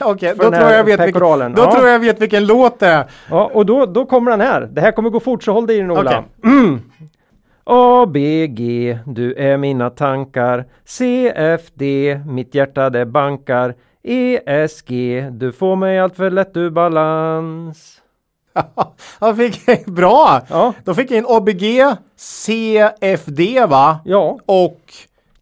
Okej, 0.00 0.36
för 0.36 0.44
då, 0.44 0.50
tror 0.50 0.70
jag, 0.70 0.84
vet 0.84 1.00
vilken, 1.00 1.20
då 1.54 1.62
Ja. 1.62 1.72
tror 1.74 1.88
jag 1.88 1.98
vet 1.98 2.20
vilken 2.20 2.46
låt 2.46 2.78
det 2.80 2.86
är. 2.86 3.04
Ja, 3.30 3.50
och 3.54 3.66
då, 3.66 3.86
då 3.86 4.06
kommer 4.06 4.30
den 4.30 4.40
här. 4.40 4.60
Det 4.72 4.80
här 4.80 4.92
kommer 4.92 5.10
gå 5.10 5.20
fort 5.20 5.42
så 5.42 5.52
håll 5.52 5.66
dig 5.66 5.76
i 5.76 5.80
den 5.80 5.90
Ola. 5.90 6.00
Okej. 6.10 6.22
Mm. 6.44 6.80
ABG, 7.64 8.98
du 9.06 9.34
är 9.34 9.56
mina 9.56 9.90
tankar. 9.90 10.64
CFD, 10.84 11.82
mitt 12.26 12.54
hjärta 12.54 12.90
det 12.90 13.06
bankar. 13.06 13.74
ESG, 14.02 15.22
du 15.30 15.52
får 15.52 15.76
mig 15.76 15.98
allt 15.98 16.16
för 16.16 16.30
lätt 16.30 16.56
ur 16.56 16.70
balans. 16.70 18.00
Jag 19.20 19.36
fick, 19.36 19.86
bra! 19.86 20.40
Ja, 20.50 20.72
Då 20.84 20.94
fick 20.94 21.10
jag 21.10 21.18
in 21.18 21.24
ABG, 21.28 21.84
CFD 22.16 23.66
va? 23.68 23.98
ja, 24.04 24.38
Och 24.46 24.80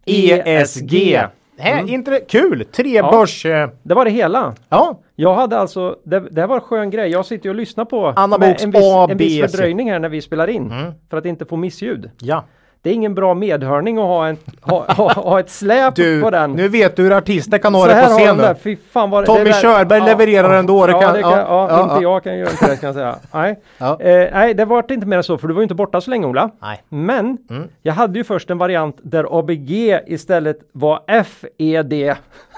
ESG. 0.06 0.42
ESG. 0.46 1.20
Det 1.56 1.62
här, 1.62 1.88
inte 1.88 2.20
kul! 2.28 2.64
Tre 2.72 2.90
Ja. 2.96 3.10
börs... 3.10 3.46
eh, 3.46 3.70
det 3.82 3.94
var 3.94 4.04
det 4.04 4.10
hela. 4.10 4.54
Ja, 4.68 5.00
Jag 5.16 5.34
hade 5.34 5.58
alltså, 5.58 5.96
det, 6.04 6.20
det 6.20 6.40
här 6.40 6.48
var 6.48 6.56
en 6.56 6.60
skön 6.62 6.90
grej. 6.90 7.10
Jag 7.10 7.26
sitter 7.26 7.44
ju 7.46 7.50
och 7.50 7.56
lyssnar 7.56 7.84
på 7.84 8.06
Anna 8.16 8.38
med 8.38 8.48
Boks 8.50 8.62
en, 8.64 8.70
viss, 8.70 8.82
en 9.10 9.16
viss 9.16 9.40
fördröjning 9.40 9.90
här 9.90 9.98
när 9.98 10.08
vi 10.08 10.22
spelar 10.22 10.48
in. 10.50 10.70
Mm. 10.70 10.92
För 11.10 11.16
att 11.16 11.26
inte 11.26 11.44
få 11.44 11.56
missljud. 11.56 12.10
ja. 12.20 12.44
Det 12.82 12.90
är 12.90 12.94
ingen 12.94 13.14
bra 13.14 13.34
medhörning 13.34 13.98
att 13.98 14.04
ha, 14.04 14.26
en, 14.26 14.36
ha, 14.62 14.84
ha, 14.92 15.12
ha 15.12 15.40
ett 15.40 15.50
släp 15.50 15.94
Du, 15.94 16.22
på 16.22 16.30
den. 16.30 16.52
nu 16.52 16.68
vet 16.68 16.96
du 16.96 17.02
hur 17.02 17.12
artister 17.12 17.58
kan 17.58 17.74
ha 17.74 17.82
Så 17.82 17.88
det 17.88 17.94
på 17.94 18.00
har 18.00 18.18
scen 18.18 18.36
de 18.36 18.42
där, 18.42 18.54
nu. 18.54 18.60
fy 18.62 18.76
fan 18.92 19.10
vad 19.10 19.26
Tommy 19.26 19.44
där- 19.44 19.52
Körberg 19.62 20.00
levererar 20.00 20.54
ändå, 20.58 20.86
det 20.86 20.92
ja, 20.92 21.00
kan- 21.00 21.14
det 21.14 21.22
kan, 21.22 21.30
ja, 21.32 21.38
ja, 21.48 21.68
ja, 21.70 21.82
inte 21.82 21.94
ja. 21.94 22.02
jag 22.02 22.24
kan 22.24 22.38
göra 22.38 22.48
det 22.60 22.76
kan 22.80 22.86
jag 22.86 22.94
säga. 22.94 23.16
Nej, 23.32 23.60
Ja. 23.78 24.00
eh, 24.00 24.28
nej 24.32 24.54
det 24.54 24.64
var 24.64 24.92
inte 24.92 25.06
mer 25.06 25.16
än 25.16 25.22
så 25.22 25.38
för 25.38 25.48
du 25.48 25.54
var 25.54 25.60
ju 25.60 25.62
inte 25.62 25.74
borta 25.74 26.00
så 26.00 26.10
länge 26.10 26.26
Ola. 26.26 26.50
Nej. 26.62 26.82
Men 26.88 27.38
Mm. 27.50 27.68
jag 27.82 27.92
hade 27.92 28.18
ju 28.18 28.24
först 28.24 28.50
en 28.50 28.58
variant 28.58 28.96
där 29.02 29.38
ABG 29.38 29.98
istället 30.06 30.56
var 30.72 31.00
FED. 31.24 32.14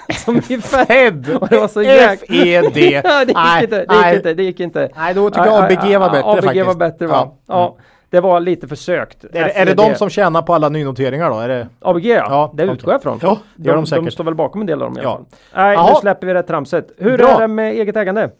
Som 0.24 0.36
i 0.36 0.60
Fed. 0.60 1.38
Och 1.40 1.48
det 1.48 1.58
var 1.58 1.68
så 1.68 1.82
jäk- 1.82 2.26
FED. 2.28 2.76
Ja, 3.04 3.24
det 3.24 3.26
gick 3.26 3.36
Nej, 3.36 3.64
inte, 3.64 3.84
det 3.86 3.94
gick 4.02 4.16
inte, 4.16 4.34
det 4.34 4.42
gick 4.42 4.60
inte. 4.60 4.88
Nej, 4.96 5.14
då 5.14 5.30
tycker 5.30 5.46
jag 5.46 5.64
ABG 5.64 5.96
var 5.98 6.10
bättre 6.10 6.30
ABG 6.30 6.42
faktiskt. 6.44 6.66
var 6.66 6.74
bättre 6.74 7.06
va? 7.06 7.28
Ja. 7.48 7.76
Ja. 8.14 8.20
det 8.20 8.26
var 8.28 8.40
lite 8.40 8.68
försökt. 8.68 9.24
Är, 9.24 9.48
är 9.48 9.66
det 9.66 9.74
de 9.74 9.94
som 9.94 10.10
tjänar 10.10 10.42
på 10.42 10.54
alla 10.54 10.68
nynoteringar 10.68 11.30
då? 11.30 11.38
Är 11.38 11.48
det... 11.48 11.68
ABG 11.80 12.06
ja, 12.06 12.14
Ja, 12.28 12.52
det 12.54 12.62
utgår 12.62 12.92
jag 12.92 13.02
från. 13.02 13.18
Ja, 13.22 13.38
det 13.56 13.66
gör 13.68 13.74
de 13.74 13.80
de, 13.80 13.86
säkert. 13.86 14.04
de 14.04 14.10
står 14.10 14.24
väl 14.24 14.34
bakom 14.34 14.60
en 14.60 14.66
del 14.66 14.82
av 14.82 14.88
dem 14.88 14.96
i 14.98 15.00
alla 15.00 15.08
Ja. 15.10 15.16
fall. 15.16 15.24
Nej, 15.54 15.74
Jaha. 15.74 15.88
nu 15.94 16.00
släpper 16.00 16.26
vi 16.26 16.32
det 16.32 16.42
tramset. 16.42 16.92
Hur 16.98 17.18
Bra. 17.18 17.28
är 17.28 17.40
det 17.40 17.48
med 17.48 17.72
eget 17.72 17.96
ägande? 17.96 18.30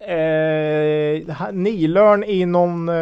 Eh, 0.00 1.52
Nilörn 1.52 2.24
i 2.24 2.46
någon, 2.46 2.88
eh, 2.88 2.94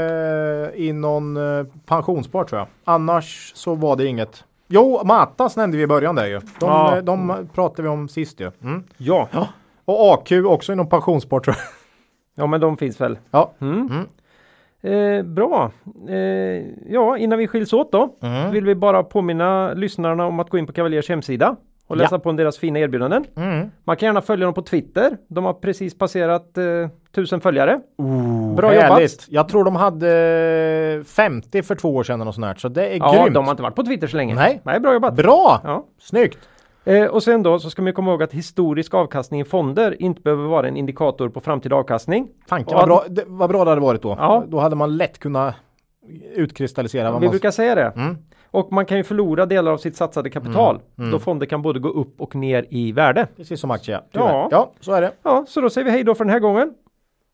i 0.86 0.92
någon 0.92 1.36
eh, 1.58 1.66
pensionsspar 1.86 2.44
tror 2.44 2.58
jag. 2.58 2.68
Annars 2.84 3.52
så 3.54 3.74
var 3.74 3.96
det 3.96 4.06
inget. 4.06 4.44
Jo, 4.68 5.00
Matas 5.04 5.56
nämnde 5.56 5.76
vi 5.76 5.82
i 5.82 5.86
början 5.86 6.14
där 6.14 6.26
ju. 6.26 6.38
De, 6.38 6.46
Ja. 6.60 6.96
eh, 6.96 7.02
de 7.02 7.48
pratade 7.54 7.82
vi 7.82 7.88
om 7.88 8.08
sist 8.08 8.40
ju. 8.40 8.50
Mm. 8.62 8.84
Ja. 8.96 9.28
Och 9.84 10.12
AQ 10.14 10.32
också 10.46 10.72
inom 10.72 10.88
pensionsspar 10.88 11.40
tror 11.40 11.56
jag. 11.56 11.64
Ja, 12.44 12.46
men 12.46 12.60
de 12.60 12.76
finns 12.76 13.00
väl. 13.00 13.18
Ja. 13.30 13.52
Mm. 13.60 13.78
Mm. 13.78 14.06
Eh, 14.82 15.22
bra. 15.22 15.70
Eh, 16.08 16.16
ja, 16.88 17.16
innan 17.18 17.38
vi 17.38 17.46
skiljs 17.46 17.72
åt 17.72 17.92
då 17.92 18.16
Mm. 18.22 18.50
vill 18.50 18.64
vi 18.64 18.74
bara 18.74 19.02
påminna 19.02 19.72
lyssnarna 19.72 20.26
om 20.26 20.40
att 20.40 20.50
gå 20.50 20.58
in 20.58 20.66
på 20.66 20.72
Cavaliers 20.72 21.08
hemsida 21.08 21.56
och 21.86 21.96
läsa 21.96 22.14
Ja. 22.14 22.18
på 22.18 22.30
om 22.30 22.36
deras 22.36 22.58
fina 22.58 22.78
erbjudanden. 22.78 23.24
Mm. 23.36 23.70
Man 23.84 23.96
kan 23.96 24.06
gärna 24.06 24.20
följa 24.22 24.44
dem 24.44 24.54
på 24.54 24.62
Twitter. 24.62 25.16
De 25.28 25.44
har 25.44 25.52
precis 25.52 25.98
passerat 25.98 26.58
eh, 26.58 26.64
tusen 27.14 27.40
följare. 27.40 27.78
Bra 28.56 28.68
Härligt. 28.68 28.88
jobbat. 28.88 29.26
Jag 29.28 29.48
tror 29.48 29.64
de 29.64 29.76
hade 29.76 31.04
50 31.06 31.62
för 31.62 31.74
två 31.74 31.94
år 31.94 32.02
sedan 32.02 32.28
och 32.28 32.34
sånt 32.34 32.46
här. 32.46 32.54
Så 32.54 32.68
det 32.68 32.86
är 32.86 32.98
Ja, 32.98 33.12
grymt. 33.22 33.34
de 33.34 33.44
har 33.44 33.50
inte 33.50 33.62
varit 33.62 33.74
på 33.76 33.82
Twitter 33.82 34.06
så 34.06 34.16
länge. 34.16 34.34
Nej. 34.34 34.60
Nej 34.64 34.80
bra 34.80 34.92
jobbat. 34.92 35.14
Bra! 35.16 35.60
Ja. 35.64 35.84
Snyggt! 36.00 36.38
Eh, 36.84 37.04
och 37.04 37.22
sen 37.22 37.42
då 37.42 37.58
så 37.58 37.70
ska 37.70 37.82
man 37.82 37.92
komma 37.92 38.10
ihåg 38.10 38.22
att 38.22 38.32
historisk 38.32 38.94
avkastning 38.94 39.40
i 39.40 39.44
fonder 39.44 40.02
inte 40.02 40.20
behöver 40.20 40.44
vara 40.44 40.68
en 40.68 40.76
indikator 40.76 41.28
på 41.28 41.40
framtida 41.40 41.76
avkastning. 41.76 42.28
Tanken 42.48 42.76
vad 42.76 42.86
bra, 42.86 43.04
det, 43.08 43.24
vad 43.26 43.50
bra 43.50 43.64
det 43.64 43.70
hade 43.70 43.80
varit 43.80 44.02
då. 44.02 44.16
Ja. 44.18 44.44
Då 44.48 44.58
hade 44.58 44.76
man 44.76 44.96
lätt 44.96 45.18
kunnat 45.18 45.54
utkristallisera 46.34 47.10
vad 47.10 47.20
Vi 47.20 47.26
man... 47.26 47.30
brukar 47.30 47.50
säga 47.50 47.74
det. 47.74 47.92
Mm. 47.96 48.16
Och 48.52 48.72
man 48.72 48.86
kan 48.86 48.96
ju 48.96 49.04
förlora 49.04 49.46
delar 49.46 49.72
av 49.72 49.78
sitt 49.78 49.96
satsade 49.96 50.30
kapital 50.30 50.80
då 51.12 51.18
fonder 51.18 51.46
kan 51.46 51.62
både 51.62 51.78
gå 51.80 51.88
upp 51.88 52.20
och 52.20 52.34
ner 52.34 52.66
i 52.70 52.92
värde. 52.92 53.26
Precis 53.36 53.60
som 53.60 53.70
aktier. 53.70 54.00
Ja. 54.12 54.20
Ja. 54.20 54.48
ja, 54.50 54.72
så 54.80 54.92
är 54.92 55.00
det. 55.00 55.12
Ja, 55.22 55.44
så 55.48 55.60
då 55.60 55.70
säger 55.70 55.84
vi 55.84 55.90
hej 55.90 56.04
då 56.04 56.14
för 56.14 56.24
den 56.24 56.32
här 56.32 56.40
gången. 56.40 56.74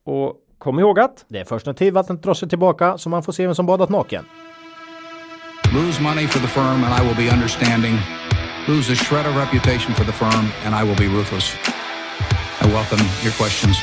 Och 0.04 0.34
kom 0.58 0.78
ihåg 0.78 1.00
att 1.00 1.24
Det 1.28 1.38
är 1.38 1.44
först 1.44 1.66
när 1.66 1.72
tidvattnet 1.72 2.22
drar 2.22 2.34
sig 2.34 2.48
tillbaka 2.48 2.98
så 2.98 3.08
man 3.08 3.22
får 3.22 3.32
se 3.32 3.46
vem 3.46 3.54
som 3.54 3.66
badat 3.66 3.88
naken. 3.88 4.24
Lose 5.74 6.02
money 6.02 6.26
for 6.26 6.40
the 6.40 6.46
firm 6.46 6.84
and 6.84 7.02
I 7.02 7.08
will 7.08 7.26
be 7.28 7.34
understanding. 7.34 7.94
Lose 8.68 8.90
a 8.90 8.96
shred 8.96 9.26
of 9.26 9.36
reputation 9.36 9.94
for 9.94 10.02
the 10.02 10.12
firm 10.12 10.52
and 10.64 10.74
I 10.74 10.82
will 10.82 10.96
be 10.96 11.06
ruthless. 11.06 11.54
I 12.60 12.66
welcome 12.66 12.98
your 13.22 13.32
questions. 13.34 13.78